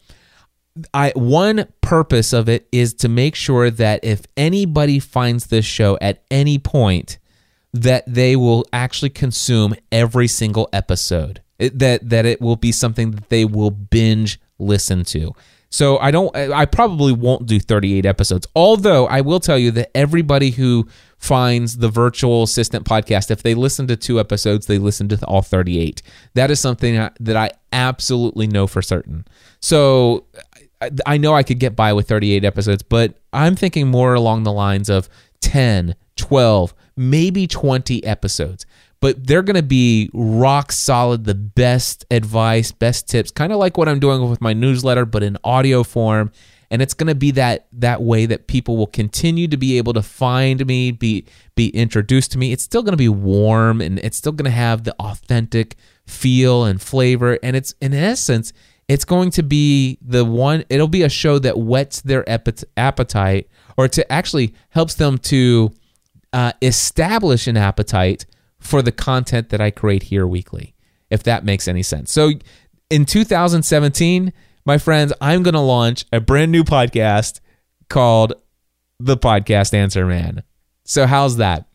I 0.92 1.12
one 1.14 1.66
purpose 1.80 2.32
of 2.32 2.48
it 2.48 2.68
is 2.70 2.94
to 2.94 3.08
make 3.08 3.34
sure 3.34 3.70
that 3.70 4.04
if 4.04 4.22
anybody 4.36 4.98
finds 4.98 5.46
this 5.46 5.64
show 5.64 5.98
at 6.00 6.22
any 6.30 6.58
point 6.58 7.18
that 7.82 8.04
they 8.06 8.36
will 8.36 8.64
actually 8.72 9.10
consume 9.10 9.74
every 9.92 10.28
single 10.28 10.68
episode. 10.72 11.42
It, 11.58 11.78
that 11.78 12.08
that 12.10 12.26
it 12.26 12.40
will 12.40 12.56
be 12.56 12.72
something 12.72 13.12
that 13.12 13.28
they 13.28 13.44
will 13.44 13.70
binge 13.70 14.38
listen 14.58 15.04
to. 15.04 15.34
So 15.76 15.98
I 15.98 16.10
don't 16.10 16.34
I 16.34 16.64
probably 16.64 17.12
won't 17.12 17.44
do 17.44 17.60
38 17.60 18.06
episodes. 18.06 18.46
Although 18.56 19.06
I 19.08 19.20
will 19.20 19.40
tell 19.40 19.58
you 19.58 19.70
that 19.72 19.94
everybody 19.94 20.52
who 20.52 20.88
finds 21.18 21.76
the 21.76 21.90
virtual 21.90 22.44
assistant 22.44 22.86
podcast 22.86 23.30
if 23.30 23.42
they 23.42 23.52
listen 23.52 23.86
to 23.88 23.94
two 23.94 24.18
episodes, 24.18 24.68
they 24.68 24.78
listen 24.78 25.06
to 25.08 25.22
all 25.26 25.42
38. 25.42 26.00
That 26.32 26.50
is 26.50 26.60
something 26.60 26.94
that 27.20 27.36
I 27.36 27.50
absolutely 27.74 28.46
know 28.46 28.66
for 28.66 28.80
certain. 28.80 29.26
So 29.60 30.24
I 31.04 31.18
know 31.18 31.34
I 31.34 31.42
could 31.42 31.58
get 31.58 31.76
by 31.76 31.92
with 31.92 32.08
38 32.08 32.42
episodes, 32.42 32.82
but 32.82 33.18
I'm 33.34 33.54
thinking 33.54 33.88
more 33.88 34.14
along 34.14 34.44
the 34.44 34.52
lines 34.52 34.88
of 34.88 35.10
10, 35.42 35.94
12, 36.16 36.72
maybe 36.96 37.46
20 37.46 38.02
episodes 38.02 38.64
but 39.06 39.24
they're 39.24 39.44
going 39.44 39.54
to 39.54 39.62
be 39.62 40.10
rock 40.12 40.72
solid, 40.72 41.26
the 41.26 41.34
best 41.36 42.04
advice, 42.10 42.72
best 42.72 43.08
tips, 43.08 43.30
kind 43.30 43.52
of 43.52 43.58
like 43.60 43.78
what 43.78 43.88
I'm 43.88 44.00
doing 44.00 44.28
with 44.28 44.40
my 44.40 44.52
newsletter, 44.52 45.04
but 45.04 45.22
in 45.22 45.38
audio 45.44 45.84
form. 45.84 46.32
And 46.72 46.82
it's 46.82 46.92
going 46.92 47.06
to 47.06 47.14
be 47.14 47.30
that 47.30 47.68
that 47.74 48.02
way 48.02 48.26
that 48.26 48.48
people 48.48 48.76
will 48.76 48.88
continue 48.88 49.46
to 49.46 49.56
be 49.56 49.78
able 49.78 49.92
to 49.92 50.02
find 50.02 50.66
me, 50.66 50.90
be 50.90 51.24
be 51.54 51.68
introduced 51.68 52.32
to 52.32 52.38
me. 52.38 52.50
It's 52.50 52.64
still 52.64 52.82
going 52.82 52.94
to 52.94 52.96
be 52.96 53.08
warm, 53.08 53.80
and 53.80 54.00
it's 54.00 54.16
still 54.16 54.32
going 54.32 54.50
to 54.50 54.56
have 54.56 54.82
the 54.82 54.96
authentic 54.98 55.76
feel 56.04 56.64
and 56.64 56.82
flavor. 56.82 57.38
And 57.44 57.54
it's 57.54 57.76
in 57.80 57.94
essence, 57.94 58.52
it's 58.88 59.04
going 59.04 59.30
to 59.30 59.44
be 59.44 59.98
the 60.02 60.24
one. 60.24 60.64
It'll 60.68 60.88
be 60.88 61.04
a 61.04 61.08
show 61.08 61.38
that 61.38 61.56
whets 61.56 62.00
their 62.00 62.28
appetite, 62.28 63.48
or 63.76 63.86
to 63.86 64.12
actually 64.12 64.52
helps 64.70 64.96
them 64.96 65.18
to 65.18 65.70
uh, 66.32 66.54
establish 66.60 67.46
an 67.46 67.56
appetite 67.56 68.26
for 68.66 68.82
the 68.82 68.92
content 68.92 69.50
that 69.50 69.60
I 69.60 69.70
create 69.70 70.04
here 70.04 70.26
weekly, 70.26 70.74
if 71.10 71.22
that 71.22 71.44
makes 71.44 71.68
any 71.68 71.82
sense. 71.82 72.12
So 72.12 72.32
in 72.90 73.04
2017, 73.04 74.32
my 74.64 74.78
friends, 74.78 75.12
I'm 75.20 75.42
going 75.42 75.54
to 75.54 75.60
launch 75.60 76.04
a 76.12 76.20
brand 76.20 76.52
new 76.52 76.64
podcast 76.64 77.40
called 77.88 78.34
The 78.98 79.16
Podcast 79.16 79.72
Answer 79.72 80.06
Man. 80.06 80.42
So 80.84 81.06
how's 81.06 81.36
that? 81.36 81.66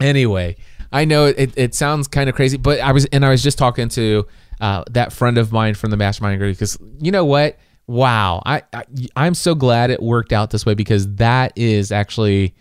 Anyway, 0.00 0.56
I 0.92 1.04
know 1.04 1.26
it, 1.26 1.52
it 1.56 1.74
sounds 1.74 2.08
kind 2.08 2.28
of 2.28 2.34
crazy, 2.34 2.56
but 2.56 2.80
I 2.80 2.92
was 2.92 3.06
and 3.06 3.24
I 3.24 3.30
was 3.30 3.42
just 3.42 3.58
talking 3.58 3.88
to 3.90 4.26
uh, 4.60 4.84
that 4.90 5.12
friend 5.12 5.38
of 5.38 5.52
mine 5.52 5.74
from 5.74 5.90
the 5.90 5.96
mastermind 5.96 6.38
group 6.38 6.56
because 6.56 6.78
you 7.00 7.10
know 7.10 7.24
what? 7.24 7.58
Wow, 7.86 8.42
I, 8.44 8.62
I 8.72 8.84
I'm 9.14 9.34
so 9.34 9.54
glad 9.54 9.90
it 9.90 10.02
worked 10.02 10.32
out 10.32 10.50
this 10.50 10.66
way 10.66 10.74
because 10.74 11.14
that 11.16 11.52
is 11.56 11.92
actually 11.92 12.54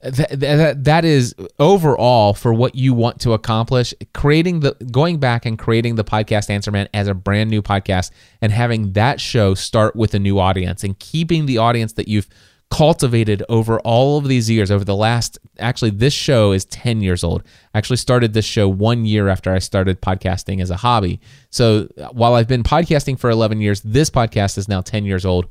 that, 0.00 0.38
that, 0.38 0.84
that 0.84 1.04
is 1.04 1.34
overall 1.58 2.32
for 2.32 2.54
what 2.54 2.74
you 2.76 2.94
want 2.94 3.20
to 3.20 3.32
accomplish 3.32 3.92
creating 4.14 4.60
the 4.60 4.72
going 4.92 5.18
back 5.18 5.44
and 5.44 5.58
creating 5.58 5.96
the 5.96 6.04
podcast 6.04 6.50
answer 6.50 6.70
man 6.70 6.88
as 6.94 7.08
a 7.08 7.14
brand 7.14 7.50
new 7.50 7.60
podcast 7.60 8.12
and 8.40 8.52
having 8.52 8.92
that 8.92 9.20
show 9.20 9.54
start 9.54 9.96
with 9.96 10.14
a 10.14 10.18
new 10.18 10.38
audience 10.38 10.84
and 10.84 10.98
keeping 11.00 11.46
the 11.46 11.58
audience 11.58 11.94
that 11.94 12.06
you've 12.06 12.28
cultivated 12.70 13.42
over 13.48 13.80
all 13.80 14.18
of 14.18 14.28
these 14.28 14.48
years 14.48 14.70
over 14.70 14.84
the 14.84 14.94
last 14.94 15.38
actually 15.58 15.90
this 15.90 16.12
show 16.12 16.52
is 16.52 16.64
10 16.66 17.00
years 17.00 17.24
old. 17.24 17.42
I 17.74 17.78
actually 17.78 17.96
started 17.96 18.34
this 18.34 18.44
show 18.44 18.68
one 18.68 19.04
year 19.04 19.28
after 19.28 19.52
i 19.52 19.58
started 19.58 20.00
podcasting 20.02 20.60
as 20.60 20.70
a 20.70 20.76
hobby. 20.76 21.20
So 21.50 21.88
while 22.12 22.34
i've 22.34 22.46
been 22.46 22.62
podcasting 22.62 23.18
for 23.18 23.30
11 23.30 23.60
years 23.60 23.80
this 23.80 24.10
podcast 24.10 24.58
is 24.58 24.68
now 24.68 24.80
10 24.80 25.04
years 25.06 25.24
old. 25.24 25.46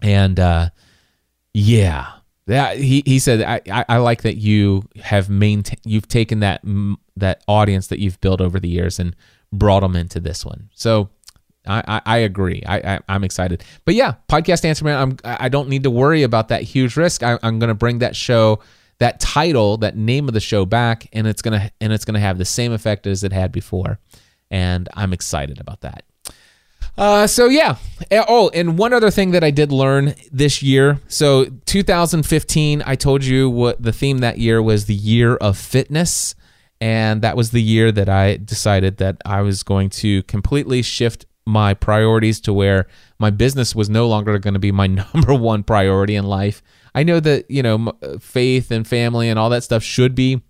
And 0.00 0.38
uh 0.38 0.68
yeah 1.54 2.13
yeah, 2.46 2.74
he, 2.74 3.02
he 3.06 3.18
said 3.18 3.42
I, 3.42 3.60
I, 3.70 3.84
I 3.88 3.96
like 3.98 4.22
that 4.22 4.36
you 4.36 4.84
have 5.02 5.30
maintained 5.30 5.80
you've 5.84 6.08
taken 6.08 6.40
that 6.40 6.62
that 7.16 7.42
audience 7.48 7.86
that 7.88 7.98
you've 8.00 8.20
built 8.20 8.40
over 8.40 8.60
the 8.60 8.68
years 8.68 8.98
and 8.98 9.16
brought 9.52 9.80
them 9.80 9.96
into 9.96 10.20
this 10.20 10.44
one. 10.44 10.68
So 10.74 11.08
I, 11.66 11.82
I, 11.86 12.02
I 12.04 12.16
agree. 12.18 12.62
I, 12.66 13.00
I 13.08 13.14
am 13.14 13.24
excited. 13.24 13.64
But 13.84 13.94
yeah, 13.94 14.14
podcast 14.28 14.64
answer 14.64 14.84
man. 14.84 14.98
I'm 14.98 15.16
I 15.24 15.48
don't 15.48 15.68
need 15.68 15.84
to 15.84 15.90
worry 15.90 16.22
about 16.22 16.48
that 16.48 16.62
huge 16.62 16.96
risk. 16.96 17.22
I, 17.22 17.38
I'm 17.42 17.58
going 17.58 17.68
to 17.68 17.74
bring 17.74 18.00
that 18.00 18.14
show 18.14 18.60
that 18.98 19.20
title, 19.20 19.76
that 19.78 19.96
name 19.96 20.28
of 20.28 20.34
the 20.34 20.40
show 20.40 20.64
back, 20.64 21.08
and 21.12 21.26
it's 21.26 21.42
gonna 21.42 21.70
and 21.80 21.92
it's 21.92 22.04
gonna 22.04 22.20
have 22.20 22.38
the 22.38 22.44
same 22.44 22.72
effect 22.72 23.06
as 23.06 23.24
it 23.24 23.32
had 23.32 23.52
before. 23.52 23.98
And 24.50 24.88
I'm 24.94 25.12
excited 25.12 25.60
about 25.60 25.80
that. 25.80 26.04
Uh, 26.96 27.26
so 27.26 27.46
yeah. 27.46 27.76
Eh, 28.10 28.24
oh, 28.28 28.50
and 28.54 28.78
one 28.78 28.92
other 28.92 29.10
thing 29.10 29.32
that 29.32 29.42
I 29.42 29.50
did 29.50 29.72
learn 29.72 30.14
this 30.30 30.62
year. 30.62 31.00
So 31.08 31.46
2015, 31.66 32.82
I 32.86 32.94
told 32.94 33.24
you 33.24 33.50
what 33.50 33.82
the 33.82 33.92
theme 33.92 34.18
that 34.18 34.38
year 34.38 34.62
was 34.62 34.86
the 34.86 34.94
year 34.94 35.36
of 35.36 35.58
fitness, 35.58 36.34
and 36.80 37.22
that 37.22 37.36
was 37.36 37.50
the 37.50 37.62
year 37.62 37.90
that 37.92 38.08
I 38.08 38.36
decided 38.36 38.98
that 38.98 39.16
I 39.24 39.42
was 39.42 39.62
going 39.62 39.90
to 39.90 40.22
completely 40.24 40.82
shift 40.82 41.26
my 41.46 41.74
priorities 41.74 42.40
to 42.40 42.52
where 42.52 42.86
my 43.18 43.30
business 43.30 43.74
was 43.74 43.90
no 43.90 44.06
longer 44.06 44.38
going 44.38 44.54
to 44.54 44.60
be 44.60 44.72
my 44.72 44.86
number 45.14 45.34
one 45.34 45.62
priority 45.62 46.14
in 46.14 46.24
life. 46.24 46.62
I 46.94 47.02
know 47.02 47.18
that 47.20 47.50
you 47.50 47.62
know 47.62 47.92
faith 48.20 48.70
and 48.70 48.86
family 48.86 49.28
and 49.28 49.38
all 49.38 49.50
that 49.50 49.64
stuff 49.64 49.82
should 49.82 50.14
be, 50.14 50.42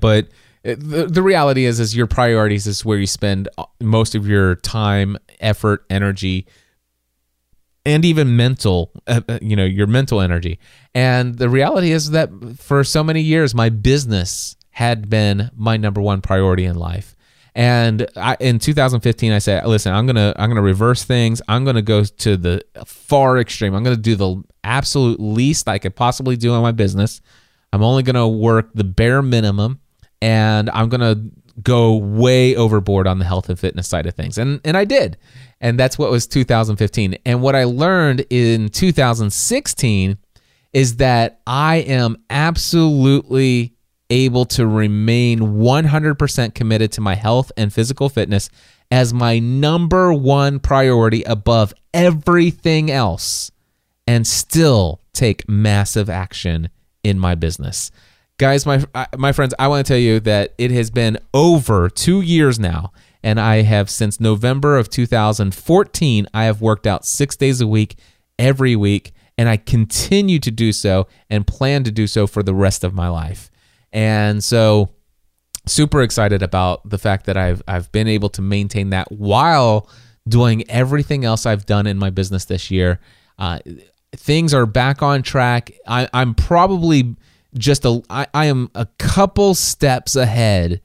but 0.00 0.28
the, 0.64 1.06
the 1.10 1.22
reality 1.22 1.66
is 1.66 1.78
is 1.78 1.94
your 1.94 2.06
priorities 2.06 2.66
is 2.66 2.84
where 2.84 2.98
you 2.98 3.06
spend 3.06 3.48
most 3.80 4.14
of 4.14 4.26
your 4.26 4.56
time 4.56 5.18
effort 5.40 5.84
energy 5.90 6.46
and 7.84 8.02
even 8.04 8.34
mental 8.34 8.90
uh, 9.06 9.20
uh, 9.28 9.38
you 9.42 9.56
know 9.56 9.64
your 9.64 9.86
mental 9.86 10.20
energy. 10.20 10.58
And 10.94 11.36
the 11.36 11.50
reality 11.50 11.90
is 11.92 12.10
that 12.10 12.30
for 12.58 12.82
so 12.82 13.04
many 13.04 13.20
years 13.20 13.54
my 13.54 13.68
business 13.68 14.56
had 14.70 15.10
been 15.10 15.50
my 15.54 15.76
number 15.76 16.00
one 16.00 16.20
priority 16.22 16.64
in 16.64 16.76
life. 16.76 17.14
And 17.54 18.08
I, 18.16 18.36
in 18.40 18.58
2015 18.58 19.30
i 19.30 19.38
said 19.38 19.64
listen 19.64 19.92
i'm 19.92 20.06
gonna 20.06 20.32
i'm 20.36 20.48
gonna 20.48 20.62
reverse 20.62 21.04
things. 21.04 21.42
I'm 21.46 21.64
gonna 21.64 21.82
go 21.82 22.04
to 22.04 22.36
the 22.38 22.64
far 22.86 23.38
extreme. 23.38 23.74
I'm 23.74 23.84
gonna 23.84 23.96
do 23.96 24.16
the 24.16 24.42
absolute 24.64 25.20
least 25.20 25.68
i 25.68 25.78
could 25.78 25.94
possibly 25.94 26.38
do 26.38 26.54
in 26.54 26.62
my 26.62 26.72
business. 26.72 27.20
I'm 27.70 27.82
only 27.82 28.02
gonna 28.02 28.26
work 28.26 28.70
the 28.72 28.84
bare 28.84 29.20
minimum 29.20 29.80
and 30.24 30.70
I'm 30.70 30.88
gonna 30.88 31.22
go 31.62 31.96
way 31.96 32.56
overboard 32.56 33.06
on 33.06 33.18
the 33.18 33.26
health 33.26 33.50
and 33.50 33.58
fitness 33.58 33.86
side 33.86 34.06
of 34.06 34.14
things, 34.14 34.38
and 34.38 34.58
and 34.64 34.74
I 34.74 34.86
did, 34.86 35.18
and 35.60 35.78
that's 35.78 35.98
what 35.98 36.10
was 36.10 36.26
2015. 36.26 37.18
And 37.26 37.42
what 37.42 37.54
I 37.54 37.64
learned 37.64 38.24
in 38.30 38.70
2016 38.70 40.16
is 40.72 40.96
that 40.96 41.40
I 41.46 41.76
am 41.76 42.16
absolutely 42.30 43.74
able 44.08 44.46
to 44.46 44.66
remain 44.66 45.40
100% 45.40 46.54
committed 46.54 46.92
to 46.92 47.00
my 47.00 47.14
health 47.14 47.52
and 47.56 47.72
physical 47.72 48.08
fitness 48.08 48.48
as 48.90 49.12
my 49.12 49.38
number 49.38 50.12
one 50.12 50.58
priority 50.58 51.22
above 51.24 51.74
everything 51.92 52.90
else 52.90 53.50
and 54.06 54.26
still 54.26 55.00
take 55.12 55.48
massive 55.48 56.08
action 56.08 56.68
in 57.02 57.18
my 57.18 57.34
business 57.34 57.90
guys, 58.38 58.66
my 58.66 58.84
my 59.16 59.32
friends, 59.32 59.54
I 59.58 59.68
want 59.68 59.86
to 59.86 59.92
tell 59.92 60.00
you 60.00 60.20
that 60.20 60.54
it 60.58 60.70
has 60.70 60.90
been 60.90 61.18
over 61.32 61.88
two 61.88 62.20
years 62.20 62.58
now, 62.58 62.92
and 63.22 63.40
I 63.40 63.62
have 63.62 63.88
since 63.90 64.20
November 64.20 64.76
of 64.76 64.90
2014. 64.90 66.26
I 66.34 66.44
have 66.44 66.60
worked 66.60 66.86
out 66.86 67.04
six 67.04 67.36
days 67.36 67.60
a 67.60 67.66
week, 67.66 67.96
every 68.38 68.76
week, 68.76 69.12
and 69.38 69.48
I 69.48 69.56
continue 69.56 70.38
to 70.40 70.50
do 70.50 70.72
so 70.72 71.06
and 71.30 71.46
plan 71.46 71.84
to 71.84 71.90
do 71.90 72.06
so 72.06 72.26
for 72.26 72.42
the 72.42 72.54
rest 72.54 72.84
of 72.84 72.94
my 72.94 73.08
life. 73.08 73.50
And 73.92 74.42
so, 74.42 74.90
super 75.66 76.02
excited 76.02 76.42
about 76.42 76.88
the 76.88 76.98
fact 76.98 77.26
that 77.26 77.36
I've 77.36 77.62
I've 77.68 77.90
been 77.92 78.08
able 78.08 78.30
to 78.30 78.42
maintain 78.42 78.90
that 78.90 79.10
while 79.12 79.88
doing 80.26 80.68
everything 80.70 81.24
else 81.24 81.46
I've 81.46 81.66
done 81.66 81.86
in 81.86 81.98
my 81.98 82.10
business 82.10 82.46
this 82.46 82.70
year. 82.70 82.98
Uh, 83.38 83.58
things 84.16 84.54
are 84.54 84.66
back 84.66 85.02
on 85.02 85.22
track. 85.22 85.72
I, 85.86 86.08
I'm 86.12 86.34
probably 86.34 87.16
just 87.56 87.84
a 87.84 88.02
I, 88.10 88.26
I 88.34 88.46
am 88.46 88.70
a 88.74 88.86
couple 88.98 89.54
steps 89.54 90.16
ahead 90.16 90.80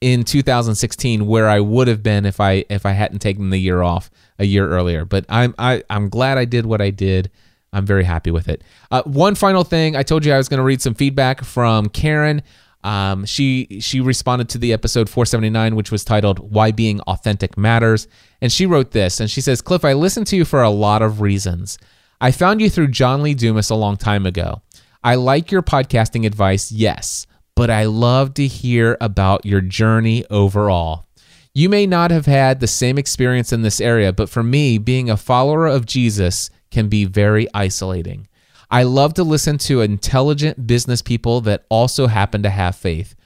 in 0.00 0.24
2016 0.24 1.26
where 1.26 1.48
I 1.48 1.60
would 1.60 1.86
have 1.86 2.02
been 2.02 2.26
if 2.26 2.40
I 2.40 2.64
if 2.68 2.84
I 2.84 2.90
hadn't 2.92 3.20
taken 3.20 3.50
the 3.50 3.58
year 3.58 3.82
off 3.82 4.10
a 4.38 4.44
year 4.44 4.68
earlier. 4.68 5.04
But 5.04 5.24
I'm 5.28 5.54
I, 5.58 5.82
I'm 5.88 6.08
glad 6.08 6.38
I 6.38 6.44
did 6.44 6.66
what 6.66 6.80
I 6.80 6.90
did. 6.90 7.30
I'm 7.72 7.86
very 7.86 8.04
happy 8.04 8.30
with 8.30 8.48
it. 8.48 8.62
Uh, 8.90 9.02
one 9.04 9.34
final 9.34 9.64
thing, 9.64 9.96
I 9.96 10.02
told 10.02 10.26
you 10.26 10.32
I 10.32 10.36
was 10.36 10.48
going 10.48 10.58
to 10.58 10.64
read 10.64 10.82
some 10.82 10.94
feedback 10.94 11.42
from 11.42 11.88
Karen. 11.88 12.42
Um, 12.84 13.24
she 13.24 13.78
she 13.80 14.00
responded 14.00 14.48
to 14.50 14.58
the 14.58 14.72
episode 14.72 15.08
479, 15.08 15.76
which 15.76 15.92
was 15.92 16.04
titled 16.04 16.38
"Why 16.38 16.72
Being 16.72 17.00
Authentic 17.02 17.56
Matters," 17.56 18.08
and 18.40 18.50
she 18.50 18.66
wrote 18.66 18.90
this. 18.90 19.20
And 19.20 19.30
she 19.30 19.40
says, 19.40 19.62
"Cliff, 19.62 19.84
I 19.84 19.92
listened 19.92 20.26
to 20.28 20.36
you 20.36 20.44
for 20.44 20.62
a 20.62 20.70
lot 20.70 21.00
of 21.00 21.20
reasons. 21.20 21.78
I 22.20 22.32
found 22.32 22.60
you 22.60 22.68
through 22.68 22.88
John 22.88 23.22
Lee 23.22 23.34
Dumas 23.34 23.70
a 23.70 23.74
long 23.76 23.96
time 23.96 24.26
ago. 24.26 24.62
I 25.04 25.16
like 25.16 25.50
your 25.50 25.62
podcasting 25.62 26.24
advice, 26.24 26.70
yes, 26.70 27.26
but 27.56 27.70
I 27.70 27.86
love 27.86 28.34
to 28.34 28.46
hear 28.46 28.96
about 29.00 29.44
your 29.44 29.60
journey 29.60 30.24
overall. 30.30 31.06
You 31.52 31.68
may 31.68 31.86
not 31.86 32.12
have 32.12 32.26
had 32.26 32.60
the 32.60 32.68
same 32.68 32.98
experience 32.98 33.52
in 33.52 33.62
this 33.62 33.80
area, 33.80 34.12
but 34.12 34.30
for 34.30 34.44
me, 34.44 34.78
being 34.78 35.10
a 35.10 35.16
follower 35.16 35.66
of 35.66 35.86
Jesus 35.86 36.50
can 36.70 36.88
be 36.88 37.04
very 37.04 37.48
isolating. 37.52 38.28
I 38.70 38.84
love 38.84 39.12
to 39.14 39.24
listen 39.24 39.58
to 39.58 39.80
intelligent 39.80 40.66
business 40.66 41.02
people 41.02 41.40
that 41.42 41.66
also 41.68 42.06
happen 42.06 42.42
to 42.44 42.50
have 42.50 42.76
faith 42.76 43.16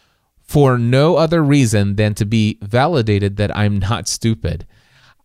for 0.40 0.78
no 0.78 1.16
other 1.16 1.44
reason 1.44 1.96
than 1.96 2.14
to 2.14 2.24
be 2.24 2.58
validated 2.62 3.36
that 3.36 3.54
I'm 3.54 3.78
not 3.78 4.08
stupid. 4.08 4.66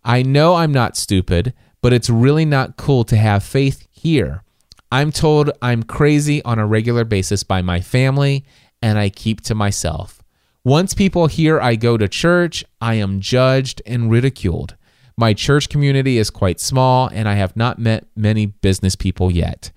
I 0.03 0.21
know 0.21 0.55
I'm 0.55 0.73
not 0.73 0.97
stupid, 0.97 1.53
but 1.81 1.93
it's 1.93 2.09
really 2.09 2.45
not 2.45 2.75
cool 2.75 3.03
to 3.05 3.15
have 3.15 3.41
faith 3.41 3.87
here. 3.89 4.43
I'm 4.91 5.11
told 5.11 5.51
I'm 5.61 5.83
crazy 5.83 6.43
on 6.43 6.59
a 6.59 6.67
regular 6.67 7.05
basis 7.05 7.43
by 7.43 7.61
my 7.61 7.79
family, 7.79 8.43
and 8.81 8.99
I 8.99 9.09
keep 9.09 9.41
to 9.41 9.55
myself. 9.55 10.21
Once 10.63 10.93
people 10.93 11.27
hear 11.27 11.59
I 11.61 11.75
go 11.75 11.97
to 11.97 12.07
church, 12.07 12.65
I 12.81 12.95
am 12.95 13.21
judged 13.21 13.81
and 13.85 14.11
ridiculed. 14.11 14.75
My 15.17 15.33
church 15.33 15.69
community 15.69 16.17
is 16.17 16.29
quite 16.29 16.59
small, 16.59 17.09
and 17.13 17.29
I 17.29 17.35
have 17.35 17.55
not 17.55 17.79
met 17.79 18.05
many 18.15 18.47
business 18.47 18.95
people 18.95 19.31
yet. 19.31 19.71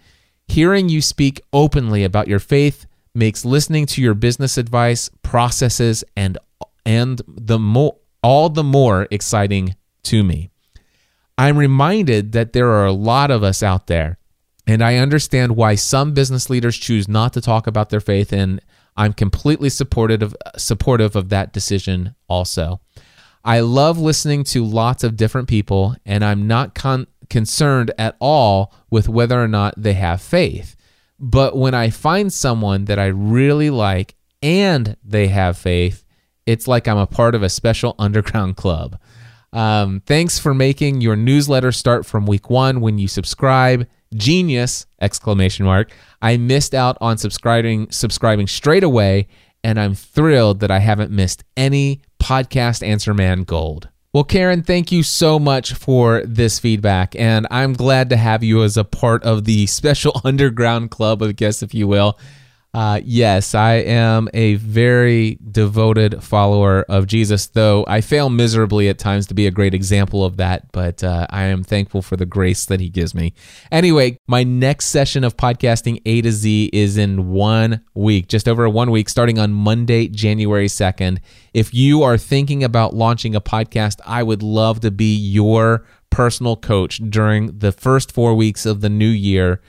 Hearing 0.49 0.89
you 0.89 1.01
speak 1.01 1.41
openly 1.53 2.03
about 2.03 2.29
your 2.29 2.39
faith 2.39 2.87
makes 3.15 3.45
listening 3.45 3.87
to 3.87 4.03
your 4.03 4.15
business 4.15 4.59
advice, 4.59 5.11
processes, 5.23 6.03
and 6.17 6.39
and 6.85 7.23
the 7.27 7.59
mo- 7.59 7.99
all 8.23 8.49
the 8.51 8.65
more 8.65 9.07
exciting 9.11 9.77
to 10.03 10.23
me. 10.23 10.51
I'm 11.39 11.57
reminded 11.57 12.33
that 12.33 12.53
there 12.53 12.71
are 12.71 12.85
a 12.85 12.93
lot 12.93 13.31
of 13.31 13.43
us 13.43 13.63
out 13.63 13.87
there 13.87 14.19
and 14.67 14.83
I 14.83 14.97
understand 14.97 15.57
why 15.57 15.75
some 15.75 16.15
business 16.15 16.49
leaders 16.49 16.77
choose 16.77 17.09
not 17.09 17.33
to 17.35 17.41
talk 17.41 17.67
about 17.67 17.91
their 17.91 18.01
faith, 18.01 18.33
and 18.33 18.61
I'm 18.97 19.13
completely 19.13 19.69
supportive 19.69 20.23
of, 20.23 20.37
supportive 20.57 21.17
of 21.17 21.29
that 21.29 21.53
decision 21.53 22.15
also. 22.29 22.81
I 23.45 23.61
love 23.61 23.99
listening 23.99 24.45
to 24.45 24.65
lots 24.65 25.05
of 25.05 25.17
different 25.17 25.49
people, 25.49 25.97
and 26.07 26.25
I'm 26.25 26.47
not 26.47 26.75
con- 26.75 27.09
concerned 27.29 27.93
at 27.99 28.17
all 28.21 28.75
with 28.91 29.09
whether 29.09 29.43
or 29.43 29.49
not 29.49 29.75
they 29.77 29.93
have 29.95 30.23
faith. 30.23 30.77
But 31.21 31.57
when 31.57 31.75
I 31.75 31.91
find 31.91 32.33
someone 32.33 32.87
that 32.87 32.99
I 32.99 33.07
really 33.07 33.71
like 33.71 34.15
and 34.43 34.97
they 35.05 35.29
have 35.29 35.59
faith, 35.59 36.05
it's 36.47 36.67
like 36.67 36.89
I'm 36.89 36.99
a 36.99 37.07
part 37.07 37.35
of 37.35 37.43
a 37.43 37.49
special 37.51 37.95
underground 37.99 38.57
club. 38.57 38.99
Um, 39.53 40.03
thanks 40.07 40.39
for 40.39 40.55
making 40.55 41.01
your 41.01 41.15
newsletter 41.15 41.71
start 41.71 42.07
from 42.07 42.27
week 42.27 42.51
one 42.51 42.81
when 42.81 42.99
you 42.99 43.07
subscribe 43.07 43.87
genius 44.15 44.87
exclamation 45.01 45.65
mark. 45.65 45.91
I 46.23 46.37
missed 46.37 46.75
out 46.75 46.97
on 47.01 47.19
subscribing 47.19 47.91
subscribing 47.91 48.47
straight 48.47 48.85
away 48.85 49.29
and 49.63 49.81
i'm 49.81 49.95
thrilled 49.95 50.61
that 50.61 50.71
i 50.71 50.79
haven't 50.79 51.11
missed 51.11 51.43
any 51.57 52.03
podcast 52.21 52.87
answer 52.87 53.15
man 53.15 53.43
gold. 53.43 53.89
Well 54.13 54.25
karen 54.25 54.63
thank 54.63 54.93
you 54.93 55.03
so 55.03 55.39
much 55.39 55.73
for 55.73 56.23
this 56.25 56.59
feedback 56.59 57.17
and 57.17 57.47
i'm 57.51 57.73
glad 57.73 58.11
to 58.11 58.17
have 58.17 58.45
you 58.45 58.63
as 58.63 58.77
a 58.77 58.85
part 58.85 59.25
of 59.25 59.45
the 59.45 59.67
special 59.81 60.21
underground 60.25 60.91
club 60.91 61.21
of 61.23 61.35
guests 61.37 61.63
if 61.63 61.75
you 61.75 61.89
will 61.89 62.19
uh, 62.75 63.01
yes, 63.05 63.55
I 63.55 63.75
am 63.75 64.29
a 64.35 64.57
very 64.57 65.39
devoted 65.49 66.25
follower 66.25 66.85
of 66.89 67.07
Jesus, 67.07 67.47
though 67.47 67.85
I 67.87 68.01
fail 68.01 68.29
miserably 68.31 68.89
at 68.89 68.99
times 68.99 69.29
to 69.29 69.35
be 69.35 69.47
a 69.47 69.53
great 69.53 69.75
example 69.75 70.25
of 70.25 70.39
that, 70.39 70.73
but 70.73 71.05
uh, 71.05 71.29
I 71.31 71.45
am 71.45 71.63
thankful 71.63 72.03
for 72.03 72.17
the 72.17 72.27
grace 72.27 72.67
that 72.67 72.81
He 72.81 72.89
gives 72.89 73.15
me. 73.15 73.33
Anyway, 73.71 74.17
my 74.27 74.43
next 74.43 74.87
session 74.87 75.23
of 75.23 75.37
podcasting 75.37 76.03
A 76.05 76.21
to 76.23 76.33
Z 76.33 76.71
is 76.73 76.99
in 76.99 77.31
one 77.31 77.85
week, 77.95 78.27
just 78.27 78.49
over 78.49 78.69
one 78.69 78.91
week, 78.91 79.09
starting 79.09 79.39
on 79.39 79.53
Monday, 79.53 80.09
January 80.09 80.67
2nd. 80.67 81.21
If 81.53 81.73
you 81.73 82.03
are 82.03 82.19
thinking 82.19 82.65
about 82.65 82.93
launching 82.93 83.37
a 83.37 83.41
podcast, 83.41 84.01
I 84.05 84.25
would 84.25 84.43
love 84.43 84.81
to 84.81 84.91
be 84.91 85.15
your 85.15 85.87
personal 86.11 86.57
coach 86.57 87.01
during 87.09 87.57
the 87.57 87.71
first 87.71 88.11
four 88.11 88.35
weeks 88.35 88.67
of 88.67 88.81
the 88.81 88.91
new 88.91 89.09
year, 89.09 89.61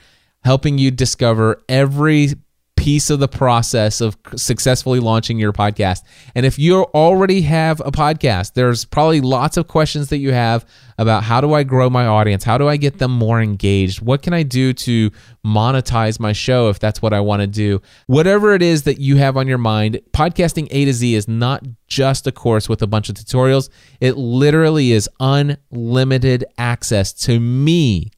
helping 0.42 0.76
you 0.76 0.90
discover 0.90 1.62
every 1.68 2.30
piece 2.76 3.10
of 3.10 3.18
the 3.18 3.28
process 3.28 4.00
of 4.00 4.16
successfully 4.36 5.00
launching 5.00 5.38
your 5.38 5.52
podcast. 5.52 6.02
And 6.34 6.46
if 6.46 6.58
you 6.58 6.82
already 6.94 7.42
have 7.42 7.80
a 7.80 7.90
podcast, 7.90 8.52
there's 8.52 8.84
probably 8.84 9.20
lots 9.20 9.56
of 9.56 9.66
questions 9.66 10.08
that 10.10 10.18
you 10.18 10.32
have 10.32 10.64
about 10.98 11.24
how 11.24 11.40
do 11.40 11.52
I 11.52 11.62
grow 11.62 11.90
my 11.90 12.06
audience? 12.06 12.44
How 12.44 12.58
do 12.58 12.68
I 12.68 12.76
get 12.76 12.98
them 12.98 13.10
more 13.10 13.40
engaged? 13.40 14.00
What 14.00 14.22
can 14.22 14.32
I 14.32 14.42
do 14.42 14.72
to 14.72 15.10
monetize 15.44 16.20
my 16.20 16.32
show 16.32 16.68
if 16.68 16.78
that's 16.78 17.02
what 17.02 17.12
I 17.12 17.20
want 17.20 17.40
to 17.40 17.46
do? 17.46 17.82
Whatever 18.06 18.54
it 18.54 18.62
is 18.62 18.84
that 18.84 19.00
you 19.00 19.16
have 19.16 19.36
on 19.36 19.48
your 19.48 19.58
mind, 19.58 20.00
podcasting 20.12 20.68
A 20.70 20.84
to 20.84 20.92
Z 20.92 21.14
is 21.14 21.26
not 21.26 21.64
just 21.88 22.26
a 22.26 22.32
course 22.32 22.68
with 22.68 22.82
a 22.82 22.86
bunch 22.86 23.08
of 23.08 23.16
tutorials. 23.16 23.68
It 24.00 24.16
literally 24.16 24.92
is 24.92 25.08
unlimited 25.18 26.44
access 26.56 27.12
to 27.24 27.40
me 27.40 28.10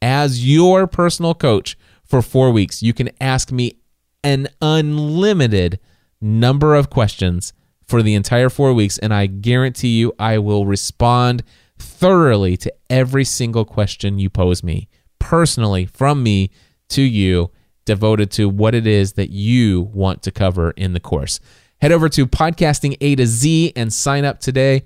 as 0.00 0.46
your 0.46 0.86
personal 0.86 1.34
coach 1.34 1.76
for 2.04 2.22
four 2.22 2.50
weeks. 2.50 2.82
You 2.82 2.92
can 2.92 3.10
ask 3.20 3.50
me 3.50 3.78
an 4.24 4.48
unlimited 4.60 5.78
number 6.20 6.74
of 6.74 6.90
questions 6.90 7.52
for 7.86 8.02
the 8.02 8.14
entire 8.14 8.48
four 8.48 8.72
weeks, 8.72 8.98
and 8.98 9.14
I 9.14 9.26
guarantee 9.26 9.98
you 9.98 10.12
I 10.18 10.38
will 10.38 10.66
respond 10.66 11.44
thoroughly 11.78 12.56
to 12.56 12.72
every 12.90 13.24
single 13.24 13.64
question 13.64 14.18
you 14.18 14.30
pose 14.30 14.64
me 14.64 14.88
personally 15.24 15.86
from 15.86 16.22
me 16.22 16.50
to 16.90 17.00
you, 17.00 17.50
devoted 17.86 18.30
to 18.30 18.46
what 18.46 18.74
it 18.74 18.86
is 18.86 19.14
that 19.14 19.30
you 19.30 19.80
want 19.80 20.22
to 20.22 20.30
cover 20.30 20.72
in 20.72 20.92
the 20.92 21.00
course. 21.00 21.40
Head 21.80 21.92
over 21.92 22.10
to 22.10 22.26
podcasting 22.26 22.96
A 23.00 23.16
to 23.16 23.26
Z 23.26 23.72
and 23.74 23.90
sign 23.90 24.26
up 24.26 24.38
today. 24.38 24.82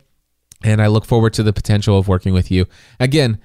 And 0.63 0.81
I 0.81 0.87
look 0.87 1.05
forward 1.05 1.33
to 1.35 1.43
the 1.43 1.53
potential 1.53 1.99
of 1.99 2.07
working 2.07 2.35
with 2.35 2.53
you. 2.53 2.67
Again, 3.01 3.39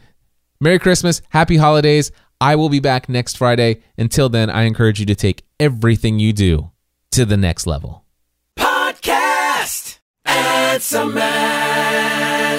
Merry 0.59 0.77
Christmas, 0.77 1.23
Happy 1.29 1.57
Holidays. 1.57 2.11
I 2.43 2.57
will 2.57 2.67
be 2.67 2.81
back 2.81 3.07
next 3.07 3.37
Friday. 3.37 3.83
Until 3.97 4.27
then, 4.27 4.49
I 4.49 4.63
encourage 4.63 4.99
you 4.99 5.05
to 5.05 5.15
take 5.15 5.45
everything 5.61 6.19
you 6.19 6.33
do 6.33 6.71
to 7.11 7.23
the 7.23 7.37
next 7.37 7.65
level. 7.65 8.03
Podcast. 8.59 9.99
It's 10.25 10.91
a 10.91 11.05
man. 11.05 12.52